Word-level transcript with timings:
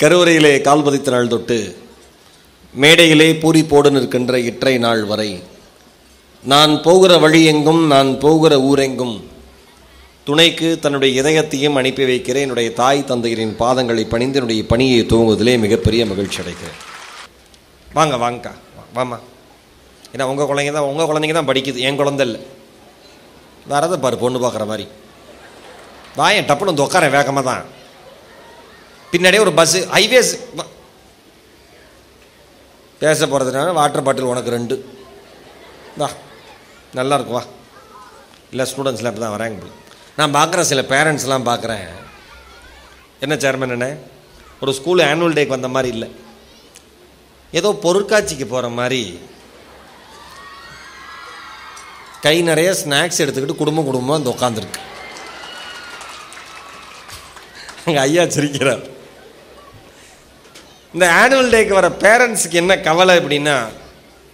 கருவறையிலே 0.00 0.52
கால் 0.66 0.84
பதித்த 0.84 1.08
நாள் 1.12 1.30
தொட்டு 1.32 1.56
மேடையிலே 2.82 3.26
பூரிப்போடு 3.40 3.88
நிற்கின்ற 3.94 4.34
இற்றை 4.48 4.72
நாள் 4.84 5.02
வரை. 5.10 5.30
நான் 6.52 6.72
போகிற 6.86 7.12
வழி 7.24 7.40
எங்கும் 7.50 7.82
நான் 7.92 8.10
போகிற 8.22 8.52
ஊரெங்கும் 8.68 9.16
துணைக்கு 10.26 10.68
தன்னுடைய 10.84 11.10
இதயத்தையும் 11.20 11.76
அனுப்பி 11.80 12.04
வைக்கிறேன். 12.10 12.44
என்னுடைய 12.46 12.70
தாய் 12.80 13.00
தந்தையரின் 13.10 13.54
பாதங்களை 13.62 14.04
பணிந்து 14.12 14.38
என்னுடைய 14.40 14.62
பணியை 14.72 15.00
துவங்குவதிலே 15.10 15.54
மிகப்பெரிய 15.64 16.06
மகிழ்ச்சி 16.12 16.40
அடைக்கிறேன் 16.42 16.78
வாங்க 17.98 18.16
வாங்கக்கா 18.24 18.52
வாமா. 18.96 19.18
ஏன்னா 20.14 20.28
உங்கள் 20.30 20.48
குழந்தைங்க 20.50 20.72
தான் 20.76 20.88
உங்கள் 20.92 21.10
குழந்தைங்க 21.10 21.36
தான் 21.38 21.50
படிக்குது. 21.50 21.84
என் 21.88 22.00
குழந்தை 22.00 22.24
இல்லை. 22.28 22.40
வேறதை 23.72 23.98
பாரு 24.06 24.18
பொண்ணு 24.22 24.40
பார்க்குற 24.46 24.66
மாதிரி. 24.72 24.86
வாயன் 26.20 26.48
டப்புன்னு 26.48 26.72
வந்து 26.72 26.86
உட்காரன் 26.86 27.14
வேகமாக 27.18 27.44
தான். 27.50 27.66
பின்னாடியே 29.12 29.44
ஒரு 29.46 29.52
பஸ்ஸு 29.58 29.80
ஹைவேஸ் 29.96 30.32
பேச 33.02 33.26
போகிறதுனால 33.26 33.68
வாட்டர் 33.78 34.04
பாட்டில் 34.06 34.30
உனக்கு 34.32 34.54
ரெண்டு. 34.56 34.74
வா 36.00 36.08
நல்லா 36.98 37.16
இருக்கும் 37.16 37.38
வா. 37.38 37.44
இல்லை 38.52 38.64
ஸ்டூடெண்ட்ஸ்லாம் 38.70 39.12
இப்போ 39.12 39.22
தான் 39.24 39.36
வராங்க 39.36 39.70
நான் 40.18 40.36
பார்க்குறேன் 40.36 40.68
சில 40.70 40.80
பேரண்ட்ஸ்லாம் 40.92 41.48
பார்க்குறேன் 41.50 41.86
என்ன 43.24 43.34
சேர்மன் 43.44 43.74
என்ன? 43.76 43.88
ஒரு 44.62 44.72
ஸ்கூல் 44.78 45.02
ஆனுவல் 45.10 45.36
டேக்கு 45.36 45.56
வந்த 45.56 45.68
மாதிரி 45.74 45.90
இல்லை. 45.94 46.08
ஏதோ 47.58 47.68
பொருட்காட்சிக்கு 47.84 48.46
போகிற 48.52 48.68
மாதிரி. 48.78 49.02
கை 52.24 52.36
நிறைய 52.50 52.70
ஸ்நாக்ஸ் 52.80 53.22
எடுத்துக்கிட்டு 53.24 53.60
குடும்பம் 53.60 53.88
குடும்பமாக 53.88 54.16
வந்து 54.18 54.32
உட்காந்துருக்கு 54.34 54.80
அங்கே 57.86 58.00
ஐயா 58.06 58.24
சிரிக்கிறார். 58.36 58.82
இந்த 60.94 61.06
ஆனுவல் 61.20 61.52
டேக்கு 61.54 61.74
வர 61.78 61.88
பேரண்ட்ஸுக்கு 62.04 62.56
என்ன 62.62 62.72
கவலை 62.86 63.14
அப்படின்னா 63.20 63.56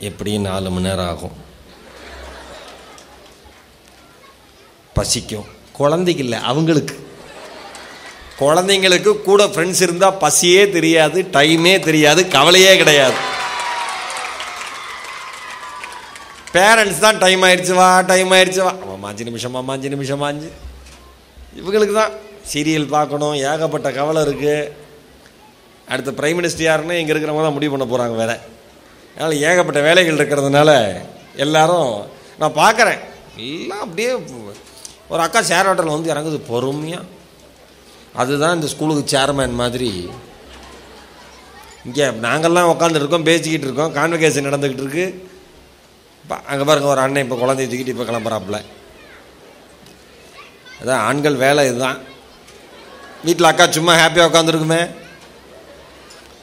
எப்படியும் 0.09 0.47
நாலு 0.49 0.71
மணி 0.71 0.87
நேரம் 0.89 1.09
ஆகும். 1.13 1.35
பசிக்கும். 4.98 5.47
குழந்தைக்கு 5.79 6.23
இல்லை 6.27 6.39
அவங்களுக்கு. 6.51 6.95
குழந்தைங்களுக்கு 8.43 9.13
கூட 9.29 9.43
ஃப்ரெண்ட்ஸ் 9.53 9.83
இருந்தால் 9.87 10.19
பசியே 10.23 10.63
தெரியாது 10.77 11.19
டைமே 11.37 11.75
தெரியாது 11.89 12.23
கவலையே 12.37 12.73
கிடையாது. 12.83 13.19
பேரண்ட்ஸ் 16.57 17.05
தான் 17.05 17.20
டைம் 17.25 17.43
ஆயிடுச்சு 17.47 17.75
வா 17.81 17.89
டைம் 18.13 18.31
ஆயிடுச்சு 18.37 18.63
வா. 18.67 18.75
ஆமாம் 18.93 19.09
அஞ்சு 19.11 19.25
நிமிஷமா 19.31 19.63
அஞ்சு 19.77 19.89
நிமிஷமா 19.97 20.27
அஞ்சு. 20.33 20.51
இவங்களுக்கு 21.61 21.95
தான் 22.03 22.15
சீரியல் 22.53 22.93
பார்க்கணும் 22.97 23.37
ஏகப்பட்ட 23.51 23.89
கவலை 23.98 24.23
இருக்குது 24.27 24.85
அடுத்த 25.92 26.12
பிரைம் 26.19 26.39
மினிஸ்டர் 26.41 26.69
யாருன்னு 26.69 27.01
இங்கே 27.01 27.12
இருக்கிறவங்க 27.15 27.45
தான் 27.47 27.56
முடிவு 27.56 27.73
பண்ண 27.75 27.87
போகிறாங்க 27.91 28.17
வேற. 28.23 28.33
அதனால் 29.15 29.42
ஏகப்பட்ட 29.48 29.81
வேலைகள் 29.89 30.19
இருக்கிறதுனால 30.20 30.70
எல்லாரும் 31.45 31.92
நான் 32.41 32.59
பார்க்குறேன். 32.62 33.01
எல்லாம் 33.51 33.84
அப்படியே 33.87 34.11
ஒரு 35.12 35.20
அக்கா 35.27 35.41
சேர் 35.51 35.69
ஹோட்டல் 35.69 35.95
வந்து 35.95 36.12
இறங்குது 36.14 36.39
பொறுமையாக 36.51 37.12
அதுதான் 38.23 38.57
இந்த 38.57 38.69
ஸ்கூலுக்கு 38.73 39.12
சேர்மேன் 39.14 39.61
மாதிரி. 39.62 39.91
இங்கே 41.87 42.07
நாங்கள்லாம் 42.27 42.70
உட்காந்துருக்கோம் 42.75 43.29
பேசிக்கிட்டு 43.31 43.67
இருக்கோம் 43.69 43.95
கான்வெகேஷன் 43.98 44.48
நடந்துக்கிட்டு 44.48 44.84
இருக்கு. 44.84 45.07
இப்போ 46.23 46.37
அங்கே 46.51 46.64
பாருங்க 46.69 46.89
ஒரு 46.95 47.03
அண்ணன் 47.05 47.25
இப்போ 47.25 47.37
குழந்தைய 47.42 47.69
தூக்கிட்டு 47.70 47.95
இப்போ 47.95 48.07
கிளம்புறாப்புல. 48.11 48.59
அதான் 50.81 51.03
ஆண்கள் 51.09 51.42
வேலை 51.47 51.62
இதுதான். 51.69 51.98
வீட்டில் 53.27 53.51
அக்கா 53.51 53.67
சும்மா 53.77 53.92
ஹாப்பியாக 54.01 54.31
உட்காந்துருக்குமே 54.31 54.83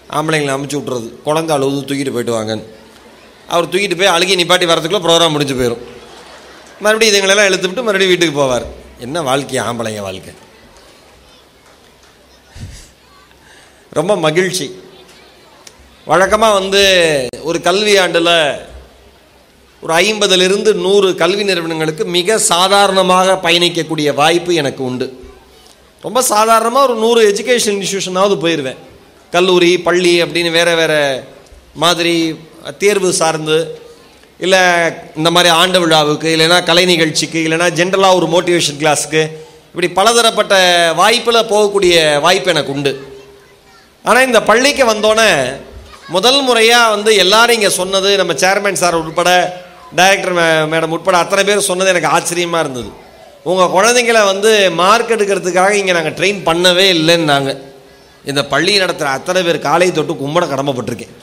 ஆம்பளைங்களை 0.09 0.53
அமுச்சு 0.55 0.77
விட்றது 0.79 1.07
குழந்தை 1.23 1.55
அழுது 1.55 1.81
தூக்கிட்டு 1.89 2.13
போயிட்டு 2.15 2.37
வாங்கன்னு. 2.37 2.65
அவர் 3.47 3.69
தூக்கிட்டு 3.73 3.97
போய் 3.97 4.13
அழுகி 4.15 4.35
நிப்பாட்டி 4.41 4.65
வரதுக்குள்ளே 4.71 5.03
ப்ரோக்ராம் 5.05 5.35
முடிஞ்சு 5.35 5.55
போயிடும் 5.59 5.83
மறுபடியும் 6.83 7.13
இதுங்களெல்லாம் 7.13 7.49
இழுத்துவிட்டு 7.49 7.85
மறுபடியும் 7.87 8.13
வீட்டுக்கு 8.13 8.41
போவார். 8.41 8.65
என்ன 8.99 9.21
வாழ்க்கை 9.21 9.59
ஆம்பளைங்க 9.67 10.01
வாழ்க்கை. 10.01 10.33
ரொம்ப 13.99 14.15
மகிழ்ச்சி. 14.15 14.67
வழக்கமாக 16.05 16.53
வந்து 16.59 16.83
ஒரு 17.41 17.61
கல்வி 17.61 17.97
ஆண்டில் 17.97 18.35
ஒரு 19.83 19.93
ஐம்பதுலேருந்து 19.93 20.73
நூறு 20.73 21.15
கல்வி 21.15 21.43
நிறுவனங்களுக்கு 21.43 22.05
மிக 22.05 22.37
சாதாரணமாக 22.37 23.35
பயணிக்கக்கூடிய 23.45 24.13
வாய்ப்பு 24.13 24.53
எனக்கு 24.55 24.83
உண்டு. 24.83 25.07
ரொம்ப 26.01 26.21
சாதாரணமாக 26.21 26.87
ஒரு 26.87 26.95
நூறு 26.95 27.21
எஜுகேஷன் 27.31 27.77
இன்ஸ்டியூஷனாவது 27.79 28.35
போயிடுவேன் 28.43 28.79
கல்லூரி 29.35 29.71
பள்ளி 29.87 30.13
அப்படின்னு 30.23 30.51
வேறு 30.57 30.73
வேறு 30.81 30.99
மாதிரி 31.83 32.15
தேர்வு 32.81 33.09
சார்ந்து 33.21 33.57
இல்லை 34.39 34.61
இந்த 35.19 35.29
மாதிரி 35.35 35.49
ஆண்டு 35.61 35.79
விழாவுக்கு 35.83 36.27
இல்லைன்னா 36.35 36.59
கலை 36.69 36.83
நிகழ்ச்சிக்கு 36.91 37.39
இல்லைனா 37.47 37.67
ஜென்ரலாக 37.79 38.17
ஒரு 38.19 38.27
மோட்டிவேஷன் 38.33 38.79
கிளாஸுக்கு 38.81 39.21
இப்படி 39.71 39.87
பலதரப்பட்ட 39.99 40.55
வாய்ப்பில் 41.01 41.49
போகக்கூடிய 41.51 41.93
வாய்ப்பு 42.25 42.51
எனக்கு 42.53 42.73
உண்டு. 42.75 42.91
ஆனால் 44.05 44.27
இந்த 44.29 44.39
பள்ளிக்கு 44.49 44.83
வந்தோன்னே 44.91 45.29
முதல் 46.15 46.39
முறையாக 46.47 46.93
வந்து 46.95 47.11
எல்லாரும் 47.23 47.57
இங்கே 47.57 47.71
சொன்னது 47.79 48.09
நம்ம 48.21 48.33
சேர்மேன் 48.43 48.81
சார் 48.83 48.99
உட்பட 49.01 49.29
டைரக்டர் 49.99 50.35
மே 50.39 50.45
மேடம் 50.73 50.93
உட்பட 50.97 51.17
அத்தனை 51.23 51.43
பேர் 51.49 51.67
சொன்னது 51.69 51.91
எனக்கு 51.93 52.13
ஆச்சரியமாக 52.15 52.63
இருந்தது. 52.63 52.89
உங்கள் 53.51 53.73
குழந்தைங்கள 53.75 54.19
வந்து 54.31 54.51
மார்க் 54.81 55.13
எடுக்கிறதுக்காக 55.15 55.73
இங்கே 55.81 55.95
நாங்கள் 55.97 56.17
ட்ரெயின் 56.19 56.41
பண்ணவே 56.49 56.85
இல்லைன்னு 56.97 57.31
நாங்கள் 57.33 57.59
இந்த 58.31 58.41
பள்ளி 58.51 58.73
நடத்துகிற 58.81 59.13
அத்தனை 59.17 59.39
பேர் 59.45 59.65
காலை 59.67 59.87
தொட்டு 59.91 60.13
கும்பிட 60.21 60.45
கடமைப்பட்டிருக்கேன். 60.51 61.15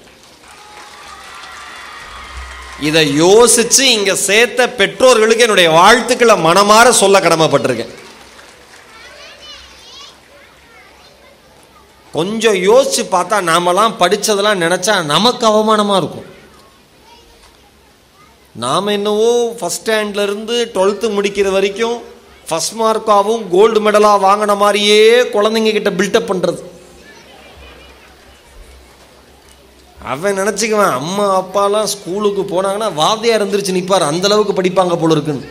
இதை 2.88 3.02
யோசித்து 3.24 3.84
இங்கே 3.96 4.14
சேர்த்த 4.28 4.68
பெற்றோர்களுக்கு 4.80 5.44
என்னுடைய 5.46 5.70
வாழ்த்துக்களை 5.78 6.36
மனமாற 6.48 6.86
சொல்ல 7.02 7.16
கடமைப்பட்டிருக்கேன். 7.26 7.94
கொஞ்சம் 12.14 12.58
யோசிச்சு 12.68 13.02
பார்த்தா 13.16 13.36
நாமெல்லாம் 13.50 13.98
படித்ததெல்லாம் 13.98 14.62
நினச்சா 14.64 14.94
நமக்கு 15.14 15.44
அவமானமாக 15.50 16.00
இருக்கும். 16.02 16.28
நாம் 18.64 18.94
என்னவோ 18.94 19.28
ஃபஸ்ட் 19.58 19.84
ஸ்டாண்ட்லேருந்து 19.84 20.56
டுவெல்த்து 20.74 21.08
முடிக்கிற 21.16 21.50
வரைக்கும் 21.56 21.98
ஃபஸ்ட் 22.48 22.74
மார்க்காகவும் 22.80 23.44
கோல்டு 23.54 23.80
மெடலாக 23.86 24.24
வாங்கின 24.26 24.56
மாதிரியே 24.62 25.00
குழந்தைங்க 25.34 25.72
கிட்ட 25.76 25.90
பில்டப் 26.00 26.30
பண்ணுறது 26.30 26.60
அவன் 30.04 30.38
நினச்சிக்குவான் 30.38 30.92
அம்மா 30.92 31.40
அப்பாலாம் 31.40 31.84
ஸ்கூலுக்கு 31.84 32.42
போனாங்கன்னா 32.42 32.88
வாத்தியாக 32.96 33.38
இருந்துருச்சு 33.40 33.70
நிற்பார் 33.70 34.14
அந்தளவுக்கு 34.14 34.52
படிப்பாங்க 34.52 34.96
போல 34.96 35.12
இருக்குன்னு. 35.12 35.48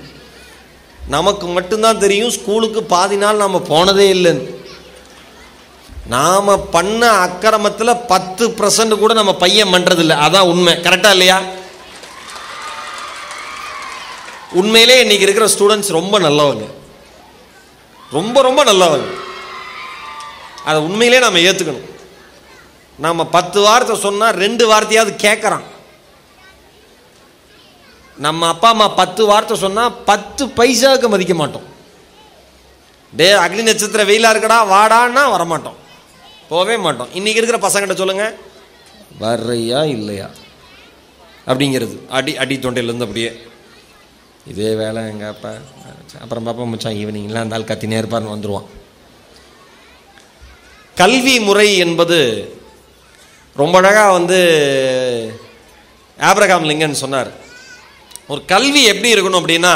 நமக்கு 1.08 1.48
மட்டும்தான் 1.48 1.98
தெரியும் 1.98 2.30
ஸ்கூலுக்கு 2.30 2.84
பாதி 2.84 3.18
நாள் 3.18 3.36
நாம் 3.36 3.68
போனதே 3.68 4.14
இல்லைன்னு. 4.14 4.58
நாம் 6.08 6.70
பண்ண 6.72 7.10
அக்கிரமத்தில் 7.10 7.98
பத்து 7.98 8.50
பர்சன்ட் 8.50 9.00
கூட 9.00 9.14
நம்ம 9.14 9.36
பையன் 9.36 9.74
பண்ணுறதில்ல 9.74 10.16
அதான் 10.26 10.50
உண்மை. 10.50 10.74
கரெக்டாக 10.74 11.10
இல்லையா? 11.10 11.42
உண்மையிலே 14.52 15.00
இன்னைக்கு 15.00 15.28
இருக்கிற 15.30 15.48
ஸ்டூடெண்ட்ஸ் 15.58 15.88
ரொம்ப 15.88 16.20
நல்லவங்க. 16.20 16.66
ரொம்ப 18.12 18.42
ரொம்ப 18.42 18.64
நல்லவங்க. 18.64 19.08
அதை 20.66 20.82
உண்மையிலே 20.82 21.20
நாம் 21.20 21.36
ஏற்றுக்கணும் 21.36 21.98
நம்ம 23.00 23.26
பத்து 23.26 23.60
வார்த்தை 23.62 23.96
சொன்னால் 23.98 24.38
ரெண்டு 24.44 24.64
வார்த்தையாவது 24.72 25.12
கேட்குறான் 25.26 25.66
நம்ம 28.18 28.48
அப்பா 28.48 28.70
அம்மா 28.70 28.88
பத்து 28.88 29.26
வார்த்தை 29.26 29.58
சொன்னால் 29.58 29.94
பத்து 30.10 30.46
பைசாவுக்கு 30.46 31.08
மதிக்க 31.10 31.34
மாட்டோம். 31.34 31.68
டே 33.14 33.32
அக்னி 33.32 33.64
நட்சத்திர 33.64 34.04
வெயிலாக 34.04 34.34
இருக்கடா 34.34 34.58
வாடான்னா 34.74 35.24
வரமாட்டோம். 35.36 35.78
போகவே 36.50 36.78
மாட்டோம். 36.78 37.08
இன்றைக்கி 37.14 37.40
இருக்கிற 37.40 37.60
பசங்கிட்ட 37.68 37.96
சொல்லுங்கள் 37.96 38.36
வர்றையா 39.22 39.80
இல்லையா? 39.96 40.30
அப்படிங்கிறது. 41.48 41.96
அடி 42.10 42.38
அடி 42.38 42.56
தொண்டையிலேருந்து 42.56 43.08
அப்படியே. 43.08 43.32
இதே 44.48 44.76
வேலை 44.76 45.02
எங்கள் 45.04 45.28
அப்பா. 45.28 45.52
அப்புறம் 46.22 46.46
பாப்பா 46.48 46.70
மச்சான் 46.70 46.94
ஈவினிங்லாம் 46.94 47.46
அந்த 47.46 47.56
ஆள் 47.56 47.70
கத்தினே 47.72 48.00
இருப்பார்னு 48.02 48.34
வந்துடுவான் 48.36 48.68
கல்வி 50.96 51.40
முறை 51.40 51.78
என்பது 51.78 52.18
ரொம்ப 53.62 53.78
அழகாக 53.78 54.12
வந்து 54.12 54.38
ஆப்ரகாம் 56.20 56.68
லிங்கன் 56.70 57.02
சொன்னார். 57.04 57.32
ஒரு 58.28 58.42
கல்வி 58.46 58.84
எப்படி 58.84 59.14
இருக்கணும் 59.14 59.40
அப்படின்னா 59.42 59.76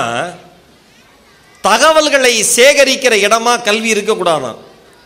தகவல்களை 1.61 2.43
சேகரிக்கிற 2.55 3.13
இடமா 3.25 3.61
கல்வி 3.61 3.89
இருக்கக்கூடாதான். 3.93 4.57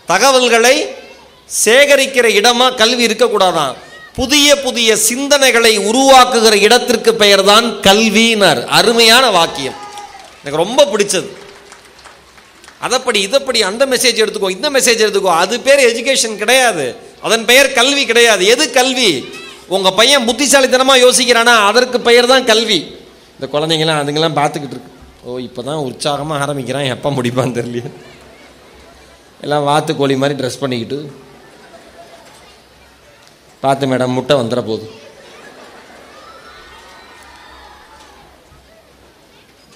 தகவல்களை 0.06 0.75
சேகரிக்கிற 1.65 2.27
இடமா 2.39 2.75
கல்வி 2.75 3.06
இருக்கக்கூடாதான். 3.06 3.74
புதிய 4.15 4.47
புதிய 4.62 4.97
சிந்தனைகளை 5.09 5.74
உருவாக்குகிற 5.89 6.53
இடத்திற்கு 6.68 7.15
பெயர்தான் 7.15 7.65
கல்வினார் 7.65 8.65
அருமையான 8.65 9.29
வாக்கியம். 9.29 9.77
எனக்கு 10.44 10.63
ரொம்ப 10.65 10.85
பிடிச்சது. 10.85 11.29
அதைப்படி 12.85 13.19
இதைப்படி 13.27 13.59
அந்த 13.71 13.85
மெசேஜ் 13.85 14.21
எடுத்துக்கோ 14.24 14.50
இந்த 14.50 14.69
மெசேஜ் 14.69 15.03
எடுத்துக்கோ 15.06 15.35
அது 15.44 15.59
பேர் 15.59 15.85
எஜுகேஷன் 15.89 16.35
கிடையாது. 16.35 17.06
அதன் 17.25 17.46
பெயர் 17.50 17.75
கல்வி 17.80 18.04
கிடையாது. 18.12 18.44
எது 18.54 18.66
கல்வி? 18.78 19.10
உங்கள் 19.75 19.98
பையன் 20.00 20.28
புத்திசாலித்தனமாக 20.28 21.04
யோசிக்கிறானா? 21.06 21.56
அதற்கு 21.69 21.98
பெயர் 22.10 22.31
தான் 22.34 22.48
கல்வி. 22.52 22.80
இந்த 23.38 23.48
குழந்தைங்களாம் 23.54 24.02
அதுங்கெல்லாம் 24.02 24.38
பார்த்துக்கிட்டு 24.42 24.75
இருக்கு. 24.75 24.94
ஓ 25.25 25.40
இப்பதான் 25.48 25.86
உற்சாகமாக 25.88 26.44
ஆரம்பிக்கிறான். 26.44 26.92
எப்போ 26.96 27.10
முடிப்பான்னு 27.18 27.58
தெரியல 27.60 27.92
எல்லாம் 29.46 29.66
வாத்து 29.69 29.92
கோழி 29.98 30.16
மாதிரி 30.22 30.38
ட்ரெஸ் 30.40 30.62
பண்ணிக்கிட்டு. 30.62 31.00
பார்த்து 33.66 33.90
மேடம் 33.92 34.16
முட்டை 34.18 34.36
வந்துட 34.40 34.62
போதும் 34.70 34.96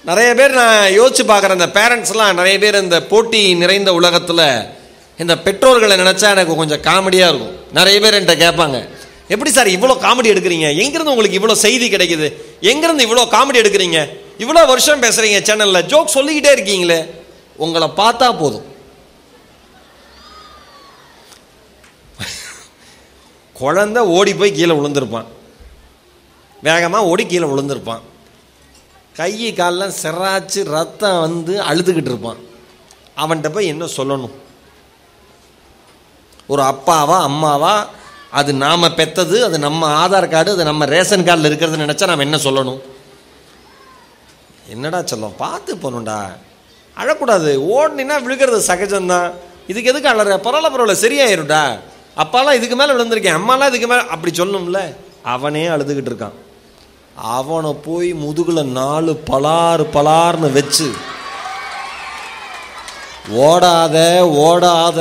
நிறைய 0.10 0.30
பேர் 0.38 0.54
நான் 0.60 0.94
யோசிச்சு 1.00 1.24
பார்க்குறேன். 1.32 1.60
இந்த 1.60 1.72
பேரண்ட்ஸ்லாம் 1.80 2.38
நிறைய 2.40 2.56
பேர் 2.64 2.84
இந்த 2.86 2.98
போட்டி 3.12 3.42
நிறைந்த 3.62 3.92
உலகத்தில் 4.00 4.46
இந்த 5.18 5.34
பெற்றோர்களை 5.38 5.96
நினச்சா 6.04 6.28
எனக்கு 6.36 6.56
கொஞ்சம் 6.56 6.84
காமெடியாக 6.90 7.32
இருக்கும். 7.32 7.56
நிறைய 7.78 7.98
பேர் 8.00 8.18
என்கிட்ட 8.20 8.38
கேட்பாங்க 8.46 8.78
எப்படி 9.34 9.52
சார் 9.52 9.68
இவ்வளோ 9.68 9.96
காமெடி 10.06 10.32
எடுக்கிறீங்க? 10.34 10.70
எங்கேருந்து 10.84 11.14
உங்களுக்கு 11.14 11.40
இவ்வளோ 11.40 11.56
செய்தி 11.66 11.90
கிடைக்குது? 11.90 12.28
எங்கேருந்து 12.72 13.06
இவ்வளோ 13.08 13.24
காமெடி 13.36 13.62
எடுக்கிறீங்க? 13.62 14.00
இவ்வளோ 14.44 14.66
வருஷம் 14.72 15.04
பேசுகிறீங்க 15.04 15.40
சேனலில் 15.50 15.88
ஜோக் 15.92 16.16
சொல்லிக்கிட்டே 16.16 16.52
இருக்கீங்களே. 16.56 17.00
உங்களை 17.56 17.88
பார்த்தா 18.02 18.38
போதும். 18.38 18.68
குழந்தை 23.56 24.02
ஓடி 24.04 24.34
போய் 24.34 24.58
கீழே 24.58 24.74
விழுந்திருப்பான். 24.74 25.28
வேகமாக 26.68 27.06
ஓடி 27.06 27.26
கீழே 27.26 27.48
விழுந்திருப்பான். 27.52 28.02
கை 29.16 29.54
காலெலாம் 29.60 29.98
சிராச்சு 30.04 30.62
ரத்தம் 30.64 31.20
வந்து 31.20 31.54
அழுதுகிட்டு 31.70 32.12
இருப்பான். 32.12 32.40
அவன்கிட்ட 33.18 33.50
போய் 33.50 33.72
என்ன 33.74 33.86
சொல்லணும்? 33.98 34.36
ஒரு 36.52 36.62
அப்பாவா 36.62 37.18
அம்மாவா 37.30 37.74
அது 38.32 38.52
நாம் 38.54 38.96
பெற்றது 38.96 39.38
அது 39.46 39.58
நம்ம 39.60 39.82
ஆதார் 40.02 40.30
கார்டு 40.30 40.52
அது 40.52 40.64
நம்ம 40.64 40.86
ரேஷன் 40.86 41.24
கார்டில் 41.24 41.50
இருக்கிறது 41.50 41.84
நினச்சா 41.84 42.08
நாம் 42.08 42.26
என்ன 42.28 42.38
சொல்லணும்? 42.38 42.82
என்னடா 44.68 45.00
சொல்லும்? 45.06 45.36
பார்த்து 45.38 45.76
போகணும்டா. 45.76 46.20
அழக்கூடாது. 46.98 47.52
ஓடுனா 47.74 48.22
விழுகிறது 48.22 48.60
சகஜம்தான். 48.68 49.32
இதுக்கு 49.68 49.90
எதுக்கு 49.90 50.10
அழற 50.10 50.38
பரவாயில்ல 50.38 50.72
பரவாயில்ல 50.74 51.02
சரியாயிரும்டா. 51.04 51.64
அப்பாலாம் 52.18 52.54
இதுக்கு 52.54 52.76
மேலே 52.76 52.92
விழுந்திருக்கேன். 52.92 53.38
அம்மாலாம் 53.40 53.68
இதுக்கு 53.68 53.88
மேலே 53.88 54.02
அப்படி 54.02 54.44
சொல்லணும்ல? 54.44 54.96
அவனே 55.24 55.68
அழுதுகிட்டு 55.68 56.12
இருக்கான். 56.12 56.38
அவனை 57.16 57.74
போய் 57.74 58.14
முதுகில் 58.14 58.66
நாலு 58.66 59.12
பலாறு 59.32 59.86
பலார்னு 59.94 60.52
வச்சு 60.52 60.92
ஓடாத 63.30 64.28
ஓடாத 64.28 65.00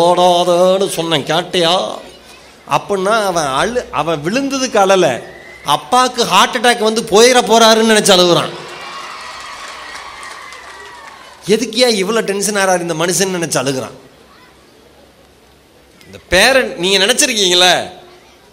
ஓடாதன்னு 0.00 0.88
சொன்னேன் 0.88 1.24
கேட்டியா? 1.24 1.98
அப்படின்னா 2.68 3.26
அவன் 3.26 3.46
அழு 3.46 3.86
அவன் 3.90 4.22
விழுந்ததுக்கு 4.24 4.76
அழல. 4.76 5.22
அப்பாவுக்கு 5.64 6.24
ஹார்ட் 6.24 6.56
அட்டாக் 6.56 6.78
வந்து 6.78 7.02
போயிட 7.02 7.38
போறாருன்னு 7.40 7.92
நினைச்சு 7.92 8.14
அழுகுறான். 8.16 8.50
எதுக்கியா 11.46 11.88
இவ்வளோ 12.02 12.20
டென்ஷன் 12.20 12.56
ஆறாரு 12.56 12.80
இந்த 12.80 12.94
மனுஷன் 12.94 13.36
நினைச்சு 13.38 13.58
அழுகுறான். 13.62 13.96
இந்த 16.06 16.18
பேரண்ட் 16.28 16.78
நீங்க 16.78 17.06
நினைச்சிருக்கீங்களே 17.06 17.90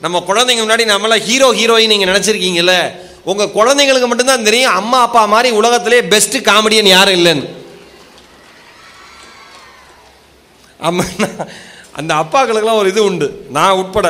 நம்ம 0.02 0.19
குழந்தைங்க 0.19 0.64
முன்னாடி 0.64 0.86
நம்மளாம் 0.94 1.24
ஹீரோ 1.24 1.52
ஹீரோயின் 1.52 1.88
நீங்க 1.88 2.06
நினைச்சிருக்கீங்கல்ல? 2.06 2.94
உங்க 3.24 3.46
குழந்தைங்களுக்கு 3.46 4.08
மட்டும்தான் 4.08 4.44
தெரியும் 4.44 4.74
அம்மா 4.74 5.02
அப்பா 5.02 5.25
மாதிரி 5.25 5.56
உலகத்திலே 5.56 6.02
பெஸ்ட் 6.02 6.38
காமெடியன் 6.38 6.94
யாரும் 6.96 7.14
இல்லைன்னு. 7.14 7.56
அம்மா 10.88 11.03
அந்த 12.00 12.12
அப்பாக்களுக்கெல்லாம் 12.21 12.81
ஒரு 12.81 12.89
இது 12.94 13.01
உண்டு. 13.09 13.27
நான் 13.57 13.77
உட்பட. 13.81 14.07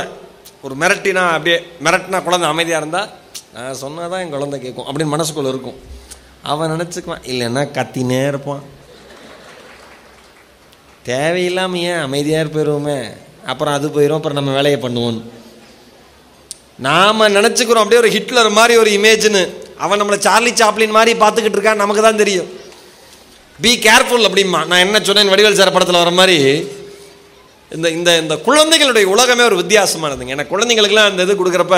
ஒரு 0.66 0.76
மிரட்டினா 0.82 1.24
அப்படியே 1.36 1.58
மிரட்டினா 1.86 2.20
குழந்தை 2.24 2.48
அமைதியாக 2.54 2.82
இருந்தால் 2.82 3.12
நான் 3.56 3.80
சொன்னால் 3.84 4.12
தான் 4.12 4.24
என் 4.24 4.34
குழந்தை 4.36 4.58
கேட்கும். 4.64 4.88
அப்படின்னு 4.90 5.14
மனசுக்குள்ள 5.14 5.54
இருக்கும். 5.54 5.78
அவன் 6.52 6.74
நினச்சிக்குவான் 6.74 7.28
இல்லைன்னா 7.32 7.64
கத்தினே 7.78 8.20
இருப்பான். 8.32 8.64
தேவையில்லாமல் 11.10 11.84
ஏன் 11.90 12.04
அமைதியாக 12.06 12.52
போயிடுவோமே 12.56 13.00
அப்புறம் 13.52 13.76
அது 13.78 13.88
போயிடும் 13.96 14.20
அப்புறம் 14.20 14.40
நம்ம 14.40 14.54
வேலையை 14.58 14.80
பண்ணுவோம் 14.86 15.20
நாம் 16.88 17.34
நினச்சிக்கிறோம் 17.38 17.84
அப்படியே 17.84 18.02
ஒரு 18.04 18.10
ஹிட்லர் 18.16 18.50
மாதிரி 18.58 18.74
ஒரு 18.82 18.90
இமேஜ்னு 18.98 19.44
அவன் 19.84 20.00
நம்மளை 20.02 20.18
சார்லி 20.26 20.52
சாப்ளின் 20.62 20.98
மாதிரி 20.98 21.12
பார்த்துக்கிட்டு 21.22 21.58
இருக்கான் 21.58 21.82
நமக்கு 21.84 22.02
தான் 22.04 22.22
தெரியும். 22.24 22.50
பி 23.64 23.72
கேர்ஃபுல் 23.86 24.28
அப்படிமா 24.30 24.60
நான் 24.72 24.84
என்ன 24.86 24.98
சொன்னேன்? 25.08 25.32
வடிவேல் 25.34 25.60
சார் 25.60 25.76
படத்தில் 25.76 26.02
வர 26.02 26.12
மாதிரி 26.20 26.38
இந்த 27.76 27.88
இந்த 27.98 28.10
இந்த 28.24 28.36
குழந்தைகளுடைய 28.48 29.06
உலகமே 29.14 29.44
ஒரு 29.50 29.56
வித்தியாசமானதுங்க. 29.62 30.36
எனக்கு 30.36 30.54
குழந்தைங்களுக்குலாம் 30.54 31.10
அந்த 31.12 31.26
இது 31.28 31.34
கொடுக்குறப்ப 31.40 31.78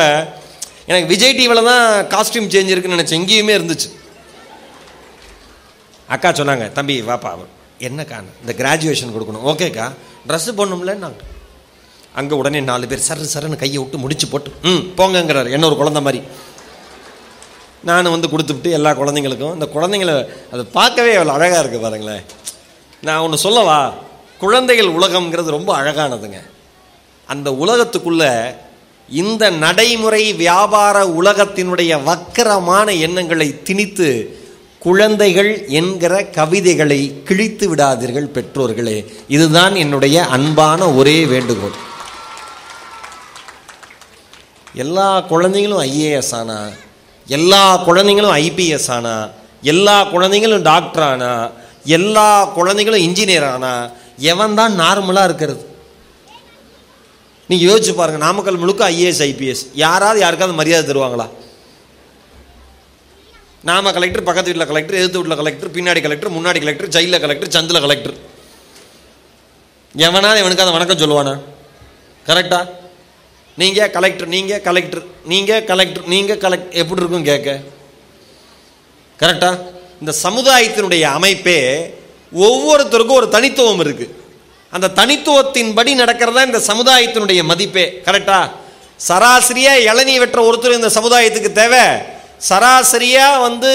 எனக்கு 0.89 1.07
விஜய் 1.13 1.35
டிவியில் 1.37 1.69
தான் 1.69 1.85
காஸ்டியூம் 2.13 2.51
சேஞ்ச் 2.53 2.73
இருக்குன்னு 2.73 2.97
நினச்சேன். 2.97 3.21
எங்கேயுமே 3.21 3.55
இருந்துச்சு. 3.59 3.89
அக்கா 6.15 6.29
சொன்னாங்க 6.39 6.67
தம்பி 6.77 6.95
வாப்பா 7.09 7.31
என்னக்கா 7.87 8.19
இந்த 8.43 8.53
கிராஜுவேஷன் 8.61 9.15
கொடுக்கணும். 9.15 9.45
ஓகேக்கா. 9.51 9.87
ட்ரெஸ்ஸு 10.29 10.57
போடணும்ல 10.59 10.95
நாங்கள் 11.05 11.27
அங்கே 12.19 12.35
உடனே 12.41 12.59
நாலு 12.69 12.85
பேர் 12.91 13.07
சரு 13.07 13.27
சருன்னு 13.33 13.61
கையை 13.63 13.77
விட்டு 13.81 13.97
முடிச்சு 14.03 14.27
போட்டு 14.27 14.51
ம் 14.69 14.83
போங்கங்கிறார். 14.99 15.49
என்ன 15.55 15.67
ஒரு 15.69 15.77
குழந்த 15.81 16.01
மாதிரி. 16.07 16.21
நான் 17.83 18.09
வந்து 18.09 18.27
கொடுத்துட்டு 18.27 18.69
எல்லா 18.69 18.91
குழந்தைங்களுக்கும் 18.91 19.53
இந்த 19.53 19.67
குழந்தைங்கள 19.75 20.27
அதை 20.51 20.65
பார்க்கவே 20.71 21.15
அவ்வளோ 21.15 21.27
அழகாக 21.27 21.61
இருக்குது 21.63 21.81
பாருங்களேன். 21.81 22.23
நான் 23.01 23.19
ஒன்று 23.19 23.37
சொல்லவா? 23.37 23.93
குழந்தைகள் 24.39 24.87
உலகம்ங்கிறது 24.87 25.49
ரொம்ப 25.49 25.77
அழகானதுங்க. 25.77 26.41
அந்த 27.27 27.51
உலகத்துக்குள்ளே 27.51 28.55
இந்த 29.09 29.49
நடைமுறை 29.49 30.33
வியாபார 30.33 31.05
உலகத்தினுடைய 31.05 31.91
வக்கரமான 32.03 32.99
எண்ணங்களை 32.99 33.63
திணித்து 33.63 34.37
குழந்தைகள் 34.79 35.67
என்கிற 35.67 36.25
கவிதைகளை 36.25 37.21
கிழித்து 37.23 37.75
விடாதீர்கள் 37.75 38.33
பெற்றோர்களே. 38.35 39.05
இதுதான் 39.27 39.75
என்னுடைய 39.75 40.25
அன்பான 40.25 40.89
ஒரே 40.89 41.25
வேண்டுகோள். 41.25 41.77
எல்லா 44.73 45.21
குழந்தைங்களும் 45.21 45.83
ஐஏஎஸ் 45.83 46.35
ஆனா 46.35 46.67
எல்லா 47.37 47.63
குழந்தைங்களும் 47.87 48.35
ஐபிஎஸ் 48.45 48.89
ஆனா 48.97 49.29
எல்லா 49.61 49.95
குழந்தைங்களும் 50.13 50.61
டாக்டர் 50.61 51.05
ஆனா 51.11 51.31
எல்லா 51.97 52.29
குழந்தைங்களும் 52.57 53.05
இன்ஜினியர் 53.07 53.47
ஆனா 53.55 53.89
எவன் 54.17 54.55
தான் 54.59 54.73
நார்மலாக 54.79 55.27
இருக்கிறது? 55.29 55.61
நீங்கள் 57.49 57.67
யோசிச்சு 57.69 57.93
பாருங்க 57.95 58.19
நாமக்கல் 58.25 58.61
முழுக்க 58.63 58.89
ஐஏஎஸ் 58.89 59.21
ஐபிஎஸ். 59.27 59.63
யாராவது 59.73 60.19
யாருக்காவது 60.19 60.57
மரியாதை 60.57 60.83
தருவாங்களா? 60.89 61.27
நாம 63.69 63.91
கலெக்டர் 63.91 64.27
பக்கத்து 64.27 64.51
வீட்டில் 64.51 64.71
கலெக்டர் 64.71 64.99
எதிர்த்து 64.99 65.19
வீட்டில் 65.19 65.41
கலெக்டர் 65.41 65.73
பின்னாடி 65.77 66.01
கலெக்டர் 66.01 66.35
முன்னாடி 66.37 66.59
கலெக்டர் 66.59 66.93
ஜெயிலில் 66.95 67.21
கலெக்டர் 67.21 67.55
சந்தில் 67.57 67.83
கலெக்டர். 67.85 68.17
எவனாவது 69.95 70.41
எவனுக்கு 70.43 70.65
அதை 70.65 70.73
வணக்கம் 70.73 70.97
சொல்லுவானா? 70.97 71.33
கரெக்டா? 72.27 72.59
நீங்கள் 73.61 73.91
கலெக்டர் 73.95 74.29
நீங்கள் 74.35 74.63
கலெக்டர் 74.67 75.03
நீங்கள் 75.31 75.65
கலெக்டர் 75.69 76.05
நீங்கள் 76.13 76.41
கலெக்ட் 76.45 76.75
எப்படி 76.81 77.01
இருக்கும் 77.01 77.27
கேட்க 77.29 77.49
கரெக்டா 79.19 79.51
இந்த 80.01 80.13
சமுதாயத்தினுடைய 80.25 81.03
அமைப்பே 81.17 81.59
ஒவ்வொருத்தருக்கும் 82.45 83.19
ஒரு 83.21 83.27
தனித்துவம் 83.35 83.83
இருக்குது 83.85 84.15
அந்த 84.73 84.87
தனித்துவத்தின்படி 84.99 85.91
நடக்கிறதா 86.01 86.41
இந்த 86.47 86.59
சமுதாயத்தினுடைய 86.69 87.41
மதிப்பே. 87.51 87.85
கரெக்டா 88.07 88.39
சராசரியாக 89.07 89.85
இளநீ 89.89 90.15
வெற்ற 90.21 90.39
ஒருத்தர் 90.47 90.77
இந்த 90.79 90.89
சமுதாயத்துக்கு 90.97 91.51
தேவை. 91.61 91.83
சராசரியாக 92.49 93.41
வந்து 93.45 93.71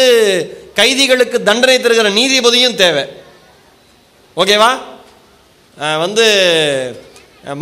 கைதிகளுக்கு 0.78 1.38
தண்டனை 1.48 1.76
தருகிற 1.78 2.08
நீதிபதியும் 2.18 2.78
தேவை. 2.82 3.04
ஓகேவா 4.36 4.70
வந்து 6.04 6.24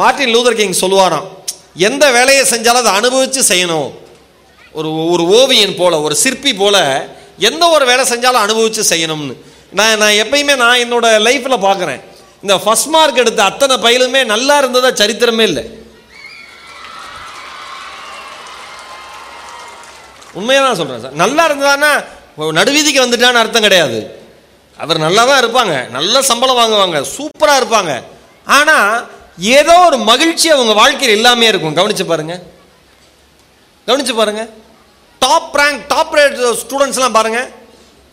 மார்ட்டின் 0.01 0.35
லூதர் 0.35 0.59
கிங் 0.61 0.81
சொல்லுவாராம். 0.83 1.29
எந்த 1.89 2.05
வேலையை 2.19 2.45
செஞ்சாலும் 2.53 2.83
அதை 2.83 2.93
அனுபவித்து 3.01 3.41
செய்யணும். 3.49 3.91
ஒரு 4.79 4.91
ஒரு 5.13 5.25
ஓவியன் 5.41 5.77
போல் 5.81 6.03
ஒரு 6.07 6.15
சிற்பி 6.23 6.53
போல் 6.55 6.83
எந்த 7.49 7.65
ஒரு 7.75 7.85
வேலை 7.91 8.05
செஞ்சாலும் 8.13 8.45
அனுபவித்து 8.47 8.83
செய்யணும்னு. 8.93 9.35
நான் 9.79 10.01
நான் 10.03 10.19
எப்பயுமே 10.23 10.55
நான் 10.65 10.83
என்னோட 10.85 11.07
லைஃப்பில் 11.27 11.65
பார்க்குறேன் 11.69 12.01
இந்த 12.43 12.55
ஃபஸ்ட் 12.65 12.91
மார்க் 12.95 13.23
எடுத்த 13.23 13.41
அத்தனை 13.51 13.77
பயிலுமே 13.85 14.21
நல்லா 14.33 14.55
இருந்ததா 14.63 14.91
சரித்திரமே 15.01 15.45
இல்லை. 15.51 15.65
உண்மையாக 20.39 20.67
தான் 20.67 20.79
சொல்கிறேன் 20.81 21.03
சார். 21.05 21.17
நல்லா 21.23 21.43
இருந்ததான்னா 21.49 21.93
நடுவீதிக்கு 22.59 23.05
வந்துட்டான்னு 23.05 23.41
அர்த்தம் 23.41 23.67
கிடையாது. 23.67 23.99
அவர் 24.83 25.05
நல்லா 25.07 25.23
தான் 25.31 25.41
இருப்பாங்க. 25.43 25.75
நல்ல 25.97 26.23
சம்பளம் 26.29 26.61
வாங்குவாங்க. 26.61 27.01
சூப்பராக 27.17 27.61
இருப்பாங்க. 27.61 27.93
ஆனால் 28.59 29.11
ஏதோ 29.39 29.79
ஒரு 29.79 29.99
மகிழ்ச்சி 29.99 30.51
அவங்க 30.51 30.73
வாழ்க்கையில் 30.73 31.17
எல்லாமே 31.17 31.47
இருக்கும். 31.47 31.77
கவனிச்சு 31.77 32.07
பாருங்க. 32.07 32.43
கவனிச்சு 33.87 34.15
பாருங்க. 34.15 34.49
டாப் 35.19 35.55
ரேங்க் 35.55 35.85
டாப் 35.89 36.15
ரேட் 36.15 36.55
ஸ்டூடெண்ட்ஸ்லாம் 36.63 37.13
பாருங்க. 37.13 37.51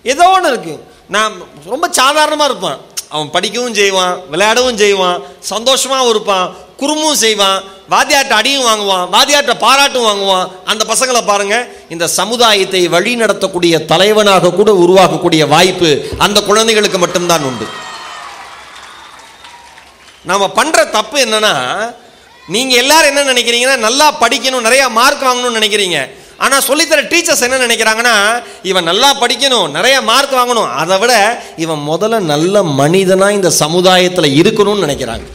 ஏதோ 0.03 0.29
ஒன்று 0.29 0.49
இருக்கு. 0.49 0.83
நான் 1.07 1.33
ரொம்ப 1.65 1.88
சாதாரணமாக 1.91 2.49
இருப்பான். 2.49 2.77
அவன் 3.09 3.29
படிக்கவும் 3.29 3.73
செய்வான் 3.73 4.19
விளையாடவும் 4.31 4.75
செய்வான் 4.75 5.21
சந்தோஷமாகவும் 5.49 6.09
இருப்பான் 6.09 6.55
குறும்பும் 6.77 7.15
செய்வான் 7.15 7.63
வாத்தியாட்ட 7.89 8.29
அடியும் 8.29 8.65
வாங்குவான் 8.65 9.07
வாத்தியாட்ட 9.13 9.59
பாராட்டும் 9.59 10.05
வாங்குவான். 10.05 10.51
அந்த 10.65 10.85
பசங்களை 10.93 11.25
பாருங்க. 11.25 11.67
இந்த 11.89 12.07
சமுதாயத்தை 12.07 12.88
வழி 12.88 13.15
நடத்தக்கூடிய 13.15 13.85
தலைவனாக 13.85 14.51
கூட 14.51 14.71
உருவாக்கக்கூடிய 14.71 15.47
வாய்ப்பு 15.47 16.07
அந்த 16.17 16.41
குழந்தைகளுக்கு 16.41 16.97
மட்டும்தான் 16.97 17.43
உண்டு. 17.43 17.65
நாம் 20.29 20.55
பண்ணுற 20.59 20.79
தப்பு 20.98 21.17
என்னன்னா 21.25 21.53
நீங்கள் 22.55 22.81
எல்லாரும் 22.83 23.12
என்ன 23.12 23.27
நினைக்கிறீங்கன்னா 23.33 23.77
நல்லா 23.88 24.07
படிக்கணும் 24.24 24.65
நிறையா 24.67 24.86
மார்க் 25.00 25.27
வாங்கணும்னு 25.27 25.59
நினைக்கிறீங்க. 25.59 26.00
ஆனால் 26.45 26.65
சொல்லித்தர 26.67 27.01
டீச்சர்ஸ் 27.12 27.43
என்ன 27.45 27.57
நினைக்கிறாங்கன்னா 27.63 28.13
இவன் 28.69 28.88
நல்லா 28.89 29.09
படிக்கணும் 29.21 29.67
நிறைய 29.77 29.95
மார்க் 30.09 30.36
வாங்கணும். 30.39 30.69
அதை 30.81 30.95
விட 31.01 31.13
இவன் 31.63 31.81
முதல்ல 31.89 32.19
நல்ல 32.33 32.63
மனிதனாக 32.81 33.38
இந்த 33.38 33.50
சமுதாயத்தில் 33.63 34.36
இருக்கணும்னு 34.41 34.86
நினைக்கிறாங்க. 34.86 35.27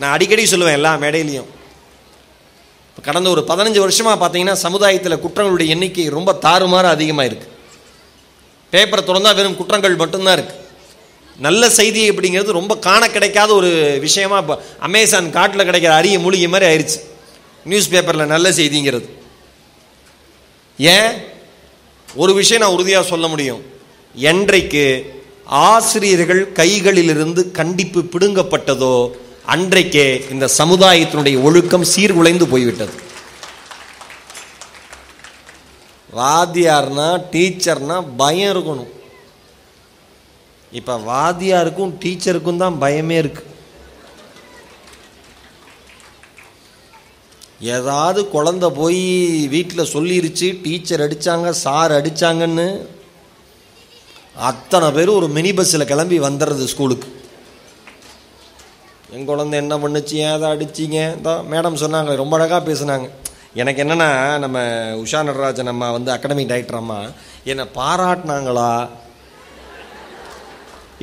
நான் 0.00 0.14
அடிக்கடி 0.16 0.44
சொல்லுவேன் 0.52 0.78
எல்லா 0.78 0.92
மேடையிலையும். 1.04 1.50
இப்போ 2.90 3.02
கடந்த 3.08 3.28
ஒரு 3.34 3.42
பதினஞ்சு 3.50 3.80
வருஷமாக 3.84 4.16
பார்த்தீங்கன்னா 4.22 4.56
சமுதாயத்தில் 4.66 5.22
குற்றங்களுடைய 5.24 5.74
எண்ணிக்கை 5.74 6.06
ரொம்ப 6.18 6.30
தாறுமாறு 6.46 6.88
அதிகமாக 6.96 7.28
இருக்குது 7.30 7.56
பேப்பரை 8.72 9.02
திறந்தால் 9.04 9.38
வெறும் 9.40 9.58
குற்றங்கள் 9.60 10.00
மட்டும்தான் 10.02 10.36
இருக்குது 10.38 10.59
நல்ல 11.40 11.70
செய்தி 11.70 12.10
அப்படிங்கிறது 12.10 12.50
ரொம்ப 12.50 12.76
காண 12.76 13.08
கிடைக்காத 13.08 13.54
ஒரு 13.54 13.96
விஷயமா 14.00 14.38
இப்போ 14.38 14.64
அமேசான் 14.78 15.30
காட்டில் 15.30 15.66
கிடைக்கிற 15.66 15.88
அரிய 15.88 16.18
மூலிகை 16.18 16.48
மாதிரி 16.48 16.74
ஆயிடுச்சு 16.74 17.00
நியூஸ் 17.64 17.88
பேப்பரில் 17.88 18.26
நல்ல 18.26 18.50
செய்திங்கிறது. 18.50 19.08
ஏன்? 20.78 21.10
ஒரு 22.14 22.34
விஷயம் 22.34 22.62
நான் 22.62 22.72
உறுதியாக 22.72 23.06
சொல்ல 23.06 23.26
முடியும். 23.26 23.62
என்றைக்கு 24.14 24.84
ஆசிரியர்கள் 25.44 26.52
கைகளிலிருந்து 26.52 27.50
கண்டிப்பு 27.50 28.00
பிடுங்கப்பட்டதோ 28.00 29.10
அன்றைக்கே 29.46 30.24
இந்த 30.30 30.48
சமுதாயத்தினுடைய 30.58 31.42
ஒழுக்கம் 31.42 31.84
சீர்குலைந்து 31.96 32.44
போய்விட்டது. 32.44 32.92
வாத்தியார்னா 36.16 37.20
டீச்சர்னா 37.32 38.04
பயம் 38.16 38.54
இருக்கணும். 38.56 38.99
இப்போ 40.78 40.94
வாத்தியாருக்கும் 41.10 41.94
டீச்சருக்கும் 42.02 42.60
தான் 42.62 42.76
பயமே 42.82 43.16
இருக்கு. 43.22 43.42
ஏதாவது 47.76 48.20
குழந்த 48.34 48.66
போய் 48.80 49.02
வீட்டில் 49.54 49.90
சொல்லிருச்சு 49.94 50.48
டீச்சர் 50.64 51.04
அடித்தாங்க 51.06 51.48
சார் 51.64 51.92
அடிச்சாங்கன்னு 51.98 52.68
அத்தனை 54.50 54.88
பேரும் 54.96 55.18
ஒரு 55.20 55.28
மினி 55.36 55.50
பஸ்ஸில் 55.58 55.90
கிளம்பி 55.90 56.18
வந்துடுறது 56.26 56.70
ஸ்கூலுக்கு. 56.72 57.08
என் 59.14 59.28
குழந்தை 59.30 59.56
என்ன 59.62 59.74
பண்ணுச்சு 59.82 60.14
ஏன் 60.24 60.34
அதை 60.36 60.48
அடிச்சிங்க? 60.54 60.98
தான் 61.26 61.44
மேடம் 61.52 61.82
சொன்னாங்க 61.84 62.14
ரொம்ப 62.22 62.34
அழகாக 62.38 62.62
பேசுனாங்க. 62.70 63.06
எனக்கு 63.60 63.82
என்னென்னா 63.84 64.10
நம்ம 64.44 64.58
உஷா 65.02 65.20
நடராஜன் 65.28 65.72
அம்மா 65.72 65.86
வந்து 65.96 66.10
அகாடமிக் 66.14 66.50
டைரக்டர் 66.52 66.80
அம்மா 66.82 66.98
என்னை 67.52 67.64
பாராட்டினாங்களா? 67.78 68.72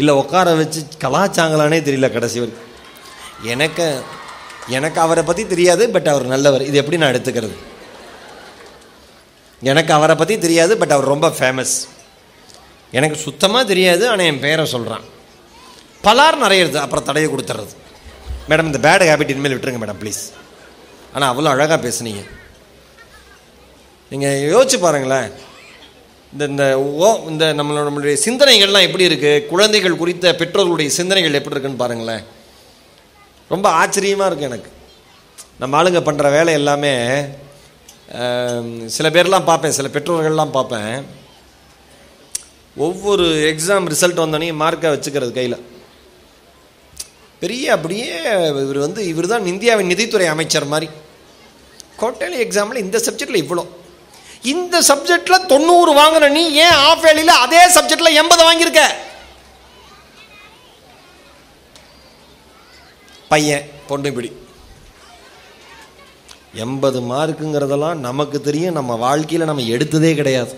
இல்லை 0.01 0.13
உட்கார 0.21 0.53
வச்சு 0.61 0.81
கலாச்சாங்களானே 1.03 1.79
தெரியல 1.87 2.07
கடைசி 2.15 2.37
வரைக்கும். 2.43 2.69
எனக்கு 3.53 3.87
எனக்கு 4.77 4.99
அவரை 5.05 5.23
பற்றி 5.27 5.43
தெரியாது 5.53 5.83
பட் 5.95 6.09
அவர் 6.13 6.25
நல்லவர். 6.33 6.63
இது 6.69 6.79
எப்படி 6.81 6.97
நான் 7.01 7.13
எடுத்துக்கிறது? 7.13 7.55
எனக்கு 9.71 9.91
அவரை 9.97 10.15
பற்றி 10.21 10.35
தெரியாது 10.45 10.73
பட் 10.81 10.95
அவர் 10.95 11.11
ரொம்ப 11.13 11.27
ஃபேமஸ் 11.37 11.75
எனக்கு 12.97 13.17
சுத்தமாக 13.27 13.69
தெரியாது 13.71 14.03
ஆனால் 14.11 14.29
என் 14.31 14.43
பேரை 14.43 14.65
சொல்கிறான் 14.73 15.05
பலார் 16.05 16.43
நிறைய 16.43 16.63
இருக்குது 16.63 16.83
அப்புறம் 16.85 17.07
தடையை 17.07 17.29
கொடுத்துட்றது 17.31 17.73
மேடம் 18.49 18.69
இந்த 18.71 18.81
பேட் 18.87 19.05
ஹேபிட் 19.09 19.33
இனிமேல் 19.33 19.55
விட்டுருங்க 19.55 19.81
மேடம் 19.83 20.01
ப்ளீஸ் 20.01 20.21
ஆனால் 21.13 21.29
அவ்வளோ 21.31 21.49
அழகாக 21.53 21.79
பேசுனீங்க. 21.85 22.21
நீங்கள் 24.11 24.43
யோசிச்சு 24.53 24.77
பாருங்களேன். 24.85 25.29
இந்த 26.31 26.45
இந்த 26.51 26.63
ஓ 27.05 27.09
இந்த 27.31 27.45
நம்மளோட 27.57 27.83
நம்மளுடைய 27.87 28.15
சிந்தனைகள்லாம் 28.25 28.85
எப்படி 28.87 29.05
இருக்குது 29.09 29.45
குழந்தைகள் 29.51 30.01
குறித்த 30.01 30.33
பெற்றோர்களுடைய 30.39 30.89
சிந்தனைகள் 30.97 31.37
எப்படி 31.39 31.55
இருக்குன்னு 31.55 31.83
பாருங்களேன். 31.83 32.23
ரொம்ப 33.53 33.67
ஆச்சரியமாக 33.81 34.29
இருக்குது 34.29 34.49
எனக்கு. 34.51 34.71
நம்ம 35.61 35.77
ஆளுங்க 35.79 36.01
பண்ணுற 36.07 36.31
வேலை 36.37 36.51
எல்லாமே 36.59 36.93
சில 38.97 39.07
பேர்லாம் 39.15 39.47
பார்ப்பேன் 39.51 39.77
சில 39.77 39.87
பெற்றோர்கள்லாம் 39.95 40.53
பார்ப்பேன். 40.57 40.93
ஒவ்வொரு 42.85 43.25
எக்ஸாம் 43.51 43.89
ரிசல்ட் 43.93 44.23
வந்தோடனே 44.23 44.49
மார்க்கை 44.63 44.89
வச்சுக்கிறது 44.93 45.31
கையில். 45.39 45.57
பெரிய 47.41 47.65
அப்படியே 47.77 48.11
இவர் 48.65 48.85
வந்து 48.85 49.01
இவர் 49.13 49.31
தான் 49.33 49.49
இந்தியாவின் 49.53 49.91
நிதித்துறை 49.93 50.27
அமைச்சர் 50.35 50.71
மாதிரி. 50.73 50.87
கோட்டையில் 52.01 52.41
எக்ஸாமில் 52.45 52.83
இந்த 52.85 52.97
சப்ஜெக்டில் 53.07 53.43
இவ்வளோ. 53.43 53.63
இந்த 54.53 54.75
சப்ஜெக்டில் 54.89 55.47
தொண்ணூறு 55.51 55.91
வாங்கின 55.99 56.29
நீ 56.37 56.43
ஏன் 56.65 56.79
ஆஃப் 56.87 57.05
வேலையில் 57.05 57.39
அதே 57.43 57.61
சப்ஜெக்டில் 57.75 58.17
எண்பது 58.21 58.41
வாங்கியிருக்க? 58.47 58.83
பையன் 63.31 63.65
பொண்ணு 63.87 64.11
இப்படி. 64.11 64.29
எண்பது 66.65 66.99
மார்க்குங்கிறதெல்லாம் 67.11 68.03
நமக்கு 68.07 68.37
தெரியும் 68.47 68.77
நம்ம 68.77 68.91
வாழ்க்கையில் 69.05 69.49
நம்ம 69.49 69.65
எடுத்ததே 69.75 70.11
கிடையாது. 70.19 70.53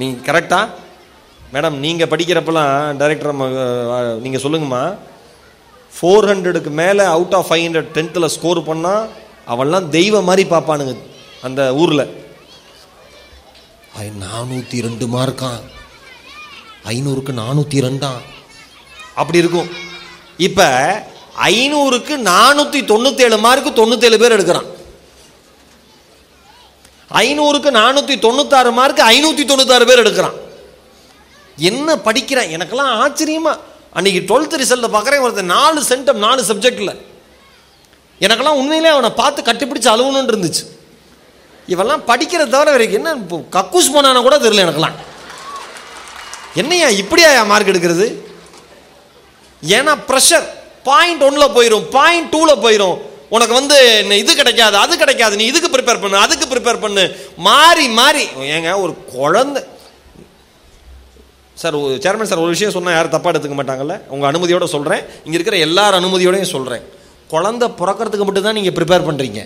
நீங்கள் 0.00 0.24
கரெக்டா 0.28 0.60
மேடம் 1.52 1.76
நீங்கள் 1.84 2.10
படிக்கிறப்பெல்லாம் 2.12 2.96
டைரக்டர் 3.02 3.36
நீங்கள் 4.24 4.44
சொல்லுங்கம்மா. 4.44 4.82
ஃபோர் 5.96 6.28
ஹண்ட்ரடுக்கு 6.30 6.70
மேலே 6.80 7.04
அவுட் 7.16 7.36
ஆஃப் 7.38 7.48
ஃபைவ் 7.50 7.64
ஹண்ட்ரட் 7.66 7.94
டென்த்தில் 7.98 8.34
ஸ்கோர் 8.36 8.66
பண்ணால் 8.70 9.06
அவன்லாம் 9.52 9.86
தெய்வம் 9.98 10.28
மாதிரி 10.30 10.44
பார்ப்பானுங்க. 10.54 10.96
அந்த 11.46 11.62
ஊரில். 11.82 12.06
நானூற்றி 14.24 14.78
ரெண்டு 14.86 15.06
மார்க்கான் 15.14 15.62
ஐநூறுக்கு 16.92 17.32
நானூற்றி 17.42 17.78
ரெண்டாம் 17.86 18.24
அப்படி 19.20 19.40
இருக்கும். 19.42 19.70
இப்போ 20.46 20.68
ஐநூறுக்கு 21.52 22.14
நானூற்றி 22.32 22.80
தொண்ணூத்தேழு 22.92 23.38
மார்க்கு 23.46 23.70
தொண்ணூத்தேழு 23.80 24.18
பேர் 24.22 24.36
எடுக்கிறான். 24.36 24.68
ஐநூறுக்கு 27.24 27.70
நானூற்றி 27.80 28.16
தொண்ணூத்தாறு 28.26 28.70
மார்க்கு 28.78 29.02
ஐநூற்றி 29.14 29.44
தொண்ணூத்தாறு 29.50 29.84
பேர் 29.90 30.02
எடுக்கிறான். 30.04 30.38
என்ன 31.70 31.98
படிக்கிறான் 32.06 32.52
எனக்கெல்லாம் 32.56 32.94
ஆச்சரியமா. 33.02 33.54
அன்னைக்கு 33.96 34.20
டுவெல்த் 34.30 34.58
ரிசல்ட்டை 34.62 34.90
பார்க்குறேன் 34.96 35.24
ஒருத்தர் 35.26 35.52
நாலு 35.56 35.80
சென்டம் 35.90 36.24
நாலு 36.26 36.40
சப்ஜெக்டில் 36.50 36.98
எனக்கெல்லாம் 38.26 38.60
உண்மையிலே 38.62 38.90
அவனை 38.96 39.10
பார்த்து 39.22 39.48
கட்டிப்பிடிச்சு 39.48 39.94
அழுவணுன்னு 39.94 40.32
இருந்துச்சு. 40.32 40.64
இவெல்லாம் 41.72 42.04
படிக்கிறத 42.10 42.50
தவிர 42.54 42.72
வரைக்கும் 42.74 43.00
என்ன 43.00 43.12
இப்போ 43.22 43.38
கக்கூஸ் 43.56 43.94
போனான 43.94 44.22
கூட 44.26 44.36
தெரியல 44.44 44.64
எனக்கெல்லாம். 44.64 44.98
என்னையா 46.60 46.88
இப்படியா 47.02 47.30
மார்க் 47.50 47.72
எடுக்கிறது? 47.72 48.06
ஏன்னா 49.76 49.92
ப்ரெஷர் 50.10 50.46
பாயிண்ட் 50.88 51.24
ஒன்றில் 51.26 51.54
போயிடும் 51.56 51.86
பாயிண்ட் 51.96 52.30
டூவில் 52.34 52.62
போயிடும் 52.64 52.96
உனக்கு 53.36 53.54
வந்து 53.58 53.76
என்ன 54.02 54.16
இது 54.22 54.32
கிடைக்காது 54.40 54.76
அது 54.82 54.92
கிடைக்காது 55.02 55.38
நீ 55.40 55.46
இதுக்கு 55.52 55.68
ப்ரிப்பேர் 55.74 56.00
பண்ணு 56.04 56.22
அதுக்கு 56.24 56.46
ப்ரிப்பேர் 56.52 56.84
பண்ணு. 56.84 57.02
மாறி 57.48 57.86
மாறி. 57.98 58.24
ஏங்க 58.56 58.70
ஒரு 58.84 58.92
குழந்தை. 59.16 59.62
சார் 61.62 61.76
சேர்மன் 62.04 62.30
சார் 62.30 62.42
ஒரு 62.44 62.54
விஷயம் 62.54 62.74
சொன்னால் 62.76 62.96
யாரும் 62.96 63.14
தப்பாக 63.14 63.32
எடுத்துக்க 63.32 63.56
மாட்டாங்கல்ல? 63.60 63.94
உங்கள் 64.14 64.28
அனுமதியோடு 64.30 64.74
சொல்கிறேன் 64.76 65.02
இங்கே 65.24 65.36
இருக்கிற 65.38 65.56
எல்லார் 65.66 65.98
அனுமதியோடையும் 66.00 66.52
சொல்கிறேன் 66.56 66.84
குழந்தை 67.34 67.66
பிறக்கிறதுக்கு 67.80 68.26
மட்டும் 68.26 68.46
தான் 68.46 68.58
நீங்கள் 68.58 68.76
ப்ரிப்பேர் 68.78 69.08
பண்ணுறீங்க 69.08 69.40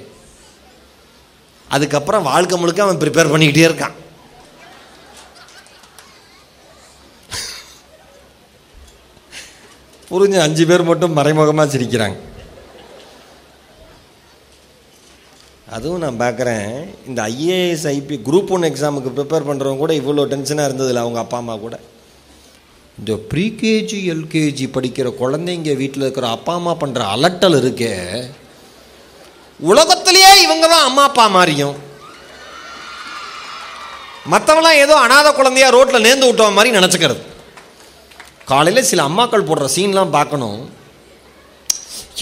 அதுக்கப்புறம் 1.75 2.29
வாழ்க்கை 2.31 2.57
முழுக்க 2.61 2.87
அவன் 2.87 3.03
ப்ரிப்பேர் 3.03 3.33
பண்ணிக்கிட்டே 3.33 3.69
இருக்கான். 3.69 3.97
புரிஞ்ச 10.11 10.37
அஞ்சு 10.47 10.65
பேர் 10.71 10.91
மட்டும் 10.91 11.17
மறைமுகமாக 11.19 11.73
சிரிக்கிறாங்க. 11.75 12.19
அதுவும் 15.77 16.03
நான் 16.05 16.19
பார்க்குறேன் 16.23 16.67
இந்த 17.09 17.21
ஐஏஎஸ் 17.35 17.87
ஐபி 17.93 18.17
குரூப் 18.27 18.53
ஒன் 18.55 18.69
எக்ஸாமுக்கு 18.69 19.15
ப்ரிப்பேர் 19.17 19.49
பண்ணுறவங்க 19.49 19.83
கூட 19.83 19.95
இவ்வளோ 20.01 20.27
டென்ஷனாக 20.33 20.69
இருந்ததில்ல 20.69 21.05
அவங்க 21.05 21.21
அப்பா 21.23 21.39
அம்மா 21.43 21.55
கூட. 21.65 21.77
இந்த 22.99 23.13
ப்ரீகேஜி 23.31 24.01
எல்கேஜி 24.15 24.67
படிக்கிற 24.77 25.09
குழந்தைங்க 25.23 25.77
வீட்டில் 25.83 26.07
இருக்கிற 26.07 26.29
அப்பா 26.37 26.55
அம்மா 26.61 26.75
பண்ணுற 26.83 27.03
அலட்டல் 27.15 27.59
இருக்கே. 27.63 27.93
உலக 29.71 29.97
இவங்க 30.53 30.69
தான் 30.75 30.87
அம்மா 30.89 31.03
அப்பா 31.09 31.25
மாதிரியும். 31.37 31.77
மற்றவெல்லாம் 34.33 34.81
ஏதோ 34.85 34.95
அனாதை 35.05 35.31
குழந்தையா 35.33 35.69
ரோட்டில் 35.75 36.05
நேர்ந்து 36.07 36.29
விட்ட 36.29 36.49
மாதிரி 36.57 36.77
நினச்சிக்கிறது. 36.79 37.23
காலையில் 38.51 38.89
சில 38.91 39.03
அம்மாக்கள் 39.09 39.49
போடுற 39.49 39.67
சீன்லாம் 39.77 40.15
பார்க்கணும். 40.17 40.61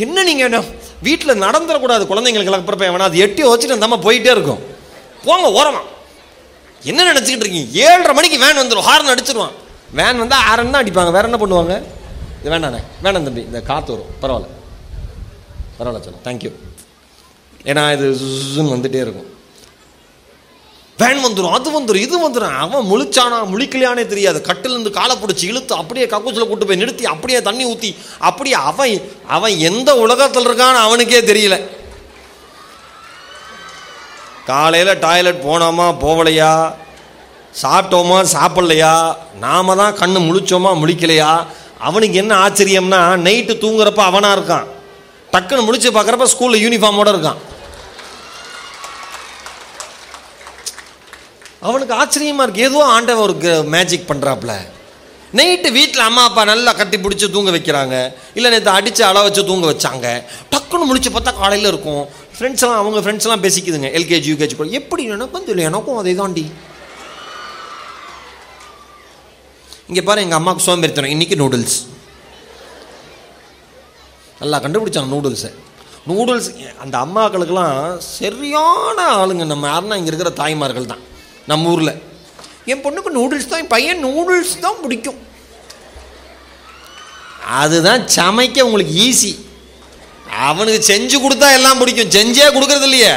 என்ன 0.04 0.22
நீங்கள் 0.28 0.66
வீட்டில் 1.06 1.42
நடந்துடக்கூடாது 1.44 2.04
குழந்தைங்களுக்கு 2.10 2.58
அப்புறம் 2.58 2.82
வேணாம் 2.82 3.10
அது 3.10 3.22
எட்டி 3.24 3.42
வச்சுட்டு 3.48 3.76
அந்த 3.76 3.88
அம்மா 3.88 3.98
போயிட்டே 4.06 4.30
இருக்கும். 4.36 4.62
போங்க 5.24 5.48
ஓரமா. 5.58 5.82
என்ன 6.90 7.06
நினச்சிக்கிட்டு 7.12 7.44
இருக்கீங்க? 7.44 7.70
ஏழரை 7.86 8.14
மணிக்கு 8.18 8.38
வேன் 8.44 8.60
வந்துடும் 8.60 8.88
ஹார்ன் 8.88 9.12
அடிச்சிருவான். 9.14 9.54
வேன் 9.98 10.22
வந்தால் 10.22 10.46
ஆரன் 10.50 10.74
தான் 10.74 10.82
அடிப்பாங்க. 10.84 11.12
வேற 11.16 11.28
என்ன 11.30 11.40
பண்ணுவாங்க? 11.42 11.76
இது 12.40 12.52
வேண்டாண்ணே. 12.54 12.82
வேணாம் 13.04 13.28
தம்பி. 13.28 13.44
இந்த 13.50 13.60
காற்று 13.70 13.94
வரும். 13.94 14.12
பரவாயில்ல. 14.22 14.50
பரவாயில்ல 15.78 16.04
சொல்ல 16.08 16.26
தேங்க்யூ 16.28 16.52
ஏன்னா 17.64 17.92
இது 17.92 18.06
ஜுன்னு 18.54 18.74
வந்துட்டே 18.74 19.00
இருக்கும். 19.04 19.28
வேன் 20.98 21.24
வந்துடும் 21.24 21.54
அது 21.56 21.68
வந்துடும் 21.80 22.04
இது 22.06 22.16
வந்துடும் 22.28 22.56
அவன் 22.62 22.88
முழிச்சானா 22.90 23.36
முழிக்கலையானே 23.52 24.06
தெரியாது. 24.06 24.40
கட்டிலிருந்து 24.40 24.90
காலை 24.90 25.16
பிடிச்சி 25.16 25.44
இழுத்து 25.50 25.74
அப்படியே 25.74 26.06
கக்கூச்சில் 26.06 26.48
கூட்டு 26.48 26.66
போய் 26.66 26.80
நிறுத்தி 26.82 27.06
அப்படியே 27.06 27.42
தண்ணி 27.42 27.64
ஊற்றி 27.64 27.96
அப்படியே 28.18 28.56
அவன் 28.70 29.06
அவன் 29.26 29.56
எந்த 29.58 29.96
உலகத்தில் 29.96 30.46
இருக்கான்னு 30.48 30.84
அவனுக்கே 30.86 31.20
தெரியல. 31.20 31.58
காலையில் 34.46 34.98
டாய்லெட் 34.98 35.44
போனோமா 35.46 35.88
போகலையா 36.04 36.74
சாப்பிட்டோமா 37.62 38.18
சாப்பிட்லையா? 38.34 39.16
நாம 39.38 39.76
தான் 39.76 39.96
கண்ணு 39.96 40.18
முழிச்சோமா 40.26 40.72
முழிக்கலையா? 40.82 41.46
அவனுக்கு 41.78 42.16
என்ன 42.18 42.48
ஆச்சரியம்னா 42.48 43.00
நைட்டு 43.26 43.54
தூங்குறப்ப 43.62 43.96
அவனாக 43.96 44.36
இருக்கான். 44.38 44.68
டக்குன்னு 45.34 45.66
முடிச்சு 45.68 45.90
பார்க்குறப்ப 45.96 46.26
ஸ்கூலில் 46.34 46.62
யூனிஃபார்மோட 46.64 47.08
இருக்கான். 47.14 47.40
அவனுக்கு 51.68 51.94
ஆச்சரியமா 52.00 52.44
இருக்கு. 52.44 52.66
ஏதோ 52.68 52.78
ஆண்டவன் 52.96 53.24
ஒரு 53.28 53.64
மேஜிக் 53.74 54.10
பண்றாப்ல 54.10 54.52
நைட்டு 55.38 55.68
வீட்டில் 55.76 56.06
அம்மா 56.06 56.22
அப்பா 56.28 56.42
நல்லா 56.50 56.72
கட்டி 56.78 56.96
பிடிச்சி 57.02 57.26
தூங்க 57.34 57.50
வைக்கிறாங்க. 57.56 57.96
இல்லை 58.36 58.48
நேற்று 58.52 58.70
அடித்து 58.78 59.02
அள 59.08 59.18
வச்சு 59.26 59.42
தூங்க 59.50 59.66
வச்சாங்க. 59.72 60.06
டக்குன்னு 60.52 60.88
முடிச்சு 60.88 61.10
பார்த்தா 61.16 61.32
காலையில் 61.42 61.70
இருக்கும். 61.72 62.02
ஃப்ரெண்ட்ஸ் 62.36 62.64
எல்லாம் 62.64 62.80
அவங்க 62.82 62.98
ஃப்ரெண்ட்ஸ்லாம் 63.04 63.44
பேசிக்குதுங்க. 63.44 63.90
எல்கேஜி 63.98 64.30
யூகேஜி 64.32 64.56
கூட 64.56 64.68
எப்படி 64.80 65.04
எனக்கும் 65.16 65.46
தெரியல. 65.50 65.68
எனக்கும் 65.70 66.00
அதே 66.02 66.14
தாண்டி 66.22 66.44
இங்கே 69.90 70.02
பாரு 70.08 70.24
எங்கள் 70.26 70.40
அம்மாவுக்கு 70.40 70.66
சோம்பேறித்தனம். 70.68 71.14
இன்னைக்கு 71.16 71.36
நூடுல்ஸ் 71.42 71.78
நல்லா 74.40 74.58
கண்டுபிடிச்சாங்க 74.64 75.12
நூடுல்ஸை 75.14 75.50
நூடுல்ஸ் 76.10 76.48
அந்த 76.82 76.94
அம்மாக்களுக்கெல்லாம் 77.04 77.74
சரியான 78.18 78.98
ஆளுங்க 79.20 79.44
நம்ம. 79.50 79.66
யாருன்னா 79.72 79.98
இங்கே 80.00 80.10
இருக்கிற 80.12 80.30
தாய்மார்கள் 80.42 80.90
தான். 80.92 81.02
நம்ம 81.50 81.72
ஊரில். 81.72 81.92
என் 82.70 82.82
பொண்ணுக்கு 82.84 83.10
நூடுல்ஸ் 83.18 83.50
தான் 83.50 83.62
என் 83.62 83.74
பையன் 83.74 84.02
நூடுல்ஸ் 84.06 84.54
தான் 84.64 84.80
பிடிக்கும். 84.84 85.20
அதுதான் 87.60 88.02
சமைக்க 88.16 88.66
உங்களுக்கு 88.68 88.94
ஈஸி 89.06 89.32
அவனுக்கு 90.46 90.80
செஞ்சு 90.92 91.16
கொடுத்தா 91.22 91.48
எல்லாம் 91.58 91.80
பிடிக்கும். 91.82 92.14
செஞ்சே 92.16 92.46
கொடுக்கறது 92.56 92.88
இல்லையே. 92.88 93.14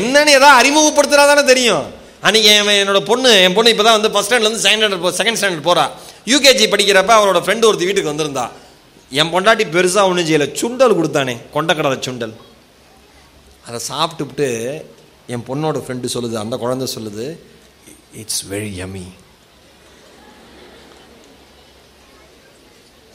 என்னன்னு 0.00 0.36
ஏதாவது 0.38 0.58
அறிமுகப்படுத்துகிறா 0.60 1.24
தானே 1.30 1.44
தெரியும். 1.52 1.86
அன்றைக்கி 2.28 2.48
என் 2.54 2.70
என்னோட 2.80 3.00
பொண்ணு 3.10 3.30
என் 3.44 3.54
பொண்ணு 3.56 3.70
இப்போ 3.72 3.84
தான் 3.84 3.96
வந்து 3.98 4.10
ஃபஸ்ட் 4.14 4.30
ஸ்டாண்டர்ட்லேருந்து 4.30 4.64
செகண்ட் 4.64 4.82
ஸ்டாண்டர்ட் 4.82 5.18
செகண்ட் 5.20 5.38
ஸ்டாண்டர்ட் 5.40 5.68
போகிறா 5.68 5.84
யூகேஜி 6.32 6.66
படிக்கிறப்ப 6.72 7.12
அவரோட 7.18 7.38
ஃப்ரெண்டு 7.44 7.66
ஒருத்தி 7.68 7.86
வீட்டுக்கு 7.88 8.12
வந்திருந்தா. 8.12 8.44
என் 9.20 9.30
பொண்டாட்டி 9.34 9.64
பெருசாக 9.76 10.10
ஒன்றும் 10.10 10.26
செய்யலை. 10.28 10.48
சுண்டல் 10.60 10.96
கொடுத்தானே 10.98 11.34
கொண்டக்கடலை 11.54 11.98
சுண்டல். 12.06 12.34
அதை 13.66 13.78
சாப்பிட்டுவிட்டு 13.90 14.48
என் 15.34 15.46
பொண்ணோட 15.48 15.80
ஃப்ரெண்டு 15.84 16.12
சொல்லுது 16.14 16.36
அந்த 16.42 16.54
குழந்தை 16.64 16.86
சொல்லுது 16.96 17.26
இட்ஸ் 18.22 18.44
வெரி 18.52 18.70
யமி 18.80 19.06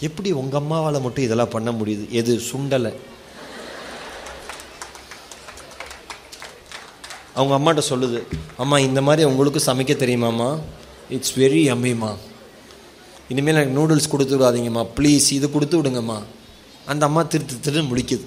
எப்படி 0.07 0.31
உங்கள் 0.41 0.61
அம்மாவால் 0.61 1.03
மட்டும் 1.05 1.27
இதெல்லாம் 1.27 1.53
பண்ண 1.55 1.69
முடியுது? 1.79 2.05
எது 2.19 2.33
சுண்டலை? 2.51 2.91
அவங்க 7.37 7.53
அம்மாட்ட 7.57 7.81
சொல்லுது 7.91 8.19
அம்மா 8.63 8.77
இந்த 8.87 9.01
மாதிரி 9.07 9.23
உங்களுக்கு 9.31 9.59
சமைக்க 9.67 9.93
தெரியுமாம்மா? 10.03 10.49
இட்ஸ் 11.15 11.35
வெரி 11.41 11.61
அம்மிம்மா 11.73 12.11
இனிமேல் 13.31 13.55
எனக்கு 13.55 13.77
நூடுல்ஸ் 13.77 14.11
கொடுத்து 14.13 14.33
விடாதீங்கம்மா. 14.37 14.83
ப்ளீஸ் 14.97 15.27
இது 15.37 15.47
கொடுத்து 15.51 15.75
விடுங்கம்மா. 15.79 16.17
அந்த 16.91 17.03
அம்மா 17.09 17.21
திருத்து 17.33 17.55
திரு 17.67 17.81
முடிக்குது. 17.91 18.25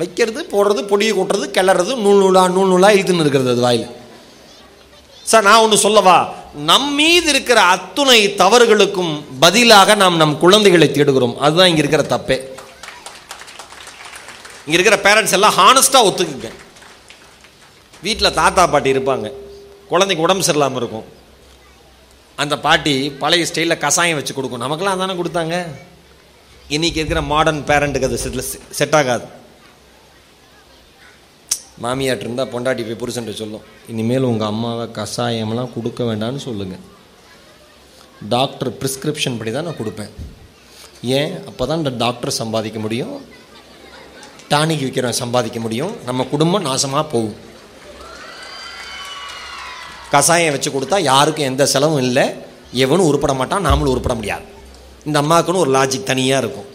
வைக்கிறது 0.00 0.40
போடுறது 0.54 0.80
பொடியை 0.90 1.12
கொட்டுறது 1.18 1.46
கிளறது 1.58 1.92
நூல் 2.04 2.20
நூலா 2.22 2.42
நூல் 2.56 2.72
நூலா 2.72 2.88
இழுத்துன்னு 2.96 3.24
இருக்கிறது 3.24 3.52
அது 3.54 3.62
வாயில். 3.66 3.86
சார் 5.30 5.46
நான் 5.48 5.62
ஒன்று 5.66 5.76
சொல்லவா? 5.84 6.18
நம் 6.70 6.90
மீது 6.98 7.28
இருக்கிற 7.34 7.58
அத்துணை 7.74 8.20
தவறுகளுக்கும் 8.42 9.14
பதிலாக 9.44 9.94
நாம் 10.02 10.20
நம் 10.22 10.36
குழந்தைகளை 10.44 10.88
தேடுகிறோம். 10.90 11.34
அதுதான் 11.46 11.70
இங்கே 11.70 11.82
இருக்கிற 11.84 12.04
தப்பே. 12.14 12.38
இங்கே 14.66 14.76
இருக்கிற 14.78 14.98
பேரண்ட்ஸ் 15.06 15.36
எல்லாம் 15.38 15.56
ஹானஸ்ட்டாக 15.60 16.08
ஒத்துக்குங்க. 16.10 16.50
வீட்டில் 18.06 18.36
தாத்தா 18.40 18.62
பாட்டி 18.72 18.94
இருப்பாங்க. 18.96 19.28
குழந்தைக்கு 19.92 20.24
உடம்பு 20.26 20.46
சரியில்லாமல் 20.48 20.80
இருக்கும். 20.82 21.06
அந்த 22.42 22.54
பாட்டி 22.66 22.94
பழைய 23.22 23.46
ஸ்டைலில் 23.50 23.82
கஷாயம் 23.84 24.18
வச்சு 24.18 24.32
கொடுக்கும். 24.34 24.62
நமக்கெல்லாம் 24.64 25.02
தானே 25.02 25.14
கொடுத்தாங்க? 25.20 25.56
இன்றைக்கி 26.76 27.00
இருக்கிற 27.00 27.20
மாடர்ன் 27.32 27.60
பேரண்ட்டுக்கு 27.68 28.08
அது 28.08 28.22
செட்டில் 28.22 28.48
செட் 28.78 28.96
ஆகாது. 28.98 29.26
மாமியாட்டு 31.84 32.24
இருந்தால் 32.24 32.50
பொண்டாட்டி 32.52 32.82
போய் 32.88 33.00
புருஷன்ட்டு 33.00 33.38
சொல்லும். 33.40 33.64
இனிமேல் 33.92 34.28
உங்கள் 34.28 34.50
அம்மாவை 34.52 34.84
கஷாயம்லாம் 34.98 35.72
கொடுக்க 35.76 36.02
வேண்டாம்னு 36.10 36.40
சொல்லுங்கள் 36.48 36.84
டாக்டர் 38.34 38.70
ப்ரிஸ்கிரிப்ஷன் 38.80 39.38
படி 39.38 39.50
தான் 39.56 39.66
நான் 39.68 39.80
கொடுப்பேன். 39.80 40.12
ஏன்? 41.16 41.32
அப்போ 41.48 41.62
தான் 41.68 41.80
இந்த 41.82 41.92
டாக்டர் 42.04 42.38
சம்பாதிக்க 42.40 42.78
முடியும். 42.84 43.16
டானிக் 44.52 44.84
விற்கிறவன் 44.86 45.22
சம்பாதிக்க 45.24 45.60
முடியும். 45.66 45.92
நம்ம 46.08 46.26
குடும்பம் 46.32 46.66
நாசமாக 46.68 47.04
போகும். 47.14 47.36
கஷாயம் 50.16 50.52
வச்சு 50.52 50.70
கொடுத்தா 50.70 50.98
யாருக்கும் 51.00 51.44
எந்த 51.44 51.66
செலவும் 51.66 52.02
இல்லை. 52.02 52.26
எவனும் 52.72 53.06
உருப்பட 53.06 53.34
மாட்டான் 53.34 53.66
நாமளும் 53.66 53.92
உருப்பட 53.94 54.14
முடியாது. 54.14 54.44
இந்த 55.04 55.22
அம்மாவுக்குன்னு 55.22 55.62
ஒரு 55.62 55.70
லாஜிக் 55.70 56.02
தனியாக 56.02 56.42
இருக்கும். 56.42 56.68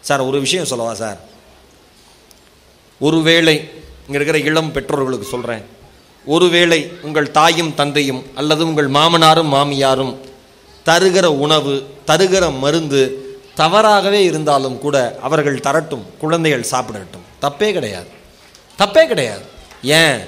சார் 0.00 0.20
ஒரு 0.20 0.40
விஷயம் 0.40 0.64
சொல்லவா 0.64 0.94
சார்? 0.94 1.18
ஒருவேளை 3.00 3.54
இங்கே 4.06 4.14
இருக்கிற 4.14 4.38
இளம் 4.38 4.72
பெற்றோர்களுக்கு 4.72 5.26
சொல்கிறேன் 5.26 5.64
ஒருவேளை 6.26 6.92
உங்கள் 7.02 7.30
தாயும் 7.30 7.74
தந்தையும் 7.74 8.22
அல்லது 8.34 8.66
உங்கள் 8.66 8.90
மாமனாரும் 8.90 9.52
மாமியாரும் 9.52 10.14
தருகிற 10.86 11.24
உணவு 11.24 11.74
தருகிற 12.06 12.58
மருந்து 12.58 13.02
தவறாகவே 13.54 14.24
இருந்தாலும் 14.24 14.78
கூட 14.78 15.18
அவர்கள் 15.22 15.64
தரட்டும் 15.66 16.04
குழந்தைகள் 16.18 16.66
சாப்பிடட்டும். 16.70 17.24
தப்பே 17.42 17.72
கிடையாது. 17.72 18.08
தப்பே 18.78 19.06
கிடையாது. 19.06 19.44
ஏன்? 19.82 20.20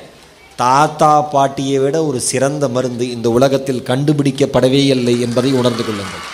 தாத்தா 0.62 1.12
பாட்டியை 1.32 1.78
விட 1.82 1.96
ஒரு 2.08 2.18
சிறந்த 2.30 2.64
மருந்து 2.74 3.04
இந்த 3.16 3.28
உலகத்தில் 3.36 3.86
கண்டுபிடிக்கப்படவே 3.90 4.82
இல்லை 4.94 5.14
என்பதை 5.26 5.50
உணர்ந்து 5.60 5.84
கொள்ளுங்கள். 5.84 6.24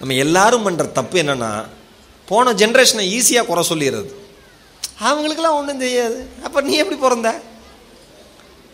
நம்ம 0.00 0.16
எல்லாரும் 0.24 0.66
பண்ணுற 0.66 0.86
தப்பு 0.98 1.16
என்னன்னா 1.22 1.52
போன 2.30 2.52
ஜென்ரேஷனை 2.62 3.04
ஈஸியாக 3.16 3.48
குறை 3.50 3.62
சொல்லிடுறது. 3.70 4.10
அவங்களுக்கெல்லாம் 5.08 5.58
ஒன்றும் 5.60 5.82
தெரியாது. 5.84 6.18
அப்போ 6.46 6.58
நீ 6.68 6.72
எப்படி 6.82 6.98
பிறந்த? 7.04 7.30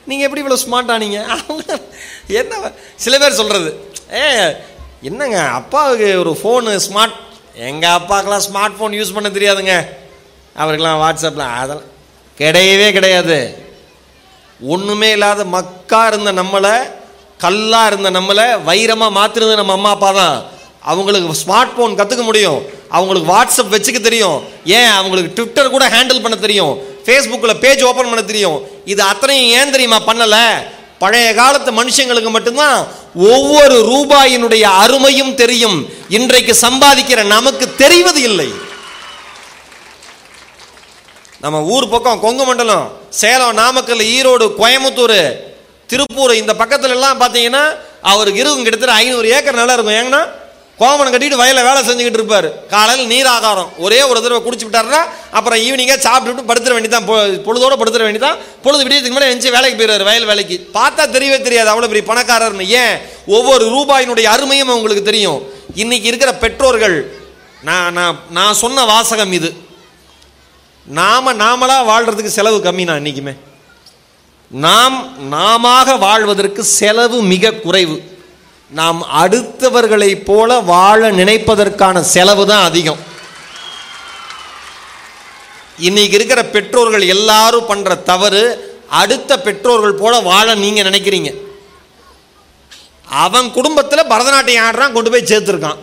நீங்கள் 0.09 0.27
எப்படி 0.27 0.43
இவ்வளோ 0.43 0.63
ஸ்மார்ட்டானீங்க 0.67 1.19
அவங்க 1.37 1.65
என்ன 2.41 2.73
சில 3.05 3.19
பேர் 3.23 3.41
சொல்கிறது 3.41 3.71
ஏ 4.21 4.25
என்னங்க 5.11 5.39
அப்பாவுக்கு 5.61 6.09
ஒரு 6.23 6.33
ஃபோனு 6.41 6.73
ஸ்மார்ட் 6.87 7.19
எங்கள் 7.71 7.97
அப்பாவுக்கெல்லாம் 7.99 8.47
ஸ்மார்ட் 8.49 8.77
ஃபோன் 8.79 8.97
யூஸ் 8.99 9.15
பண்ண 9.17 9.29
தெரியாதுங்க. 9.37 9.75
அவருக்கெல்லாம் 10.57 11.01
வாட்ஸ்அப்பில் 11.01 11.55
அதெல்லாம் 11.55 11.93
கிடையவே 12.39 12.93
கிடையாது. 12.93 13.59
ஒன்றுமே 14.61 15.11
இல்லாத 15.11 15.45
மக்கா 15.45 16.07
இருந்த 16.07 16.33
நம்மளை 16.33 16.91
கல்லாக 17.39 17.87
இருந்த 17.87 18.11
நம்மளை 18.11 18.71
வைரமாக 18.71 19.19
மாற்றுறது 19.19 19.55
நம்ம 19.55 19.73
அம்மா 19.73 19.91
அப்பா 19.91 20.11
தான். 20.11 20.45
அவங்களுக்கு 20.81 21.41
ஸ்மார்ட் 21.47 21.73
ஃபோன் 21.79 21.95
கற்றுக்க 21.95 22.23
முடியும். 22.23 22.65
அவங்களுக்கு 22.89 23.33
வாட்ஸ்அப் 23.33 23.75
வச்சுக்க 23.75 24.01
தெரியும். 24.01 24.43
ஏன்? 24.65 24.87
அவங்களுக்கு 24.87 25.33
ட்விட்டர் 25.33 25.71
கூட 25.71 25.89
ஹேண்டில் 25.89 26.23
பண்ண 26.23 26.37
தெரியும். 26.37 26.79
ஃபேஸ்புக்கில் 27.05 27.59
பேஜ் 27.59 27.83
ஓப்பன் 27.83 28.05
பண்ண 28.05 28.23
தெரியும். 28.23 28.69
இது 28.85 29.03
அத்தனையும் 29.03 29.61
ஏன் 29.61 29.71
தெரியுமா? 29.71 30.01
பண்ணலை. 30.01 30.73
பழைய 30.99 31.35
காலத்து 31.35 31.85
மனுஷங்களுக்கு 31.85 32.31
மட்டும்தான் 32.31 32.87
ஒவ்வொரு 33.15 33.75
ரூபாயினுடைய 33.75 34.61
அருமையும் 34.61 35.35
தெரியும். 35.35 35.89
இன்றைக்கு 36.09 36.57
சம்பாதிக்கிற 36.61 37.25
நமக்கு 37.25 37.75
தெரிவது 37.75 38.21
இல்லை. 38.23 38.64
நம்ம 41.45 41.63
ஊர் 41.63 41.89
பக்கம் 41.89 42.21
கொங்கு 42.21 42.45
மண்டலம் 42.45 42.93
சேலம் 43.11 43.55
நாமக்கல் 43.55 43.99
ஈரோடு 43.99 44.51
கோயம்புத்தூர் 44.59 45.33
திருப்பூர் 45.87 46.35
இந்த 46.35 46.53
பக்கத்துல 46.53 46.89
எல்லாம் 46.89 47.21
பார்த்தீங்கன்னா 47.21 47.77
அவருக்கு 48.03 48.41
இருக்கும் 48.41 48.63
கிட்டத்தட்ட 48.63 48.95
ஐநூறு 48.95 49.29
ஏக்கர் 49.29 49.55
நல்லா 49.55 49.73
இருக்கும். 49.73 49.95
ஏங்கன்னா 49.95 50.23
கோமனை 50.79 51.11
கட்டிட்டு 51.15 51.37
வயலில் 51.37 51.63
வேலை 51.63 51.81
செஞ்சுக்கிட்டு 51.83 52.13
இருப்பார். 52.13 52.67
காலையில் 52.67 53.07
நீர் 53.07 53.27
ஆகாரம். 53.27 53.73
ஒரே 53.79 54.03
ஒரு 54.03 54.23
தடவை 54.23 54.53
குடிச்சு 54.53 54.69
விட்டாருன்னா 54.69 55.05
அப்புறம் 55.31 55.59
ஈவினிங்காக 55.59 56.05
சாப்பிட்டுட்டு 56.07 56.51
படுத்துற 56.51 56.75
வேண்டிதான் 56.77 57.07
பொ- 57.07 57.41
படுத்துற 57.45 58.05
வேண்டிதான் 58.07 58.37
பொழுது 58.63 58.85
விடியதுக்கு 58.85 59.15
முன்னாடி 59.15 59.31
எஞ்சி 59.31 59.51
வேலைக்கு 59.51 59.85
போயிடுவார் 59.85 60.05
வயல் 60.05 60.25
வேலைக்கு. 60.25 60.69
பார்த்தா 60.75 61.03
தெரியவே 61.03 61.43
தெரியாது 61.43 61.71
அவ்வளோ 61.71 61.89
பெரிய 61.89 62.13
பணக்காரர்னு. 62.13 62.67
ஏன்? 62.67 62.99
ஒவ்வொரு 63.27 63.67
ரூபாயினுடைய 63.67 64.23
அருமையும் 64.23 64.69
அவங்களுக்கு 64.69 65.03
தெரியும். 65.03 65.43
இன்னைக்கு 65.75 66.09
இருக்கிற 66.09 66.35
பெற்றோர்கள் 66.35 67.23
நான் 67.63 67.93
நான் 67.93 68.19
நான் 68.31 68.55
சொன்ன 68.55 68.85
வாசகம் 68.85 69.33
இது. 69.33 69.64
நாம 70.87 71.33
நாமளா 71.33 71.77
வாழ்றதுக்கு 71.91 72.37
செலவு 72.39 72.59
கம்மி 72.65 72.85
நான் 72.89 73.01
இன்னைக்குமே 73.03 73.35
நாம் 74.51 74.97
நாமாக 75.29 75.97
வாழ்வதற்கு 75.97 76.65
செலவு 76.65 77.23
மிக 77.23 77.53
குறைவு. 77.53 77.97
நாம் 78.71 79.01
அடுத்தவர்களைப் 79.23 80.25
போல 80.25 80.61
வாழ 80.61 81.11
நினைப்பதற்கான 81.11 82.01
செலவு 82.01 82.47
தான் 82.47 82.67
அதிகம். 82.69 83.01
இன்னைக்கு 85.79 86.17
இருக்கிற 86.19 86.45
பெற்றோர்கள் 86.45 87.11
எல்லாரும் 87.15 87.67
பண்ற 87.67 87.95
தவறு 87.95 88.45
அடுத்த 88.89 89.41
பெற்றோர்கள் 89.41 90.01
போல 90.03 90.21
வாழ 90.31 90.55
நீங்க 90.55 90.83
நினைக்கிறீங்க. 90.83 91.31
அவன் 93.25 93.51
குடும்பத்தில் 93.51 94.11
பரதநாட்டியம் 94.13 94.67
ஆடுறான் 94.67 94.93
கொண்டு 94.93 95.11
போய் 95.11 95.31
சேர்த்துருக்கான். 95.31 95.81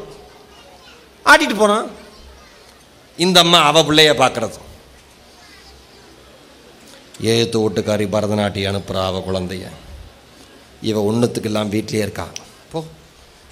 ஆடிட்டு 1.25 1.55
போகிறான் 1.57 1.87
இந்த 3.17 3.39
அம்மா 3.39 3.61
அவ 3.61 3.81
பிள்ளைய 3.81 4.13
பார்க்கறது 4.23 4.57
ஏத்து 7.21 7.55
வீட்டுக்காரி 7.55 8.07
பரதநாட்டியம் 8.07 8.81
அனுப்புகிறா 8.81 9.05
அவள் 9.05 9.21
குழந்தைய. 9.21 9.67
இவள் 10.81 11.03
ஒன்றுத்துக்கு 11.03 11.43
எல்லாம் 11.43 11.71
இருக்கா? 11.71 12.27
போ. 12.71 12.84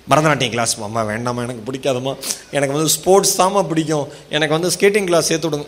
பரதநாட்டியம் 0.09 0.49
கிளாஸ் 0.49 0.81
அம்மா 0.81 1.03
வேண்டாம்மா 1.03 1.41
எனக்கு 1.41 1.71
பிடிக்காதம்மா. 1.71 2.17
எனக்கு 2.51 2.73
வந்து 2.73 2.89
ஸ்போர்ட்ஸ் 2.89 3.41
தாம்மா 3.41 3.67
பிடிக்கும். 3.67 4.07
எனக்கு 4.29 4.59
வந்து 4.59 4.77
ஸ்கேட்டிங் 4.79 5.03
கிளாஸ் 5.03 5.25
சேர்த்து 5.25 5.49
விடுங்க. 5.49 5.67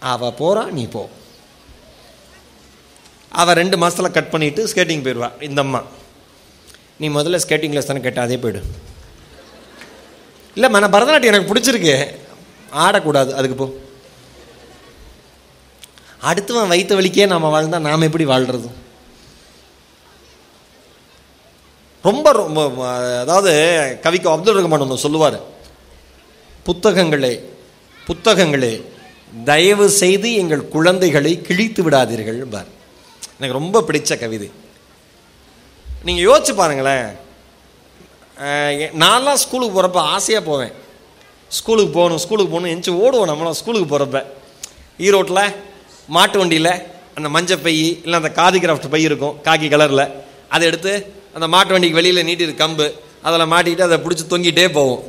அவள் 0.00 0.30
போகிறா 0.30 0.64
நீ 0.64 0.86
போ. 0.86 1.08
அவள் 3.30 3.54
ரெண்டு 3.54 3.78
மாதத்தில் 3.78 4.10
கட் 4.10 4.30
பண்ணிட்டு 4.30 4.66
ஸ்கேட்டிங் 4.66 5.02
போயிடுவா 5.02 5.42
இந்த 5.42 5.60
அம்மா. 5.60 5.82
நீ 6.98 7.08
முதல்ல 7.08 7.40
ஸ்கேட்டிங் 7.48 7.68
கிளாஸ் 7.68 7.86
தானே 7.86 8.00
கேட்டால் 8.00 8.24
அதே 8.24 8.36
போய்டு. 8.36 8.62
இல்லைம்மா 10.54 10.88
நான் 10.88 10.92
பரதநாட்டியம் 10.92 11.24
எனக்கு 11.24 11.54
பிடிச்சிருக்கு. 11.54 12.14
ஆடக்கூடாது. 12.76 13.32
அதுக்கு 13.32 13.54
போ. 13.56 13.83
அடுத்தவன் 16.30 16.72
வைத்த 16.72 16.92
வலிக்கே 16.98 17.26
நாம் 17.32 17.52
வாழ்ந்தால் 17.54 17.86
நாம் 17.88 18.06
எப்படி 18.08 18.26
வாழ்கிறதும் 18.32 18.78
ரொம்ப 22.08 22.26
ரொம்ப 22.38 22.60
அதாவது 23.24 23.52
கவிக்கு 24.04 24.28
அப்துல் 24.32 24.56
ரஹ்மான் 24.56 24.84
ஒன்று 24.84 25.04
சொல்லுவார். 25.04 25.38
புத்தகங்களே 26.66 27.34
புத்தகங்களே 28.08 28.74
தயவு 29.50 29.86
செய்து 30.02 30.28
எங்கள் 30.40 30.62
குழந்தைகளை 30.74 31.32
கிழித்து 31.46 31.80
விடாதீர்கள் 31.86 32.40
பார். 32.54 32.70
எனக்கு 33.36 33.58
ரொம்ப 33.60 33.82
பிடிச்ச 33.88 34.18
கவிதை 34.22 34.48
நீங்கள் 36.06 36.26
யோசிச்சு 36.28 36.54
பாருங்களேன். 36.60 37.06
நான்லாம் 39.02 39.42
ஸ்கூலுக்கு 39.44 39.74
போகிறப்ப 39.76 40.00
ஆசையாக 40.14 40.44
போவேன். 40.50 40.74
ஸ்கூலுக்கு 41.58 41.92
போகணும் 41.98 42.22
ஸ்கூலுக்கு 42.24 42.52
போகணும் 42.54 42.74
எஞ்சி 42.74 42.92
ஓடுவோம் 43.04 43.30
நம்மளாம் 43.30 43.60
ஸ்கூலுக்கு 43.60 43.88
போகிறப்ப 43.92 44.20
ஈரோட்டில் 45.06 45.46
மாட்டு 46.16 46.36
வண்டியில் 46.40 46.72
அந்த 47.16 47.28
மஞ்சள் 47.34 47.62
பை 47.64 47.74
இல்லை 48.04 48.16
அந்த 48.20 48.30
காதி 48.38 48.58
கிராஃப்ட் 48.64 48.92
பை 48.94 49.02
இருக்கும் 49.08 49.34
காக்கி 49.46 49.68
கலரில். 49.74 50.06
அதை 50.54 50.64
எடுத்து 50.70 50.92
அந்த 51.36 51.46
மாட்டு 51.54 51.74
வண்டிக்கு 51.74 51.98
வெளியில் 52.00 52.26
நீட்டிரு 52.28 52.54
கம்பு 52.62 52.86
அதில் 53.26 53.50
மாட்டிக்கிட்டு 53.52 53.86
அதை 53.88 53.98
பிடிச்சி 54.04 54.24
தொங்கிட்டே 54.32 54.66
போவோம். 54.78 55.02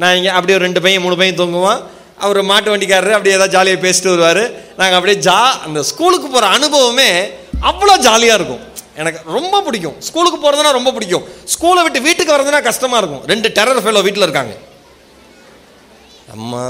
நான் 0.00 0.16
இங்கே 0.18 0.32
அப்படியே 0.36 0.56
ஒரு 0.58 0.66
ரெண்டு 0.68 0.82
பையன் 0.84 1.04
மூணு 1.04 1.16
பையன் 1.20 1.40
தூங்குவோம் 1.40 1.80
அவர் 2.24 2.40
மாட்டு 2.50 2.72
வண்டிக்காரரு 2.72 3.16
அப்படியே 3.16 3.34
ஏதாவது 3.38 3.54
ஜாலியாக 3.56 3.80
பேசிட்டு 3.84 4.12
வருவார். 4.12 4.42
நாங்கள் 4.78 4.98
அப்படியே 4.98 5.18
ஜா 5.28 5.38
அந்த 5.66 5.80
ஸ்கூலுக்கு 5.90 6.28
போகிற 6.28 6.46
அனுபவமே 6.56 7.10
அவ்வளோ 7.70 7.94
ஜாலியாக 8.06 8.38
இருக்கும். 8.40 8.62
எனக்கு 9.00 9.20
ரொம்ப 9.36 9.56
பிடிக்கும். 9.66 9.96
ஸ்கூலுக்கு 10.06 10.38
போகிறதுனா 10.44 10.70
ரொம்ப 10.78 10.92
பிடிக்கும். 10.96 11.26
ஸ்கூலை 11.54 11.82
விட்டு 11.86 12.00
வீட்டுக்கு 12.06 12.34
வர்றதுனா 12.34 12.60
கஷ்டமாக 12.68 13.00
இருக்கும். 13.02 13.22
ரெண்டு 13.32 13.48
டெரர் 13.58 13.84
ஃபெலோ 13.84 14.02
வீட்டில் 14.06 14.26
இருக்காங்க. 14.26 14.54
அம்மா 16.36 16.64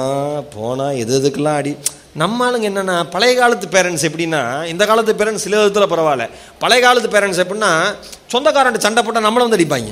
போனால் 0.57 0.98
எது 1.02 1.14
எதுக்கெல்லாம் 1.20 1.61
அடி 1.61 1.72
நம்ம 2.20 2.44
ஆளுங்க 2.46 2.66
என்னென்னா 2.70 2.96
பழைய 3.14 3.33
காலத்து 3.38 3.66
பேரண்ட்ஸ் 3.74 4.04
எப்படின்னா 4.09 4.42
இந்த 4.72 4.83
காலத்து 4.90 5.18
பேரண்ட்ஸ் 5.20 5.44
சில 5.46 5.57
விதத்தில் 5.61 5.90
பரவாயில்ல. 5.92 6.24
பழைய 6.62 6.81
காலத்து 6.85 7.09
பேரண்ட்ஸ் 7.14 7.40
எப்படின்னா 7.44 7.72
சொந்தக்காரன்ட்டு 8.35 8.85
சண்டை 8.87 9.02
போட்டால் 9.07 9.26
நம்மளை 9.26 9.44
வந்து 9.46 9.59
அடிப்பாங்க. 9.59 9.90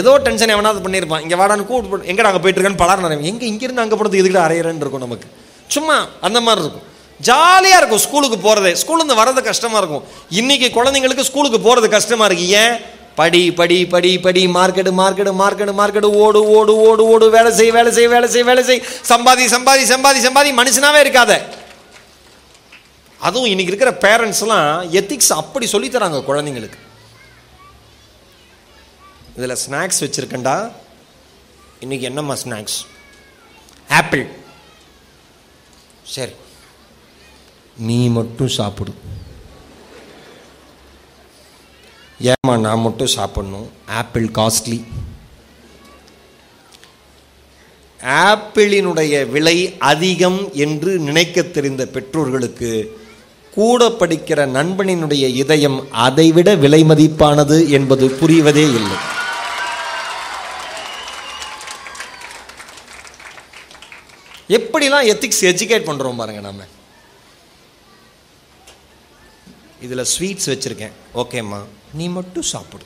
ஏதோ 0.00 0.12
டென்ஷன் 0.26 0.54
எவனாவது 0.54 0.82
பண்ணியிருப்பான். 0.84 1.22
இங்கே 1.24 1.38
வாடான்னு 1.40 1.66
கூப்பிட்டு 1.70 2.08
எங்கே 2.12 2.28
அங்கே 2.28 2.42
போயிட்டுருக்கேன்னு 2.44 2.82
பலர் 2.84 3.04
நிறைய 3.04 3.30
எங்கே 3.32 3.46
இங்கேருந்து 3.52 3.84
அங்கே 3.84 3.96
போகிறதுக்கு 3.96 4.22
இதுக்கிட்ட 4.22 4.46
அரையிறேன்னு 4.46 4.82
இருக்கும் 4.84 5.04
நமக்கு. 5.06 5.28
சும்மா 5.74 5.96
அந்த 6.28 6.38
மாதிரி 6.46 6.62
இருக்கும். 6.64 6.86
ஜாலியாக 7.28 7.80
இருக்கும் 7.80 8.02
ஸ்கூலுக்கு 8.04 8.38
போகிறதே 8.46 8.72
ஸ்கூலேருந்து 8.82 9.18
வர்றது 9.20 9.42
கஷ்டமாக 9.50 9.80
இருக்கும். 9.82 10.04
இன்றைக்கி 10.40 10.68
குழந்தைங்களுக்கு 10.78 11.28
ஸ்கூலுக்கு 11.30 11.60
போகிறது 11.66 11.88
கஷ்டமாக 11.96 12.28
இருக்கு. 12.30 12.46
ஏன்? 12.62 12.74
படி 13.16 13.52
படி 13.52 13.86
படி 13.86 14.20
படி 14.20 14.46
மார்க்கெட்டு 14.46 14.92
மார்க்கெட்டு 15.00 15.32
மார்க்கெட்டு 15.40 15.74
மார்க்கெட்டு 15.80 16.10
ஓடு 16.22 16.48
ஓடு 16.48 16.76
ஓடு 16.76 17.04
ஓடு 17.06 17.30
வேலை 17.30 17.52
செய் 17.52 17.70
வேலை 17.70 17.92
செய் 17.92 18.08
வேலை 18.08 18.28
செய் 18.28 18.42
வேலை 18.42 18.64
செய். 18.64 18.82
சம்பாதி 19.08 19.44
சம்பாதி 19.54 19.84
சம்பாதி 19.92 20.20
சம்பாதி 20.26 20.50
மனுஷனாவே 20.60 21.00
இருக்காத. 21.04 21.42
அதுவும் 23.18 23.48
இன்னைக்கு 23.48 23.74
இருக்கிற 23.74 23.90
பேரண்ட்ஸ்லாம் 23.90 24.90
எத்திக்ஸ் 24.90 25.32
அப்படி 25.32 25.66
சொல்லித் 25.66 25.94
தராங்க 25.94 26.22
குழந்தைங்களுக்கு. 26.28 26.78
இதில் 29.36 29.56
ஸ்நாக்ஸ் 29.66 30.00
வச்சுருக்கேன்டா. 30.00 30.72
இன்னைக்கு 31.80 32.06
என்னம்மா 32.06 32.34
ஸ்நாக்ஸ் 32.34 32.78
ஆப்பிள் 33.88 34.26
சரி. 36.02 36.32
நீ 37.76 38.08
மட்டும் 38.08 38.48
சாப்பிடு. 38.48 38.94
ஏம்மா 42.30 42.56
நான் 42.56 42.80
மட்டும் 42.80 43.14
சாப்பிட்ணும். 43.16 43.68
Apple 43.86 44.26
costly. 44.38 44.78
ஆப்பிளினுடைய 48.00 49.30
விலை 49.30 49.56
அதிகம் 49.78 50.40
என்று 50.64 50.98
நினைக்க 50.98 51.42
தெரிந்த 51.42 51.86
பெற்றோர்களுக்கு 51.86 52.70
கூட 53.54 53.88
படிக்கிற 53.88 54.40
நண்பனினுடைய 54.58 55.24
இதயம் 55.42 55.92
அதைவிட 55.92 56.54
விலை 56.54 56.82
மதிப்பானது 56.84 57.68
என்பது 57.68 58.06
புரிவதே 58.20 58.64
இல்லை. 58.78 58.98
எப்படிலாம் 64.58 65.10
எத்திக்ஸ் 65.12 65.44
எஜுகேட் 65.50 65.88
பண்ணுறோம் 65.90 66.16
பாருங்கள் 66.16 66.48
நம்ம 66.48 66.62
இதில் 69.82 70.06
ஸ்வீட்ஸ் 70.12 70.48
வச்சுருக்கேன். 70.52 70.92
ஓகேம்மா 71.14 71.60
நீ 71.92 72.08
மட்டும் 72.08 72.42
சாப்பிடு. 72.42 72.84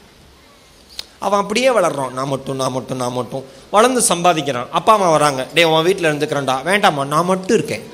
அவன் 1.18 1.40
அப்படியே 1.40 1.68
வளர்றான். 1.68 2.10
நான் 2.10 2.28
மட்டும் 2.28 2.56
நான் 2.56 2.72
மட்டும் 2.72 2.96
நான் 2.96 3.12
மட்டும். 3.12 3.44
வளர்ந்து 3.70 4.00
சம்பாதிக்கிறான். 4.08 4.70
அப்பா 4.70 4.92
அம்மா 4.92 5.10
வராங்க 5.10 5.46
டே 5.54 5.64
உன் 5.64 5.84
வீட்டில் 5.84 6.10
இருந்துக்கிறேன்டா. 6.12 6.56
வேண்டாம்மா 6.70 7.06
நான் 7.06 7.24
மட்டும் 7.24 7.56
இருக்கேன். 7.56 7.84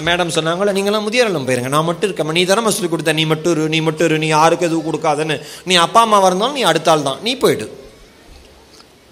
மேடம் 0.00 0.34
சொன்னாங்களே 0.34 0.72
நீங்களாம் 0.78 1.02
முதியோர் 1.02 1.26
இல்லம் 1.26 1.48
போயிருங்க. 1.48 1.68
நான் 1.68 1.84
மட்டும் 1.84 2.10
இருக்கேம்மா. 2.10 2.30
நீ 2.30 2.44
தானே 2.44 2.70
சொல்லி 2.70 2.88
கொடுத்த 2.88 3.12
நீ 3.12 3.24
மட்டும் 3.24 3.52
இரு 3.52 3.68
நீ 3.68 3.80
மட்டும் 3.80 4.06
இரு. 4.06 4.18
நீ 4.18 4.26
யாருக்கு 4.26 4.66
எதுவும் 4.66 4.88
கொடுக்காதன்னு. 4.88 5.36
நீ 5.64 5.74
அப்பா 5.74 6.00
அம்மா 6.00 6.26
இருந்தாலும் 6.26 6.54
நீ 6.54 6.62
அடுத்த 6.62 6.90
ஆள் 6.90 7.02
தான். 7.02 7.22
நீ 7.22 7.36
போயிடு. 7.36 7.66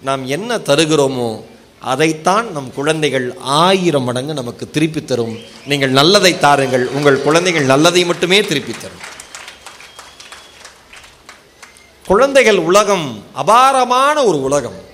நாம் 0.02 0.26
என்ன 0.26 0.56
தருகிறோமோ 0.56 1.42
அதைத்தான் 1.80 2.52
நம் 2.52 2.74
குழந்தைகள் 2.74 3.36
ஆயிரம் 3.40 4.02
மடங்கு 4.02 4.34
நமக்கு 4.34 4.70
திருப்பி 4.70 5.04
தரும். 5.04 5.38
நீங்கள் 5.66 5.90
நல்லதை 5.90 6.38
தாருங்கள் 6.38 6.86
உங்கள் 6.86 7.22
குழந்தைகள் 7.22 7.64
நல்லதை 7.64 8.04
மட்டுமே 8.04 8.40
திருப்பி 8.40 8.72
தரும். 8.72 9.14
குழந்தைகள் 12.06 12.56
உலகம் 12.56 13.24
அபாரமான 13.32 14.24
ஒரு 14.24 14.42
உலகம். 14.42 14.84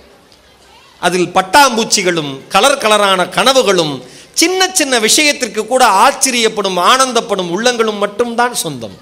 அதில் 0.99 1.31
பட்டாம்பூச்சிகளும் 1.33 2.47
கலர் 2.47 2.77
கலரான 2.77 3.29
கனவுகளும் 3.29 4.03
சின்ன 4.33 4.69
சின்ன 4.73 4.99
விஷயத்திற்கு 4.99 5.67
கூட 5.67 5.87
ஆச்சரியப்படும் 5.87 6.77
ஆனந்தப்படும் 6.77 7.49
உள்ளங்களும் 7.49 7.95
மட்டும்தான் 7.95 8.53
சொந்தம். 8.53 8.97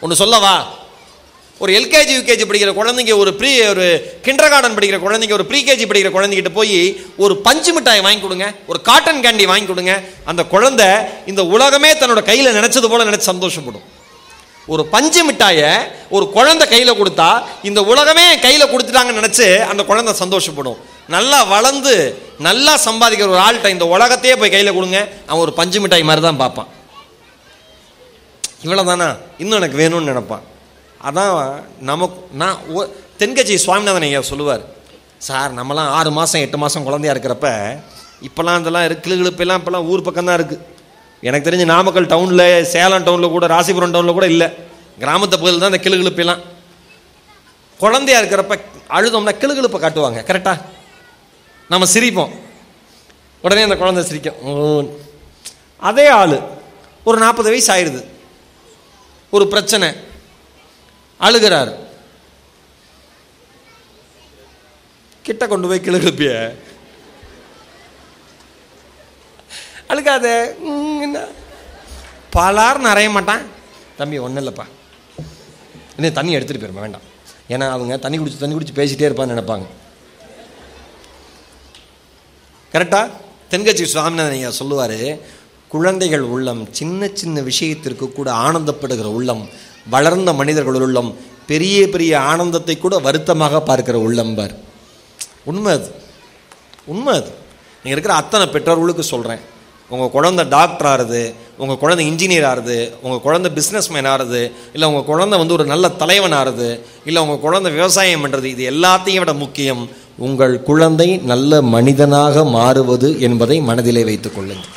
ஒன்று 0.00 0.16
சொல்லவா? 0.16 0.82
ஒரு 1.62 1.70
எல்கேஜி 1.78 2.12
யூகேஜி 2.16 2.44
படிக்கிற 2.50 2.70
குழந்தைங்க 2.78 3.12
ஒரு 3.22 3.30
ப்ரீ 3.40 3.50
ஒரு 3.72 3.84
கிண்டர் 4.26 4.50
கார்டன் 4.52 4.76
படிக்கிற 4.76 4.98
குழந்தைங்க 5.04 5.34
ஒரு 5.36 5.44
ப்ரீகேஜி 5.50 5.84
படிக்கிற 5.90 6.10
குழந்தைகிட்ட 6.14 6.50
போய் 6.56 6.78
ஒரு 7.24 7.34
பஞ்சு 7.46 7.72
மிட்டாய் 7.76 8.02
வாங்கி 8.06 8.22
கொடுங்க 8.24 8.46
ஒரு 8.70 8.78
காட்டன் 8.88 9.20
கேண்டி 9.24 9.44
வாங்கி 9.50 9.68
கொடுங்க. 9.72 9.92
அந்த 10.30 10.42
குழந்தை 10.54 10.88
இந்த 11.30 11.42
உலகமே 11.56 11.90
தன்னோட 12.00 12.22
கையில் 12.30 12.56
நினைச்சது 12.58 12.88
போல 12.92 13.04
நினைச்சு 13.08 13.30
சந்தோஷப்படும். 13.32 13.84
ஒரு 14.72 14.82
பஞ்சு 14.94 15.22
மிட்டாயை 15.28 15.70
ஒரு 16.16 16.26
குழந்தை 16.36 16.66
கையில் 16.72 16.98
கொடுத்தா 17.00 17.28
இந்த 17.68 17.80
உலகமே 17.92 18.26
கையில் 18.44 18.70
கொடுத்துட்டாங்கன்னு 18.72 19.20
நினச்சி 19.22 19.46
அந்த 19.72 19.82
குழந்தை 19.90 20.14
சந்தோஷப்படும். 20.22 20.78
நல்லா 21.14 21.38
வளர்ந்து 21.54 21.94
நல்லா 22.46 22.74
சம்பாதிக்கிற 22.86 23.28
ஒரு 23.34 23.42
ஆள்கிட்ட 23.46 23.70
இந்த 23.76 23.86
உலகத்தையே 23.94 24.34
போய் 24.40 24.54
கையில் 24.54 24.76
கொடுங்க 24.78 24.98
அவன் 25.28 25.44
ஒரு 25.46 25.54
பஞ்சு 25.60 25.80
மிட்டாய் 25.84 26.08
மாதிரி 26.10 26.24
தான் 26.26 26.42
பார்ப்பான். 26.42 26.70
இவ்வளோ 28.64 28.84
தானா 28.90 29.08
இன்னும் 29.44 29.58
எனக்கு 29.60 29.80
வேணும்னு 29.82 30.10
நினைப்பான். 30.12 30.44
அதான் 31.04 31.62
நமக்கு 31.80 32.20
நான் 32.32 32.58
தென்கட்சி 33.18 33.54
சுவாமிநாதன் 33.54 34.02
ஐயா 34.02 34.22
சொல்லுவார் 34.22 34.62
சார் 35.18 35.52
நம்மலாம் 35.52 35.90
ஆறு 35.90 36.10
மாதம் 36.10 36.40
எட்டு 36.40 36.58
மாதம் 36.58 36.82
குழந்தையா 36.82 37.14
இருக்கிறப்ப 37.14 37.48
இப்போல்லாம் 38.22 38.60
இதெல்லாம் 38.60 38.84
இருக்கு 38.84 39.04
கிளுகிழுப்பெல்லாம் 39.06 39.60
இப்போல்லாம் 39.60 39.86
ஊர் 39.86 40.02
பக்கம் 40.02 40.24
தான் 40.24 40.38
இருக்குது 40.40 40.62
எனக்கு 41.22 41.50
தெரிஞ்சு 41.50 41.64
நாமக்கல் 41.64 42.06
டவுனில் 42.06 42.64
சேலம் 42.64 43.04
டவுனில் 43.04 43.30
கூட 43.30 43.46
ராசிபுரம் 43.46 43.94
டவுனில் 43.94 44.12
கூட 44.12 44.26
இல்லை. 44.26 44.48
கிராமத்து 44.98 45.30
பகுதியில் 45.30 45.60
தான் 45.60 45.72
இந்த 45.72 45.82
கிளுகிழுப்பெல்லாம் 45.84 46.42
குழந்தையா 47.80 48.20
இருக்கிறப்ப 48.20 48.54
அழுதோம்னா 48.88 49.34
கிளுகிழுப்பை 49.42 49.78
காட்டுவாங்க 49.80 50.20
கரெக்டாக 50.28 50.58
நம்ம 51.70 51.86
சிரிப்போம். 51.94 52.32
உடனே 53.42 53.62
அந்த 53.62 53.76
குழந்தை 53.76 54.04
சிரிக்கும். 54.04 54.36
ஓ. 54.42 54.82
அதே 55.78 56.06
ஆள் 56.06 56.36
ஒரு 57.04 57.18
நாற்பது 57.18 57.50
வயசு 57.50 57.72
ஆயிடுது. 57.74 58.04
ஒரு 59.30 59.48
பிரச்சனை. 59.48 59.88
அழுகிறார். 61.24 61.72
கிட்ட 65.22 65.46
கொண்டு 65.46 65.68
போய் 65.68 65.80
கிழகுப்பிய 65.80 66.56
அழுகாத. 69.88 70.54
என்ன? 71.00 71.24
பலார் 72.36 72.78
நிறைய 72.78 73.10
மாட்டான். 73.10 73.42
தம்பி 73.96 74.18
ஒன்றும் 74.18 74.46
இல்லைப்பா. 74.46 74.64
இன்னும் 75.96 76.12
தண்ணி 76.12 76.36
எடுத்துகிட்டு 76.36 76.62
போயிருமா? 76.62 76.84
வேண்டாம். 76.86 77.12
ஏன்னா 77.48 77.68
அவங்க 77.70 77.96
தண்ணி 77.96 78.18
குடிச்சு 78.18 78.36
தண்ணி 78.36 78.54
குடிச்சு 78.54 78.76
பேசிட்டே 78.76 79.06
இருப்பான்னு 79.08 79.34
நினைப்பாங்க. 79.34 79.66
கரெக்டா? 82.72 83.10
தென்கட்சி 83.50 83.82
சுவாமிநாதன் 83.82 84.32
ஐயா 84.32 84.50
சொல்லுவார் 84.50 85.18
குழந்தைகள் 85.68 86.20
உள்ளம் 86.20 86.72
சின்ன 86.72 87.08
சின்ன 87.12 87.40
விஷயத்திற்கு 87.40 88.12
கூட 88.12 88.32
ஆனந்தப்படுகிற 88.32 89.04
உள்ளம் 89.04 89.48
வளர்ந்த 89.86 90.32
மனிதர்கள் 90.32 90.74
உள்ளம் 90.74 91.10
பெரிய 91.46 91.88
பெரிய 91.88 92.20
ஆனந்தத்தை 92.20 92.78
கூட 92.78 92.98
வருத்தமாக 92.98 93.60
பார்க்கிற 93.60 93.98
உள்ளம்பார் 93.98 94.54
உண்மை 95.44 95.72
அது. 95.72 95.88
உண்மை 96.84 97.14
அது. 97.14 97.30
நீங்கள் 97.84 97.96
இருக்கிற 97.96 98.14
அத்தனை 98.14 98.46
பெற்றோர்களுக்கு 98.46 99.02
சொல்கிறேன் 99.02 99.42
உங்கள் 99.90 100.10
குழந்தை 100.10 100.44
டாக்டர் 100.48 100.86
ஆறுது 100.86 101.34
உங்கள் 101.56 101.76
குழந்தை 101.76 102.12
இன்ஜினியர் 102.12 102.46
ஆறுது 102.52 102.92
உங்கள் 103.02 103.20
குழந்தை 103.20 103.52
பிஸ்னஸ் 103.52 103.90
மேன் 103.90 104.06
ஆறுது 104.06 104.40
இல்லை 104.72 104.88
உங்கள் 104.88 105.04
குழந்தை 105.04 105.38
வந்து 105.38 105.52
ஒரு 105.52 105.64
நல்ல 105.64 105.88
தலைவன் 105.88 106.32
ஆறுது 106.32 106.80
இல்லை 107.04 107.22
உங்கள் 107.22 107.38
குழந்தை 107.38 107.72
விவசாயம் 107.72 108.24
பண்ணுறது 108.24 108.44
இது 108.44 108.70
எல்லாத்தையும் 108.70 109.18
விட 109.18 109.32
முக்கியம் 109.32 109.82
உங்கள் 110.16 110.62
குழந்தை 110.62 111.18
நல்ல 111.18 111.62
மனிதனாக 111.62 112.44
மாறுவது 112.44 113.20
என்பதை 113.20 113.60
மனதிலே 113.60 114.04
வைத்துக் 114.04 114.34
கொள்ளுங்கள். 114.34 114.72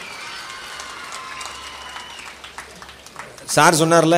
சார் 3.45 3.73
சொன்னார்ல 3.73 4.17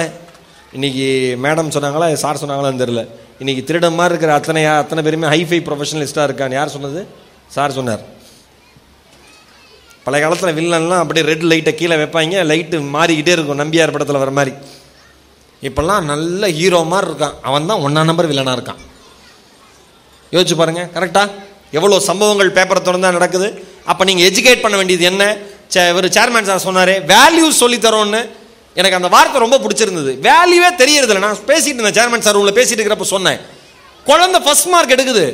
இன்னைக்கு 0.78 1.06
மேடம் 1.44 1.72
சொன்னாங்களா 1.76 2.08
சார் 2.24 2.40
சொன்னாங்களான்னு 2.42 2.82
தெரியல. 2.82 3.04
இன்றைக்கி 3.42 3.62
திருடம் 3.70 3.96
மாதிரி 4.00 4.14
இருக்கிற 4.14 4.32
அத்தனை 4.40 4.62
அத்தனை 4.72 5.02
பேருமே 5.06 5.28
ஹைஃபை 5.34 5.60
ப்ரொஃபஷனலிஸ்டாக 5.68 6.26
இருக்கான்னு 6.30 6.58
யார் 6.58 6.74
சொன்னது? 6.74 7.02
சார் 7.56 7.76
சொன்னார். 7.78 8.02
பழைய 10.06 10.22
காலத்தில் 10.24 10.56
வில்லன்லாம் 10.58 11.02
அப்படியே 11.04 11.24
ரெட் 11.30 11.48
லைட்டை 11.52 11.74
கீழே 11.80 11.96
வைப்பாங்க 12.02 12.44
லைட்டு 12.52 12.78
மாறிக்கிட்டே 12.96 13.34
இருக்கும் 13.36 13.62
நம்பியார் 13.64 13.94
படத்தில் 13.96 14.22
வர 14.24 14.32
மாதிரி. 14.40 14.54
இப்போல்லாம் 15.68 16.06
நல்ல 16.12 16.52
ஹீரோ 16.60 16.82
மாதிரி 16.94 17.10
இருக்கான். 17.12 17.36
அவன் 17.50 17.70
தான் 17.72 17.84
ஒன்றா 17.86 18.04
நம்பர் 18.10 18.30
வில்லனாக 18.32 18.58
இருக்கான். 18.60 18.82
யோசிச்சு 20.34 20.58
பாருங்க 20.62 20.84
கரெக்டாக 20.98 21.30
எவ்வளோ 21.78 22.00
சம்பவங்கள் 22.10 22.56
பேப்பரை 22.58 22.82
தொடர்ந்தால் 22.82 23.18
நடக்குது? 23.20 23.48
அப்போ 23.92 24.04
நீங்கள் 24.10 24.28
எஜுகேட் 24.30 24.64
பண்ண 24.66 24.76
வேண்டியது 24.80 25.06
என்ன? 25.12 25.24
சே 25.74 25.82
இவர் 25.94 26.16
சேர்மேன் 26.18 26.50
சார் 26.52 26.68
சொன்னார் 26.68 26.94
வேல்யூஸ் 27.14 27.62
சொல்லித்தரோன்னு 27.64 28.22
எனக்கு 28.80 29.00
அந்த 29.00 29.10
வார்த்தை 29.16 29.38
ரொம்ப 29.46 29.58
பிடிச்சிருந்தது. 29.64 30.14
வேல்யூவே 30.28 30.70
தெரியறது 30.82 31.14
இல்லை 31.14 31.22
நான் 31.28 31.46
பேசிட்டு 31.52 31.80
இருந்தேன். 31.80 31.98
சேர்மன் 32.00 32.26
சார் 32.26 32.40
உங்களை 32.40 32.56
பேசிட்டு 32.58 32.82
இருக்கிறப்ப 32.82 33.08
சொன்னேன். 33.16 33.40
குழந்தை 34.10 34.40
ஃபர்ஸ்ட் 34.46 34.72
மார்க் 34.74 34.96
எடுக்குது. 34.96 35.28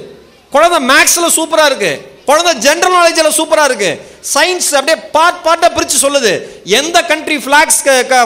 குழந்தை 0.55 0.79
மேக்ஸில் 0.91 1.35
சூப்பராக 1.37 1.71
இருக்கு. 1.71 1.93
குழந்தை 2.29 2.51
ஜென்ரல் 2.65 2.95
நாலேஜில் 2.97 3.35
சூப்பராக 3.39 3.69
இருக்கு. 3.69 3.89
சயின்ஸ் 4.33 4.69
அப்படியே 4.77 4.97
பார்ட் 5.15 5.41
பார்ட்டாக 5.45 5.69
பிரித்து 5.75 5.97
சொல்லுது. 6.05 6.31
எந்த 6.79 6.97
கண்ட்ரி 7.11 7.35
ஃபிளாக்ஸ் 7.43 7.79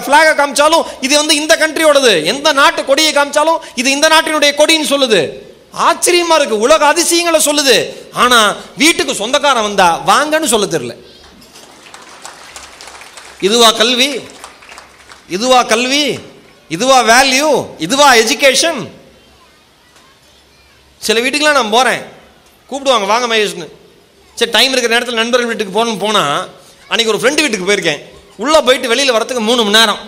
ஃபிளாகை 0.06 0.32
காமிச்சாலும் 0.40 0.86
இது 1.06 1.14
வந்து 1.22 1.36
இந்த 1.42 1.54
கண்ட்ரியோடது 1.62 2.14
எந்த 2.34 2.52
நாட்டு 2.60 2.82
கொடியை 2.90 3.12
காமிச்சாலும் 3.14 3.60
இது 3.82 3.90
இந்த 3.98 4.08
நாட்டினுடைய 4.14 4.52
கொடின்னு 4.62 4.90
சொல்லுது. 4.94 5.22
ஆச்சரியமா 5.88 6.36
இருக்கு. 6.40 6.56
உலக 6.68 6.82
அதிசயங்களை 6.94 7.40
சொல்லுது. 7.50 7.78
ஆனா 8.24 8.40
வீட்டுக்கு 8.82 9.20
சொந்தக்காரன் 9.22 9.68
வந்தா 9.70 9.90
வாங்கன்னு 10.12 10.54
சொல்ல 10.54 10.68
தெரியல. 10.76 10.96
இதுவா 13.48 13.72
கல்வி? 13.82 14.10
இதுவா 15.36 15.60
கல்வி 15.72 16.06
இதுவா 16.76 16.98
வேல்யூ 17.14 17.50
இதுவா 17.86 18.08
எஜுகேஷன் 18.22 18.80
சில 21.08 21.20
வீட்டுக்கெலாம் 21.24 21.60
நான் 21.60 21.76
போகிறேன் 21.76 22.02
கூப்பிடுவாங்க 22.70 23.08
வாங்க 23.12 23.28
மகேஷ்னு. 23.32 23.68
சரி 24.40 24.52
டைம் 24.56 24.72
இருக்கிற 24.74 24.94
நேரத்தில் 24.94 25.20
நண்பர்கள் 25.22 25.50
வீட்டுக்கு 25.52 25.76
போகணும்னு 25.78 26.04
போனால் 26.06 26.50
அன்றைக்கி 26.90 27.12
ஒரு 27.14 27.22
ஃப்ரெண்டு 27.22 27.44
வீட்டுக்கு 27.44 27.70
போயிருக்கேன். 27.70 28.02
உள்ளே 28.44 28.60
போயிட்டு 28.68 28.92
வெளியில் 28.92 29.16
வரத்துக்கு 29.16 29.44
மூணு 29.50 29.62
மணி 29.64 29.78
நேரம். 29.78 30.02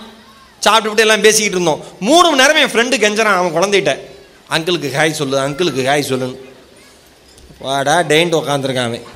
சாப்பிட்டுவிட்டு 0.66 1.06
எல்லாம் 1.06 1.26
பேசிக்கிட்டு 1.26 1.58
இருந்தோம். 1.58 1.82
மூணு 2.10 2.26
மணி 2.30 2.42
நேரம் 2.42 2.60
என் 2.64 2.74
ஃப்ரெண்டு 2.74 3.02
கெஞ்சறான் 3.04 3.40
அவன் 3.40 3.56
குழந்தைகிட்ட. 3.58 3.94
அங்கிளுக்கு 4.56 4.90
ஹாய் 4.98 5.20
சொல்லு 5.20 5.38
அங்கிளுக்கு 5.46 5.82
ஹாய் 5.90 6.10
சொல்லுன்னு. 6.12 6.40
வாடா 7.66 7.96
டெயின்ட்டு 8.12 8.40
உக்காந்துருக்கான் 8.42 8.90
அவன். 8.92 9.08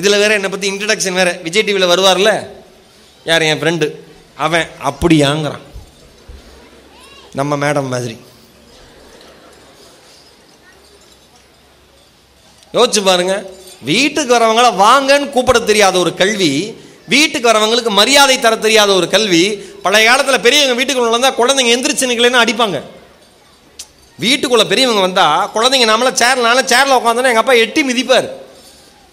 இதில் 0.00 0.20
வேறு 0.22 0.36
என்னை 0.38 0.50
பற்றி 0.50 0.70
இன்ட்ரடக்ஷன் 0.72 1.18
வேறு. 1.20 1.32
விஜய் 1.46 1.64
டிவியில் 1.68 1.92
வருவார்ல? 1.92 2.32
யார் 3.24 3.42
என் 3.42 3.60
ஃப்ரெண்டு 3.60 3.86
அவன் 4.36 4.68
அப்படியாங்கிறான். 4.84 5.64
நம்ம 7.34 7.56
மேடம் 7.56 7.92
மாதிரி. 7.94 8.16
யோசிச்சு 12.74 13.04
பாருங்க. 13.04 13.34
வீட்டுக்கு 13.82 14.36
வரவங்கள 14.36 14.66
வாங்கன்னு 14.84 15.30
கூப்பிட 15.30 15.58
தெரியாத 15.58 15.98
ஒரு 15.98 16.14
கல்வி 16.14 16.80
வீட்டுக்கு 17.08 17.48
வரவங்களுக்கு 17.48 17.88
மரியாதை 17.88 18.40
தர 18.40 18.56
தெரியாத 18.56 18.92
ஒரு 18.92 19.08
கல்வி 19.08 19.44
பழைய 19.82 20.08
காலத்தில் 20.08 20.40
பெரியவங்க 20.40 20.76
வீட்டுக்குள்ள 20.82 21.10
வந்தால் 21.10 21.38
குழந்தைங்க 21.38 21.74
எந்திரிச்சு 21.76 22.10
நிக்கலன்னு 22.10 22.42
அடிப்பாங்க. 22.44 22.82
வீட்டுக்குள்ளே 24.18 24.64
பெரியவங்க 24.64 25.00
வந்தால் 25.00 25.50
குழந்தைங்க 25.54 25.88
நம்மள 25.92 26.10
சேர்னால 26.22 26.64
சேரில் 26.72 26.96
உட்காந்தோன்னா 26.98 27.30
எங்கள் 27.30 27.44
அப்பா 27.44 27.52
எட்டி 27.52 27.82
மிதிப்பார். 27.82 28.28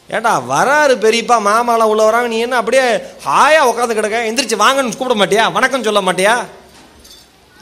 ஏட்டா 0.09 0.43
வராரு 0.49 0.93
பெரியப்பா 0.95 1.37
மாமாலாம் 1.47 1.91
உள்ள 1.91 2.03
வராங்க 2.03 2.27
நீ 2.27 2.39
என்ன 2.39 2.55
அப்படியே 2.55 2.85
ஹாயா 3.25 3.61
உட்காந்து 3.61 3.93
கிடக்க? 3.93 4.17
எந்திரிச்சு 4.29 4.57
வாங்கன்னு 4.57 4.97
கூப்பிட 4.97 5.25
மாட்டியா? 5.25 5.51
வணக்கம் 5.51 5.83
சொல்ல 5.83 6.01
மாட்டியா? 6.01 6.45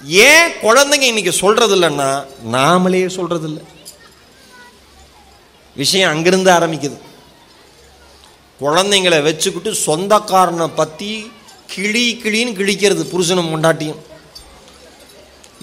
ஏன் 0.03 0.51
குழந்தைங்க 0.61 1.01
இன்னைக்கு 1.01 1.31
சொல்றது 1.31 1.75
இல்லைன்னா 1.75 2.25
நாமளே 2.51 3.07
சொல்றது 3.07 3.47
இல்லை 3.47 3.63
விஷயம் 5.75 6.09
அங்கிருந்து 6.09 6.51
ஆரம்பிக்குது. 6.51 6.97
குழந்தைங்களை 8.61 9.23
வச்சுக்கிட்டு 9.23 9.73
சொந்தக்காரனை 9.85 10.67
பற்றி 10.75 11.31
கிளி 11.67 12.19
கிளின்னு 12.23 12.57
கிழிக்கிறது 12.59 13.03
புருஷனும் 13.03 13.51
கொண்டாட்டியும் 13.51 13.99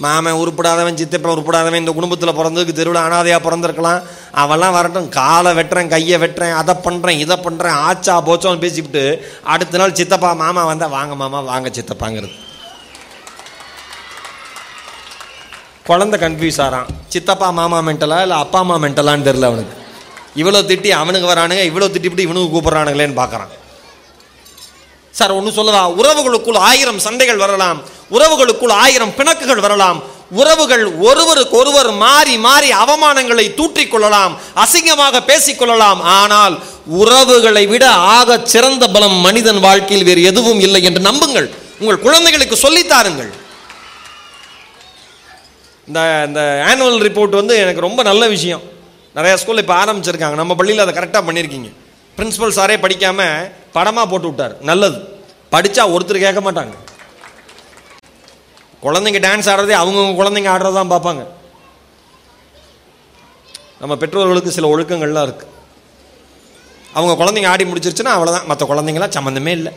மாமன் 0.02 0.38
உருப்படாதவன் 0.42 0.96
சித்தப்பன் 1.00 1.34
உருப்படாதவன் 1.34 1.82
இந்த 1.82 1.92
குடும்பத்தில் 1.96 2.36
பிறந்ததுக்கு 2.38 2.78
தெருவில் 2.78 3.04
அனாதையாக 3.04 3.40
பிறந்திருக்கலாம். 3.44 4.00
அவெல்லாம் 4.42 4.74
வரட்டும் 4.76 5.08
காலை 5.18 5.50
வெட்டுறேன் 5.58 5.92
கையை 5.92 6.16
வெட்டுறேன் 6.22 6.56
அதை 6.60 6.74
பண்ணுறேன் 6.86 7.20
இதை 7.24 7.36
பண்ணுறேன் 7.44 7.78
ஆச்சா 7.88 8.14
போச்சோன்னு 8.28 8.62
பேசிவிட்டு 8.64 9.02
அடுத்த 9.54 9.78
நாள் 9.82 9.96
சித்தப்பா 10.00 10.32
மாமா 10.42 10.64
வந்தால் 10.70 10.94
வாங்க 10.96 11.14
மாமா 11.22 11.40
வாங்க 11.52 11.70
சித்தப்பாங்கிறது. 11.78 12.34
குழந்தை 15.88 16.18
கன்ஃபியூஸ் 16.26 16.60
ஆகிறான் 16.66 16.90
சித்தப்பா 17.14 17.48
மாமா 17.60 17.80
மென்டலா 17.88 18.20
இல்லை 18.26 18.38
அப்பா 18.44 18.60
அம்மா 18.64 18.76
மென்டலான்னு 18.84 19.28
தெரில 19.30 19.50
அவனுக்கு. 19.50 19.74
இவ்வளோ 20.40 20.60
திட்டி 20.70 20.90
அவனுக்கு 21.02 21.30
வரானுங்க 21.32 21.64
இவ்வளோ 21.70 21.88
திட்டிவிட்டு 21.94 22.26
இவனுக்கு 22.26 22.52
கூப்பிட்றானுங்களேன்னு 22.54 23.20
பார்க்குறான் 23.22 23.52
சார் 25.18 25.36
ஒன்று 25.38 25.50
சொல்லவா 25.58 25.82
உறவுகளுக்குள் 26.00 26.58
ஆயிரம் 26.70 27.00
சண்டைகள் 27.06 27.42
வரலாம். 27.44 27.78
உறவுகளுக்குள் 28.16 28.72
ஆயிரம் 28.84 29.12
பிணக்குகள் 29.18 29.64
வரலாம். 29.66 29.98
உறவுகள் 30.40 30.84
ஒருவருக்கு 31.08 31.54
ஒருவர் 31.60 31.90
மாறி 32.04 32.34
மாறி 32.46 32.68
அவமானங்களை 32.84 33.44
தூற்றிக் 33.58 33.92
கொள்ளலாம் 33.92 34.32
அசிங்கமாக 34.62 35.20
பேசிக்கொள்ளலாம் 35.30 36.00
ஆனால் 36.18 36.54
உறவுகளை 37.00 37.64
விட 37.72 37.84
ஆக 38.16 38.38
சிறந்த 38.54 38.84
பலம் 38.94 39.18
மனிதன் 39.26 39.60
வாழ்க்கையில் 39.66 40.08
வேறு 40.08 40.22
எதுவும் 40.30 40.60
இல்லை 40.66 40.82
என்று 40.88 41.02
நம்புங்கள். 41.08 41.48
உங்கள் 41.82 42.04
குழந்தைகளுக்கு 42.06 42.58
சொல்லித்தாருங்கள் 42.64 43.30
இந்த 45.88 46.00
இந்த 46.26 46.40
ஆனுவல் 46.70 47.00
ரிப்போர்ட் 47.08 47.40
வந்து 47.40 47.54
எனக்கு 47.62 47.86
ரொம்ப 47.88 48.02
நல்ல 48.10 48.24
விஷயம். 48.34 48.62
நிறைய 49.16 49.34
ஸ்கூலில் 49.40 49.64
இப்போ 49.64 49.76
ஆரம்பிச்சிருக்காங்க. 49.84 50.36
நம்ம 50.42 50.54
பள்ளியில் 50.60 50.84
அதை 50.84 50.94
கரெக்டாக 50.98 51.24
பண்ணியிருக்கீங்க. 51.28 51.70
பிரின்சிபல் 52.16 52.56
சாரே 52.56 52.76
படிக்காமல் 52.80 53.50
படமாக 53.76 54.06
போட்டு 54.10 54.28
விட்டார். 54.28 54.54
நல்லது. 54.70 54.98
படித்தா 55.54 55.82
ஒருத்தர் 55.94 56.24
கேட்க 56.24 56.40
மாட்டாங்க. 56.46 56.74
குழந்தைங்க 58.84 59.20
டான்ஸ் 59.26 59.48
ஆடுறதே 59.52 59.74
அவங்கவுங்க 59.80 60.16
குழந்தைங்க 60.20 60.50
ஆடுறது 60.54 60.78
தான் 60.78 60.92
பார்ப்பாங்க. 60.94 61.22
நம்ம 63.80 63.96
பெற்றோர்களுக்கு 64.02 64.56
சில 64.56 64.68
ஒழுக்கங்கள்லாம் 64.74 65.26
இருக்குது 65.28 65.52
அவங்க 66.98 67.12
குழந்தைங்க 67.20 67.50
ஆடி 67.52 67.64
முடிச்சிருச்சுன்னா 67.64 68.12
அவ்வளோதான் 68.16 68.48
மற்ற 68.50 68.66
குழந்தைங்களாம் 68.70 69.16
சம்மந்தமே 69.16 69.52
இல்லை. 69.58 69.72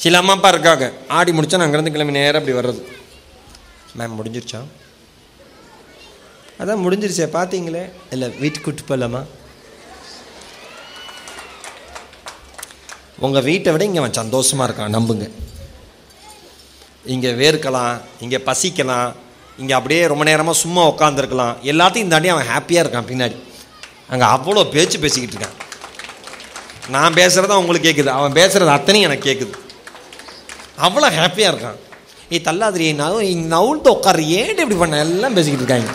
சில 0.00 0.18
அம்மா 0.20 0.34
அப்பா 0.36 0.48
இருக்காங்க. 0.48 0.86
ஆடி 1.18 1.32
முடிச்சா 1.32 1.58
நான் 1.58 1.66
அங்கேருந்து 1.66 1.94
கிளம்பி 1.94 2.18
நேரம் 2.18 2.40
அப்படி 2.40 2.56
வர்றது. 2.58 2.80
மேம் 3.98 4.18
முடிஞ்சிருச்சா? 4.18 4.60
அதான் 6.60 6.84
முடிஞ்சிருச்சே. 6.84 7.26
பார்த்தீங்களே 7.38 7.84
இல்லை 8.10 8.28
வீட்டுக்கு 8.42 8.66
கூட்டு 8.66 8.90
போகலாமா 8.90 9.22
உங்கள் 13.24 13.46
வீட்டை 13.48 13.72
விட 13.72 13.82
இங்கே 13.88 14.00
அவன் 14.02 14.18
சந்தோஷமாக 14.20 14.66
இருக்கான் 14.68 14.94
நம்புங்க. 14.96 15.26
இங்கே 17.14 17.30
வேர்க்கலாம் 17.40 17.96
இங்கே 18.24 18.38
பசிக்கலாம் 18.48 19.10
இங்கே 19.60 19.74
அப்படியே 19.78 20.00
ரொம்ப 20.12 20.24
நேரமாக 20.30 20.62
சும்மா 20.62 20.82
உட்காந்துருக்கலாம் 20.92 21.56
எல்லாத்தையும் 21.72 22.12
தாண்டி 22.12 22.32
அவன் 22.34 22.50
ஹாப்பியாக 22.52 22.84
இருக்கான் 22.84 23.10
பின்னாடி. 23.10 23.36
அங்கே 24.12 24.26
அவ்வளோ 24.34 24.64
பேச்சு 24.74 24.96
பேசிக்கிட்டு 25.04 25.36
இருக்கான். 25.36 25.58
நான் 26.94 27.18
பேசுகிறத 27.18 27.58
உங்களுக்கு 27.60 27.86
கேட்குது 27.88 28.10
அவன் 28.18 28.38
பேசுகிறது 28.38 28.72
அத்தனையும் 28.78 29.08
எனக்கு 29.08 29.28
கேட்குது 29.28 29.54
அவ்வளோ 30.86 31.08
ஹாப்பியாக 31.20 31.52
இருக்கான். 31.52 31.78
நீ 32.30 32.36
தள்ளாதிரியே 32.48 32.92
நான் 33.02 33.28
இங்கே 33.32 33.48
நவுழ்ந்து 33.54 33.88
உட்காரு 33.96 34.22
ஏன்ட்டு 34.40 34.64
இப்படி 34.64 34.78
பண்ண? 34.82 34.98
எல்லாம் 35.06 35.36
பேசிக்கிட்டு 35.38 35.64
இருக்காங்க. 35.64 35.92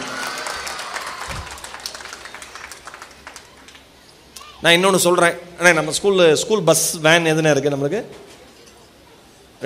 நான் 4.64 4.76
இன்னொன்று 4.78 5.00
சொல்கிறேன் 5.06 5.36
அண்ணே 5.58 5.72
நம்ம 5.78 5.92
ஸ்கூலில் 5.98 6.34
ஸ்கூல் 6.42 6.64
பஸ் 6.70 6.88
வேன் 7.06 7.30
எதுனா 7.32 7.52
இருக்குது 7.54 7.74
நம்மளுக்கு? 7.76 8.02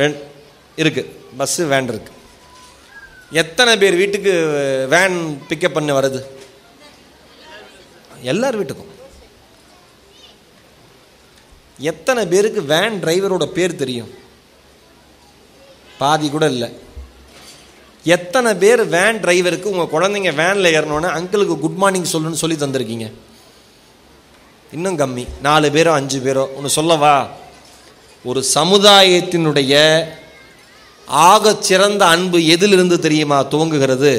ரெண்டு 0.02 0.20
இருக்குது 0.84 1.10
பஸ்ஸு 1.40 1.64
வேன் 1.72 1.90
இருக்குது 1.94 2.20
எத்தனை 3.42 3.72
பேர் 3.84 4.00
வீட்டுக்கு 4.02 4.34
வேன் 4.94 5.18
பிக்கப் 5.50 5.76
பண்ண 5.78 5.96
வருது 6.00 6.22
எல்லார் 8.32 8.60
வீட்டுக்கும். 8.60 8.92
எத்தனை 11.92 12.22
பேருக்கு 12.34 12.62
வேன் 12.74 13.02
டிரைவரோட 13.04 13.46
பேர் 13.58 13.80
தெரியும்? 13.82 14.12
பாதி 16.02 16.28
கூட 16.30 16.46
இல்லை. 16.56 16.70
எத்தனை 18.16 18.52
பேர் 18.64 18.82
வேன் 18.96 19.22
டிரைவருக்கு 19.26 19.74
உங்கள் 19.76 19.94
குழந்தைங்க 19.96 20.32
வேனில் 20.44 20.74
ஏறினோன்னே 20.78 21.12
அங்கிளுக்கு 21.18 21.62
குட் 21.66 21.82
மார்னிங் 21.84 22.12
சொல்லுன்னு 22.16 22.44
சொல்லி 22.46 22.58
தந்திருக்கீங்க? 22.64 23.08
இன்னும் 24.76 24.98
கம்மி. 25.00 25.24
நாலு 25.42 25.68
பேரோ 25.70 25.92
அஞ்சு 26.00 26.20
பேரோ 26.26 26.44
ஒன்று 26.58 26.70
சொல்லவா? 26.70 27.16
ஒரு 28.24 28.44
சமுதாயத்தினுடைய 28.54 29.74
ஆக 31.08 31.54
சிறந்த 31.60 32.06
அன்பு 32.06 32.40
எதிலிருந்து 32.54 32.98
தெரியுமா 33.00 33.38
துவங்குகிறது? 33.44 34.14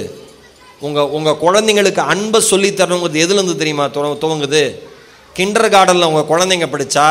உங்கள் 0.80 1.10
உங்கள் 1.16 1.40
குழந்தைங்களுக்கு 1.44 2.02
அன்பை 2.12 2.40
சொல்லித்தரணுங்கிறது 2.50 3.22
எதுலேருந்து 3.24 3.56
தெரியுமா 3.62 3.86
துவங்குது? 3.94 4.62
கிண்டர் 5.36 5.68
கார்டனில் 5.74 6.10
உங்கள் 6.10 6.30
குழந்தைங்க 6.32 6.68
படித்தா 6.74 7.08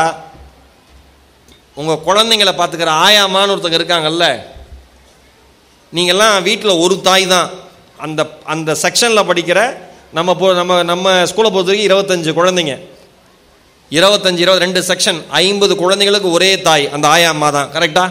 உங்கள் 1.80 2.02
குழந்தைங்கள 2.08 2.54
பார்த்துக்கிற 2.60 2.94
ஆயாமான்னு 3.06 3.54
ஒருத்தங்க 3.54 3.80
இருக்காங்கல்ல? 3.80 4.26
நீங்கள்லாம் 5.92 6.42
வீட்டில் 6.48 6.80
ஒரு 6.84 7.00
தாய் 7.00 7.26
தான். 7.26 7.50
அந்த 7.96 8.20
அந்த 8.44 8.70
செக்ஷனில் 8.82 9.28
படிக்கிற 9.30 9.60
நம்ம 10.12 10.30
போ 10.40 10.46
நம்ம 10.62 10.82
நம்ம 10.82 11.12
ஸ்கூலை 11.30 11.50
பொறுத்த 11.52 11.70
வரைக்கும் 11.70 11.90
இருபத்தஞ்சு 11.90 12.32
குழந்தைங்க. 12.40 12.74
இருபத்தஞ்சு 13.90 14.42
இருபது 14.44 14.62
ரெண்டு 14.64 14.80
செக்ஷன் 14.80 15.18
ஐம்பது 15.28 15.74
குழந்தைங்களுக்கு 15.74 16.30
ஒரே 16.30 16.60
தாய் 16.60 16.88
அந்த 16.88 17.08
ஆயா 17.08 17.28
அம்மா 17.28 17.50
தான். 17.50 17.70
கரெக்டா 17.74 18.04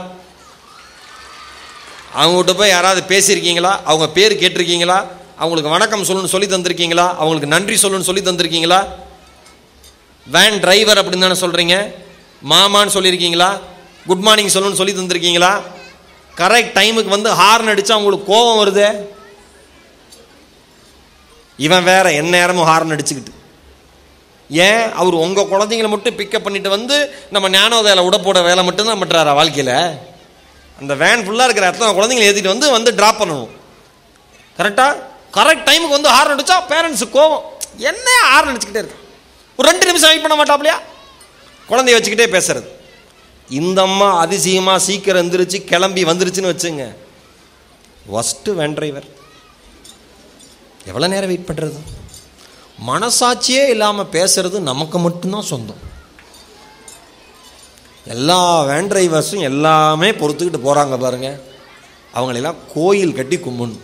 அவங்ககிட்ட 2.22 2.54
போய் 2.54 2.70
யாராவது 2.70 3.02
பேசியிருக்கீங்களா? 3.12 3.72
அவங்க 3.90 4.10
பேர் 4.10 4.40
கேட்டிருக்கீங்களா? 4.42 4.98
அவங்களுக்கு 5.38 5.74
வணக்கம் 5.76 6.04
சொல்லணும்னு 6.04 6.34
சொல்லி 6.36 6.48
தந்திருக்கீங்களா? 6.48 7.16
அவங்களுக்கு 7.22 7.54
நன்றி 7.56 7.76
சொல்லணும்னு 7.84 8.10
சொல்லி 8.10 8.22
தந்திருக்கீங்களா? 8.22 8.88
வேன் 10.28 10.60
டிரைவர் 10.60 11.00
அப்படின்னு 11.02 11.26
தானே 11.28 11.40
சொல்கிறீங்க 11.44 11.94
மாமான்னு 12.52 12.96
சொல்லியிருக்கீங்களா? 12.98 13.50
குட் 14.08 14.26
மார்னிங் 14.28 14.54
சொல்லணும்னு 14.56 14.82
சொல்லி 14.82 14.94
தந்திருக்கீங்களா? 14.94 15.62
கரெக்ட் 16.38 16.76
டைமுக்கு 16.80 17.16
வந்து 17.18 17.30
ஹார்ன் 17.30 17.72
அடிச்சா 17.74 17.96
அவங்களுக்கு 17.98 18.32
கோபம் 18.34 18.62
வருதே? 18.62 18.90
இவன் 21.58 21.84
வேற 21.84 22.14
என் 22.14 22.30
நேரமும் 22.30 22.70
ஹார்ன் 22.70 22.94
அடிச்சுக்கிட்டு. 22.96 23.34
ஏன்? 24.50 24.84
அவர் 25.00 25.16
உங்கள் 25.26 25.50
குழந்தைங்களை 25.52 25.90
மட்டும் 25.94 26.18
பிக்கப் 26.20 26.46
பண்ணிட்டு 26.46 26.70
வந்து 26.76 26.96
நம்ம 27.36 27.50
ஞானோதயில 27.58 28.04
விட 28.06 28.18
போட 28.18 28.42
வேலை 28.50 28.64
மட்டும்தான் 28.68 29.02
பண்ணுறாரா 29.02 29.34
வாழ்க்கையில்? 29.40 29.76
அந்த 30.80 30.94
வேன் 31.02 31.24
ஃபுல்லாக 31.26 31.48
இருக்கிற 31.48 31.68
அத்தனை 31.70 31.94
குழந்தைங்களை 31.98 32.28
ஏற்றிட்டு 32.30 32.54
வந்து 32.54 32.70
வந்து 32.78 32.92
ட்ராப் 33.00 33.22
பண்ணணும். 33.22 33.52
கரெக்டாக 34.60 35.00
கரெக்ட் 35.38 35.68
டைமுக்கு 35.70 35.98
வந்து 35.98 36.14
ஹார்ன் 36.16 36.34
அடிச்சா 36.36 36.58
பேரண்ட்ஸுக்கு 36.72 37.18
கோவம். 37.20 37.44
என்ன 37.92 38.08
ஹார்ன் 38.32 38.52
அடிச்சுக்கிட்டே 38.52 38.84
இருக்கு 38.84 39.00
ஒரு 39.60 39.68
ரெண்டு 39.72 39.88
நிமிஷம் 39.90 40.10
வெயிட் 40.12 40.26
பண்ண 40.26 40.38
மாட்டாப்லையா 40.40 40.78
குழந்தைய 41.70 41.98
வச்சுக்கிட்டே 41.98 42.28
பேசுறது. 42.36 42.68
இந்த 43.50 43.80
அம்மா 43.88 44.08
அதிசயமாக 44.24 44.84
சீக்கிரம் 44.88 45.22
எந்திரிச்சு 45.24 45.58
கிளம்பி 45.72 46.04
வந்துருச்சுன்னு 46.10 46.54
வச்சுங்க. 46.54 46.86
ஒஸ்ட்டு 48.20 48.56
வேன் 48.60 48.78
டிரைவர் 48.78 49.08
எவ்வளோ 50.92 51.08
நேரம் 51.14 51.32
வெயிட் 51.32 51.50
பண்ணுறது 51.50 51.80
மனசாட்சியே 52.88 53.69
இல்லாமல் 53.69 54.06
பேசுறது 54.06 54.60
நமக்கு 54.60 55.00
மட்டும்தான் 55.00 55.41
சொந்தம். 55.41 55.91
எல்லா 58.08 58.62
வேன் 58.62 58.89
டிரைவர்ஸும் 58.89 59.41
எல்லாமே 59.41 60.12
பொறுத்துக்கிட்டு 60.12 60.60
போகிறாங்க 60.65 60.98
பாருங்கள் 60.98 61.41
அவங்களெல்லாம் 62.15 62.56
கோயில் 62.74 63.13
கட்டி 63.13 63.38
கும்பிடணும் 63.38 63.80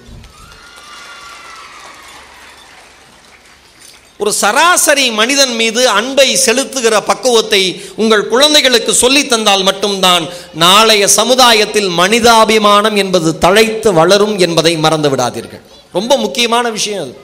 ஒரு 4.18 4.34
சராசரி 4.34 5.12
மனிதன் 5.12 5.56
மீது 5.56 5.90
அன்பை 5.90 6.40
செலுத்துகிற 6.46 7.02
பக்குவத்தை 7.02 7.82
உங்கள் 7.96 8.28
குழந்தைகளுக்கு 8.28 8.94
சொல்லித் 8.94 9.30
தந்தால் 9.30 9.64
மட்டும்தான் 9.64 10.28
நாளைய 10.54 11.08
சமுதாயத்தில் 11.08 11.88
மனிதாபிமானம் 11.88 12.96
என்பது 12.96 13.38
தழைத்து 13.38 13.94
வளரும் 13.94 14.38
என்பதை 14.38 14.78
மறந்து 14.78 15.16
விடாதீர்கள். 15.16 15.62
ரொம்ப 15.94 16.18
முக்கியமான 16.18 16.70
விஷயம் 16.70 17.02
அது. 17.02 17.18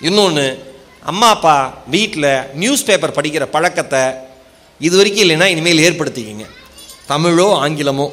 இன்னொன்று 0.00 0.65
அம்மா 1.10 1.26
அப்பா 1.34 1.56
வீட்டில் 1.94 2.30
நியூஸ் 2.60 2.86
பேப்பர் 2.86 3.16
படிக்கிற 3.16 3.44
பழக்கத்தை 3.56 4.02
இது 4.86 4.94
வரைக்கும் 4.98 5.24
இல்லைன்னா 5.24 5.46
இனிமேல் 5.52 5.82
ஏற்படுத்திக்கிங்க. 5.86 6.46
தமிழோ 7.10 7.46
ஆங்கிலமோ 7.64 8.06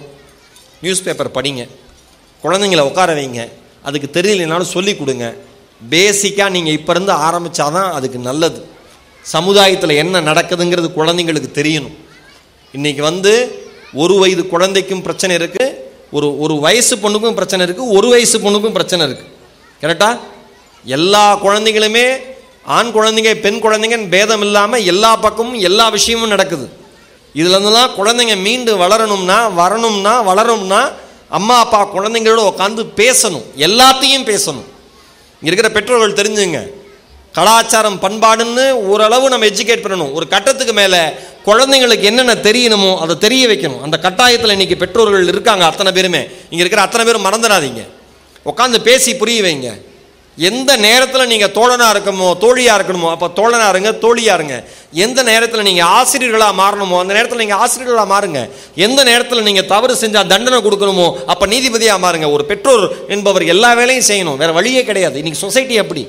நியூஸ் 0.84 1.04
பேப்பர் 1.06 1.36
படிங்க. 1.38 1.64
குழந்தைங்கள 2.44 2.84
உட்கார 2.90 3.12
வைங்க. 3.20 3.42
அதுக்கு 3.88 4.08
தெரியலனாலும் 4.18 4.74
சொல்லி 4.76 4.94
கொடுங்க. 4.96 5.28
பேசிக்காக 5.94 6.54
நீங்கள் 6.56 6.76
இப்போ 6.80 6.92
இருந்து 6.96 7.14
ஆரம்பித்தாதான் 7.28 7.90
அதுக்கு 7.98 8.20
நல்லது. 8.30 8.60
சமுதாயத்தில் 9.26 10.00
என்ன 10.04 10.22
நடக்குதுங்கிறது 10.30 10.90
குழந்தைங்களுக்கு 11.00 11.50
தெரியணும். 11.60 11.96
இன்றைக்கி 12.74 13.02
வந்து 13.10 13.34
ஒரு 14.04 14.14
வயது 14.22 14.44
குழந்தைக்கும் 14.54 15.04
பிரச்சனை 15.08 15.34
இருக்குது 15.42 15.66
ஒரு 16.18 16.28
ஒரு 16.44 16.56
வயசு 16.66 16.94
பொண்ணுக்கும் 17.04 17.38
பிரச்சனை 17.40 17.62
இருக்குது 17.68 17.92
ஒரு 17.98 18.08
வயசு 18.14 18.38
பொண்ணுக்கும் 18.46 18.78
பிரச்சனை 18.78 19.04
இருக்குது 19.08 19.32
கரெக்டா 19.82 20.10
எல்லா 20.86 21.24
குழந்தைகளுமே 21.46 22.06
ஆண் 22.66 22.92
குழந்தைங்க 22.96 23.34
பெண் 23.36 23.60
குழந்தைங்கன்னு 23.64 24.10
பேதம் 24.10 24.42
இல்லாமல் 24.42 24.84
எல்லா 24.84 25.16
பக்கமும் 25.16 25.60
எல்லா 25.60 25.90
விஷயமும் 25.90 26.28
நடக்குது. 26.28 26.70
இதுலேருந்துலாம் 27.36 27.96
குழந்தைங்க 27.98 28.42
மீண்டு 28.42 28.78
வளரணும்னா 28.78 29.54
வரணும்னா 29.54 30.28
வளரணும்னா 30.28 30.92
அம்மா 31.30 31.60
அப்பா 31.60 31.90
குழந்தைங்களோட 31.96 32.42
உட்காந்து 32.52 32.86
பேசணும். 32.96 33.46
எல்லாத்தையும் 33.58 34.28
பேசணும். 34.32 34.68
இங்கே 35.40 35.52
இருக்கிற 35.52 35.70
பெற்றோர்கள் 35.70 36.18
தெரிஞ்சுங்க. 36.20 36.72
கலாச்சாரம் 37.34 38.02
பண்பாடுன்னு 38.02 38.72
ஓரளவு 38.72 39.30
நம்ம 39.30 39.46
எஜுகேட் 39.46 39.84
பண்ணணும். 39.86 40.14
ஒரு 40.14 40.28
கட்டத்துக்கு 40.28 40.74
மேலே 40.74 41.00
குழந்தைங்களுக்கு 41.46 42.02
என்னென்ன 42.02 42.34
தெரியணுமோ 42.34 42.98
அதை 42.98 43.18
தெரிய 43.18 43.48
வைக்கணும். 43.48 43.82
அந்த 43.82 44.00
கட்டாயத்தில் 44.02 44.50
இன்னைக்கு 44.50 44.78
பெற்றோர்கள் 44.78 45.28
இருக்காங்க 45.28 45.66
அத்தனை 45.66 45.92
பேருமே. 45.92 46.22
இங்கே 46.50 46.64
இருக்கிற 46.66 46.82
அத்தனை 46.82 47.06
பேரும் 47.06 47.26
மறந்துடாதீங்க. 47.26 47.84
உட்காந்து 48.46 48.80
பேசி 48.80 49.16
புரிய 49.16 49.42
வைங்க. 49.42 49.82
எந்த 50.38 50.72
நேரத்தில் 50.86 51.30
நீங்கள் 51.32 51.52
தோழனாக 51.58 51.94
இருக்கணுமோ 51.94 52.28
தோழியாக 52.44 52.78
இருக்கணுமோ 52.78 53.10
அப்போ 53.16 53.28
தோழனாக 53.40 53.72
இருங்க 53.74 53.90
தோழியாக 54.04 54.38
இருங்க. 54.38 54.56
எந்த 55.06 55.20
நேரத்தில் 55.30 55.66
நீங்கள் 55.68 55.90
ஆசிரியர்களாக 55.98 56.54
மாறணுமோ 56.62 56.98
அந்த 57.02 57.14
நேரத்தில் 57.18 57.42
நீங்கள் 57.44 57.62
ஆசிரியர்களாக 57.64 58.08
மாறுங்க. 58.14 58.42
எந்த 58.86 59.00
நேரத்தில் 59.10 59.46
நீங்கள் 59.48 59.68
தவறு 59.74 59.96
செஞ்சால் 60.04 60.32
தண்டனை 60.34 60.60
கொடுக்கணுமோ 60.68 61.08
அப்போ 61.32 61.46
நீதிபதியாக 61.54 62.04
மாறுங்க. 62.06 62.30
ஒரு 62.36 62.46
பெற்றோர் 62.52 62.86
என்பவர் 63.16 63.46
எல்லா 63.54 63.72
வேலையும் 63.80 64.08
செய்யணும். 64.12 64.38
வேறு 64.42 64.58
வழியே 64.60 64.84
கிடையாது. 64.90 65.18
இன்னைக்கு 65.22 65.44
சொசைட்டி 65.46 65.78
அப்படி. 65.84 66.04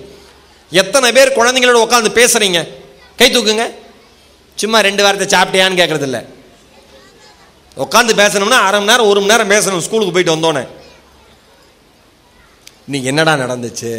எத்தனை 0.72 1.10
பேர் 1.16 1.37
குழந்தைங்களோட 1.38 1.80
உட்காந்து 1.87 2.12
பேசுகிறீங்க 2.20 2.60
கை 3.20 3.28
தூக்குங்க. 3.34 3.66
சும்மா 4.58 4.80
ரெண்டு 4.88 5.04
வாரத்தை 5.04 5.28
சாப்பிட்டியான்னு 5.34 5.80
கேட்குறதில்ல 5.80 6.20
உட்காந்து 7.84 8.12
பேசணும்னா 8.22 8.58
அரை 8.66 8.78
மணி 8.80 8.90
நேரம் 8.90 9.10
ஒரு 9.10 9.20
மணி 9.20 9.32
நேரம் 9.32 9.52
பேசணும். 9.54 9.84
ஸ்கூலுக்கு 9.87 10.14
போயிட்டு 10.16 10.34
வந்தோன்னே 10.34 10.64
நீ 12.92 13.02
என்னடா 13.10 13.34
நடந்துச்சு? 13.34 13.92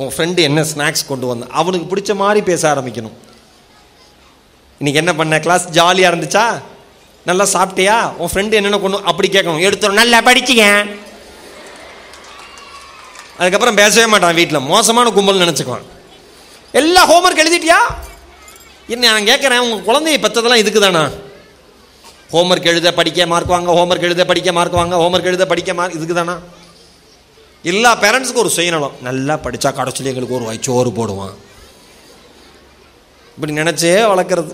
உன் 0.00 0.12
ஃப்ரெண்டு 0.14 0.40
என்ன 0.48 0.60
ஸ்நாக்ஸ் 0.62 1.08
கொண்டு 1.08 1.26
வந்தான்? 1.26 1.52
அவனுக்கு 1.60 1.86
பிடிச்ச 1.90 2.14
மாதிரி 2.14 2.40
பேச 2.50 2.62
ஆரம்பிக்கணும். 2.74 3.16
இன்னைக்கு 4.78 5.00
என்ன 5.02 5.14
பண்ண? 5.14 5.40
கிளாஸ் 5.40 5.66
ஜாலியாக 5.78 6.10
இருந்துச்சா? 6.12 6.44
நல்லா 7.28 7.44
சாப்பிட்டியா? 7.52 7.96
உன் 8.20 8.30
ஃப்ரெண்டு 8.32 8.58
என்னென்ன 8.58 8.78
கொண்டு 8.78 9.04
அப்படி 9.10 9.28
கேட்கணும். 9.28 9.64
எடுத்துரும் 9.66 10.00
நல்லா 10.00 10.20
படிச்சிங்க 10.28 10.66
அதுக்கப்புறம் 13.38 13.78
பேசவே 13.82 14.06
மாட்டான் 14.10 14.36
வீட்டில் 14.40 14.66
மோசமான 14.72 15.10
கும்பல் 15.16 15.44
நினச்சிக்குவான். 15.44 15.86
எல்லா 16.80 17.02
ஹோம்ஒர்க் 17.10 17.42
எழுதிட்டியா? 17.44 17.80
என்ன 18.94 19.10
நான் 19.12 19.28
கேட்குறேன் 19.30 19.62
உங்கள் 19.64 19.86
குழந்தைய 19.88 20.18
பெற்றதெல்லாம் 20.24 20.62
இதுக்கு 20.62 20.80
தானா 20.80 21.02
ஹோம்ஒர்க் 22.34 22.70
எழுத 22.72 22.92
படிக்க 22.98 23.26
மார்க் 23.32 23.54
வாங்க 23.54 23.72
ஹோம்ஒர்க் 23.78 24.06
எழுத 24.08 24.24
படிக்க 24.30 24.52
மார்க் 24.58 24.78
வாங்க 24.80 24.96
ஹோம்ஒர்க் 25.02 25.30
எழுத 25.32 25.46
படிக்க 25.52 25.74
மார்க் 25.74 25.98
இதுக்கு 25.98 26.14
தானா 26.14 26.36
எல்லா 27.70 27.90
பேரண்ட்ஸுக்கும் 28.02 28.42
ஒரு 28.44 28.50
சுயநலம். 28.56 28.96
நல்லா 29.06 29.34
படித்தா 29.44 29.70
கடைசியில் 29.76 30.10
எங்களுக்கு 30.10 30.36
ஒரு 30.38 30.58
சோறு 30.66 30.90
போடுவான். 30.98 31.34
இப்படி 33.34 33.52
நினச்சே 33.60 33.92
வளர்க்குறது. 34.12 34.52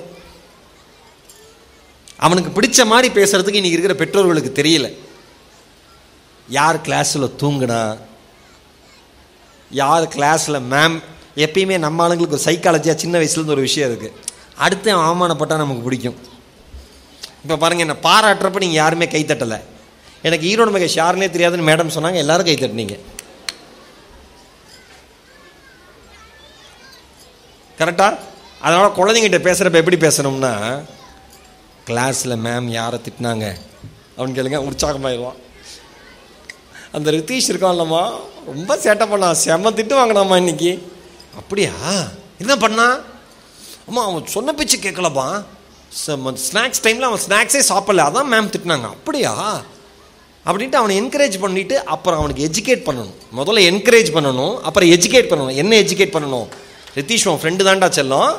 அவனுக்கு 2.26 2.50
பிடிச்ச 2.56 2.86
மாதிரி 2.92 3.08
பேசுகிறதுக்கு 3.18 3.60
இன்றைக்கி 3.60 3.76
இருக்கிற 3.76 3.94
பெற்றோர்களுக்கு 4.02 4.52
தெரியல. 4.62 4.88
யார் 6.58 6.84
கிளாஸில் 6.86 7.34
தூங்கினா? 7.42 7.80
யார் 9.80 10.06
கிளாஸில் 10.14 10.66
மேம் 10.72 10.96
எப்பயுமே 11.44 11.76
நம்ம 11.84 12.02
ஆளுங்களுக்கு 12.04 12.38
ஒரு 12.38 12.46
சைக்காலஜியாக 12.48 13.02
சின்ன 13.02 13.18
வயசுலேருந்து 13.18 13.56
ஒரு 13.56 13.66
விஷயம் 13.68 13.90
இருக்குது 13.90 14.16
அடுத்து 14.64 14.88
அவமானப்பட்டால் 14.96 15.62
நமக்கு 15.64 15.86
பிடிக்கும். 15.88 16.18
இப்போ 17.42 17.56
பாருங்கள் 17.62 17.86
என்ன 17.86 17.98
பாராட்டுறப்ப 18.08 18.64
நீங்கள் 18.64 18.82
யாருமே 18.82 19.08
கை 19.14 19.24
தட்டலை. 19.24 19.60
எனக்கு 20.22 20.46
ஈரோடு 20.52 20.68
மகேஷ் 20.68 21.00
யாருனே 21.02 21.28
தெரியாதுன்னு 21.36 21.68
மேடம் 21.68 21.94
சொன்னாங்க. 21.94 22.14
எல்லாரும் 22.14 22.44
கை 22.44 22.54
தட்டினீங்க. 22.54 22.98
கரெக்டாக 27.78 28.18
அதனால் 28.60 28.96
குழந்தைங்கிட்ட 28.96 29.38
பேசுகிறப்ப 29.46 29.72
எப்படி 29.72 29.96
பேசணும்னா 29.96 30.82
கிளாஸில் 31.86 32.38
மேம் 32.44 32.64
யாரை 32.64 33.00
திட்டினாங்க? 33.02 33.56
அவன் 34.16 34.34
கேளுங்க. 34.34 34.70
உற்சாகமாயிடுவான். 34.70 35.38
அந்த 36.92 37.10
ரித்தீஷ் 37.10 37.48
இருக்கான்லம்மா. 37.48 38.20
ரொம்ப 38.46 38.76
சேட்டை 38.76 39.08
பண்ணான் 39.12 39.36
செம்ம 39.44 39.72
திட்டு 39.78 39.96
வாங்கினாம்மா 40.00 40.36
இன்னைக்கு. 40.36 40.92
அப்படியா? 41.36 41.72
என்ன 42.38 42.56
பண்ணா? 42.56 42.98
அம்மா 43.86 44.04
அவன் 44.04 44.26
சொன்ன 44.26 44.52
பேச்சு 44.52 44.78
கேட்கலப்பா. 44.78 45.44
ஸ்நாக்ஸ் 46.06 46.82
டைமில் 46.82 47.08
அவன் 47.10 47.20
ஸ்நாக்ஸே 47.28 47.62
சாப்பிடல. 47.68 48.08
அதான் 48.08 48.30
மேம் 48.34 48.52
திட்டினாங்க. 48.54 48.84
அப்படியா? 48.84 49.62
அப்படின்ட்டு 50.46 50.78
அவனை 50.80 50.94
என்கரேஜ் 51.00 51.36
பண்ணிட்டு 51.40 51.84
அப்புறம் 51.94 52.18
அவனுக்கு 52.20 52.46
எஜுகேட் 52.48 52.86
பண்ணணும். 52.86 53.14
முதல்ல 53.38 53.60
என்கரேஜ் 53.70 54.10
பண்ணணும் 54.16 54.54
அப்புறம் 54.68 54.88
எஜுகேட் 54.88 55.30
பண்ணணும். 55.32 55.56
என்ன 55.62 55.76
எஜுகேட் 55.76 56.14
பண்ணணும்? 56.16 56.46
ரித்தீஷ் 56.96 57.26
உன் 57.28 57.40
ஃப்ரெண்டு 57.42 57.66
தான்டா 57.68 57.88
செல்லும். 57.88 58.32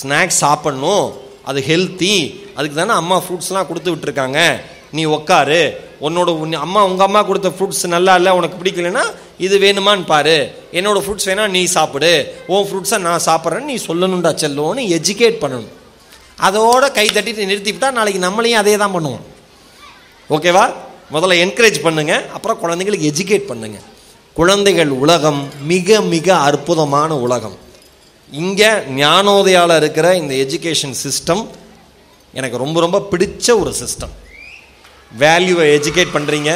ஸ்நாக்ஸ் 0.00 0.40
சாப்பிட்ணும். 0.44 1.06
அது 1.44 1.60
ஹெல்த்தி 1.68 2.16
அதுக்கு 2.56 2.76
தானே 2.76 2.94
அம்மா 3.02 3.22
ஃப்ரூட்ஸ்லாம் 3.24 3.66
கொடுத்து 3.66 3.92
விட்டுருக்காங்க. 3.94 4.60
நீ 4.96 5.04
உக்காரு. 5.04 5.60
உன்னோட 6.06 6.30
உன் 6.42 6.52
அம்மா 6.52 6.80
உங்கள் 6.88 7.06
அம்மா 7.06 7.22
கொடுத்த 7.22 7.48
ஃப்ரூட்ஸ் 7.48 7.86
நல்லா 7.94 8.12
இல்லை 8.18 8.32
உனக்கு 8.32 8.58
பிடிக்கலன்னா 8.60 9.04
இது 9.46 9.58
வேணுமான்னு 9.58 10.04
பாரு. 10.04 10.36
என்னோடய 10.72 11.02
ஃப்ரூட்ஸ் 11.04 11.28
வேணால் 11.30 11.54
நீ 11.56 11.64
சாப்பிடு. 11.64 12.12
உன் 12.46 12.66
ஃப்ரூட்ஸை 12.68 12.98
நான் 12.98 13.26
சாப்பிட்றேன்னு 13.26 13.70
நீ 13.72 13.76
சொல்லணும்டா 13.88 14.32
செல்லோன்னு 14.42 14.84
எஜுகேட் 14.98 15.40
பண்ணணும். 15.42 15.72
அதோட 16.48 16.92
கை 16.98 17.06
தட்டிட்டு 17.06 17.48
நிறுத்திவிட்டா 17.50 17.90
நாளைக்கு 17.90 18.26
நம்மளையும் 18.26 18.62
அதே 18.62 18.76
தான் 18.76 18.94
பண்ணுவோம். 18.96 19.24
ஓகேவா? 20.30 20.66
முதல்ல 21.14 21.36
என்கரேஜ் 21.44 21.78
பண்ணுங்க 21.86 22.14
அப்புறம் 22.36 22.60
குழந்தைங்களுக்கு 22.62 23.10
எஜுகேட் 23.12 23.50
பண்ணுங்க. 23.50 23.78
குழந்தைகள் 24.38 24.90
உலகம் 25.04 25.40
மிக 25.70 26.00
மிக 26.14 26.26
அற்புதமான 26.48 27.10
உலகம். 27.26 27.56
இங்கே 28.42 28.70
ஞானோதயாவில் 29.02 29.78
இருக்கிற 29.82 30.06
இந்த 30.22 30.34
எஜுகேஷன் 30.44 30.96
சிஸ்டம் 31.04 31.42
எனக்கு 32.38 32.62
ரொம்ப 32.64 32.78
ரொம்ப 32.84 32.98
பிடிச்ச 33.12 33.46
ஒரு 33.62 33.72
சிஸ்டம் 33.82 34.14
வேல்யூவை 35.22 35.66
எஜுகேட் 35.78 36.14
பண்ணுறீங்க 36.16 36.52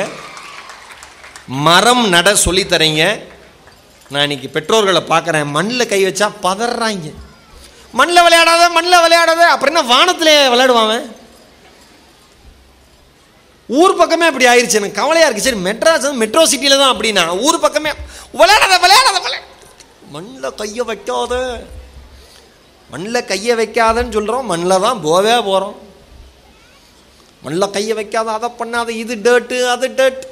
மரம் 1.66 2.04
நட 2.14 2.28
சொல்லித்தரீங்க 2.44 3.02
நான் 4.12 4.24
இன்னைக்கு 4.26 4.48
பெற்றோர்களை 4.56 5.02
பார்க்குறேன். 5.12 5.46
மண்ணில் 5.56 5.90
கை 5.92 6.00
வச்சா 6.06 6.26
பதறாங்க. 6.46 7.08
மண்ணில் 7.98 8.24
விளையாடாத 8.26 8.64
மண்ணில் 8.76 9.02
விளையாடாத. 9.04 9.42
அப்புறம் 9.54 9.72
என்ன 9.74 9.84
வானத்திலே 9.92 10.34
விளையாடுவாங்க 10.54 10.96
ஊர் 13.80 13.98
பக்கமே 14.00 14.26
அப்படி 14.30 14.46
ஆயிடுச்சு 14.52 14.78
எனக்கு 14.80 15.00
கவலையாக 15.00 15.28
இருக்குது 15.28 15.48
சரி 15.48 15.60
மெட்ராஸ் 15.68 16.06
வந்து 16.06 16.22
மெட்ரோ 16.22 16.42
சிட்டியில் 16.52 16.80
தான் 16.82 16.92
அப்படின்னா 16.94 17.24
ஊர் 17.46 17.64
பக்கமே. 17.64 17.90
விளையாடாத 18.40 18.74
விளையாடாத 18.84 19.18
விளையாட. 19.24 19.44
மண்ணில் 20.14 20.56
கையை 20.60 20.84
வைக்காத. 20.90 21.32
மண்ணில் 22.90 23.28
கையை 23.30 23.54
வைக்காதன்னு 23.60 24.14
சொல்கிறோம் 24.16 24.50
மண்ணில் 24.52 24.84
தான் 24.86 25.02
போவே 25.06 25.36
போகிறோம் 25.48 25.76
மண்ணில் 27.44 27.74
கையை 27.76 27.94
வைக்காத 28.00 28.28
அதை 28.38 28.48
பண்ணாத. 28.60 28.88
இது 29.02 29.14
டேட்டு 29.26 29.58
அது 29.74 29.86
டேட் 30.00 30.22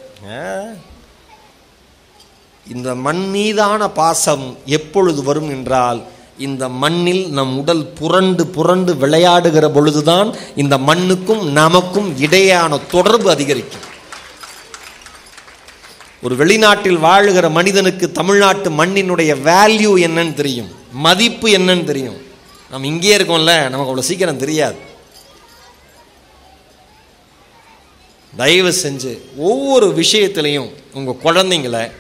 இந்த 2.66 2.88
மண் 3.04 3.22
மீதான 3.34 3.82
பாசம் 4.00 4.44
எப்பொழுது 4.78 5.20
வரும் 5.28 5.50
என்றால் 5.56 6.00
இந்த 6.46 6.68
மண்ணில் 6.68 7.24
நம் 7.30 7.58
உடல் 7.58 7.86
புரண்டு 7.86 8.46
புரண்டு 8.46 8.92
விளையாடுகிற 8.94 9.66
பொழுதுதான் 9.68 10.28
இந்த 10.56 10.78
மண்ணுக்கும் 10.78 11.42
நமக்கும் 11.52 12.18
இடையேயான 12.18 12.80
தொடர்பு 12.90 13.30
அதிகரிக்கும். 13.30 13.86
ஒரு 16.22 16.34
வெளிநாட்டில் 16.36 16.98
வாழுகிற 17.06 17.50
மனிதனுக்கு 17.50 18.12
தமிழ்நாட்டு 18.12 18.70
மண்ணினுடைய 18.70 19.32
வேல்யூ 19.50 19.92
என்னன்னு 20.06 20.34
தெரியும். 20.34 20.70
மதிப்பு 20.92 21.48
என்னன்னு 21.48 21.84
தெரியும். 21.84 22.18
நம்ம 22.70 22.86
இங்கேயே 22.86 23.16
இருக்கோம்ல 23.16 23.68
நமக்கு 23.68 23.92
அவ்வளோ 23.92 24.08
சீக்கிரம் 24.10 24.42
தெரியாது. 24.44 24.78
தயவு 28.36 28.74
செஞ்சு 28.82 29.18
ஒவ்வொரு 29.36 29.86
விஷயத்திலையும் 29.88 30.70
உங்கள் 30.94 31.22
குழந்தைங்களை 31.24 31.90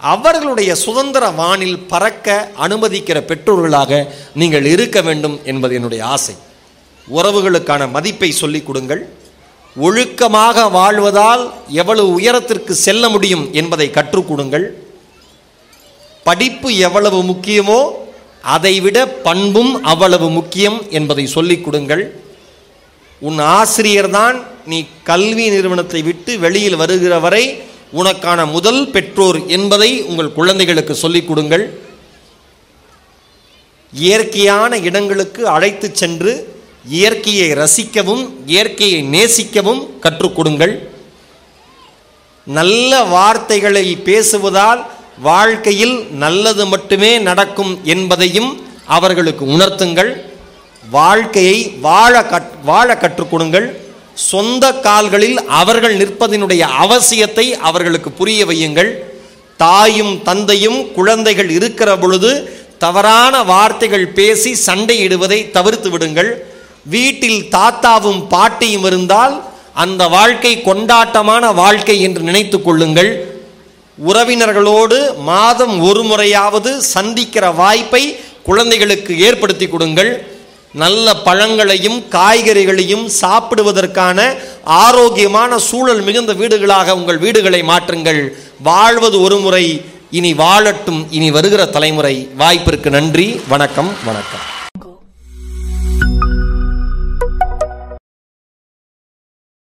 அவர்களுடைய 0.00 0.74
சுதந்திர 0.74 1.30
வானில் 1.30 1.78
பறக்க 1.78 2.50
அனுமதிக்கிற 2.58 3.18
பெற்றோர்களாக 3.20 4.06
நீங்கள் 4.34 4.64
இருக்க 4.64 5.00
வேண்டும் 5.00 5.40
என்பது 5.44 5.74
என்னுடைய 5.74 6.04
ஆசை. 6.04 6.34
உறவுகளுக்கான 7.14 7.90
மதிப்பை 7.90 8.30
சொல்லிக் 8.32 8.66
கொடுங்கள். 8.66 9.08
ஒழுக்கமாக 9.80 10.64
வாழ்வதால் 10.78 11.50
எவ்வளவு 11.68 12.12
உயரத்திற்கு 12.12 12.74
செல்ல 12.74 13.08
முடியும் 13.08 13.52
என்பதை 13.52 13.90
கற்றுக் 13.90 14.28
கொடுங்கள். 14.28 14.82
படிப்பு 16.24 16.76
எவ்வளவு 16.76 17.22
முக்கியமோ 17.22 17.90
அதைவிட 18.42 19.06
பண்பும் 19.06 19.84
அவ்வளவு 19.84 20.30
முக்கியம் 20.30 20.90
என்பதை 20.90 21.26
சொல்லிக் 21.26 21.64
கொடுங்கள். 21.64 22.20
உன் 23.20 23.38
ஆசிரியர் 23.38 24.10
தான் 24.10 24.44
நீ 24.66 24.86
கல்வி 25.02 25.48
நிறுவனத்தை 25.48 26.02
விட்டு 26.02 26.38
வெளியில் 26.38 26.76
வருகிற 26.76 27.18
வரை 27.18 27.62
உனக்கான 27.92 28.50
முதல் 28.50 28.88
பெற்றோர் 28.88 29.46
என்பதை 29.46 30.02
உங்கள் 30.02 30.32
குழந்தைகளுக்கு 30.32 30.94
சொல்லிக் 30.94 31.28
கொடுங்கள். 31.28 31.80
இயற்கையான 33.92 34.78
இடங்களுக்கு 34.78 35.48
அழைத்து 35.48 35.90
சென்று 35.92 36.58
இயற்கையை 36.88 37.52
ரசிக்கவும் 37.52 38.28
இயற்கையை 38.46 39.02
நேசிக்கவும் 39.04 39.98
கற்றுக் 39.98 40.36
கொடுங்கள். 40.36 40.88
நல்ல 42.44 43.02
வார்த்தைகளை 43.02 43.96
பேசுவதால் 44.04 44.84
வாழ்க்கையில் 45.18 46.06
நல்லது 46.10 46.66
மட்டுமே 46.66 47.18
நடக்கும் 47.18 47.80
என்பதையும் 47.84 48.66
அவர்களுக்கு 48.86 49.46
உணர்த்துங்கள். 49.46 50.20
வாழ்க்கையை 50.90 51.68
வாழ 51.80 52.24
கற் 52.24 52.50
வாழ 52.64 52.96
கற்றுக் 52.96 53.30
கொடுங்கள். 53.30 53.89
சொந்த 54.28 54.64
கால்களில் 54.86 55.38
அவர்கள் 55.60 55.96
நிற்பதனுடைய 56.00 56.62
அவசியத்தை 56.84 57.46
அவர்களுக்கு 57.68 58.10
புரிய 58.12 58.40
வையுங்கள். 58.46 58.90
தாயும் 59.56 60.14
தந்தையும் 60.28 60.80
குழந்தைகள் 60.92 61.50
இருக்கிற 61.58 61.90
பொழுது 62.02 62.30
தவறான 62.84 63.42
வார்த்தைகள் 63.42 64.06
பேசி 64.18 64.52
சண்டையிடுவதை 64.66 65.38
தவிர்த்து 65.56 65.90
விடுங்கள். 65.90 66.30
வீட்டில் 66.94 67.40
தாத்தாவும் 67.56 68.22
பாட்டியும் 68.28 68.86
இருந்தால் 68.90 69.34
அந்த 69.82 70.02
வாழ்க்கை 70.16 70.52
கொண்டாட்டமான 70.68 71.44
வாழ்க்கை 71.54 71.96
என்று 72.06 72.22
நினைத்து 72.28 72.58
கொள்ளுங்கள். 72.62 73.10
உறவினர்களோடு 74.10 74.98
மாதம் 75.30 75.74
ஒரு 75.88 76.02
முறையாவது 76.02 76.70
சந்திக்கிற 76.94 77.44
வாய்ப்பை 77.60 78.02
குழந்தைகளுக்கு 78.48 79.12
ஏற்படுத்தி 79.26 79.66
கொடுங்கள். 79.68 80.12
நல்ல 80.72 81.14
பழங்களையும் 81.14 82.04
காய்கறிகளையும் 82.10 83.10
சாப்பிடுவதற்கான 83.20 84.34
ஆரோக்கியமான 84.64 85.58
சூழல் 85.58 86.00
மிகுந்த 86.00 86.34
வீடுகளாக 86.34 86.94
உங்கள் 86.94 87.18
வீடுகளை 87.18 87.62
மாற்றுங்கள். 87.62 88.28
வாழ்வது 88.62 89.20
ஒரு 89.20 89.38
முறை 89.38 89.84
இனி 90.10 90.32
வாழட்டும் 90.34 91.06
இனி 91.10 91.30
வருகிற 91.30 91.64
தலைமுறை. 91.66 92.28
வாய்ப்பிற்கு 92.36 92.90
நன்றி. 92.90 93.40
வணக்கம் 93.48 93.90
வணக்கம். 94.04 94.58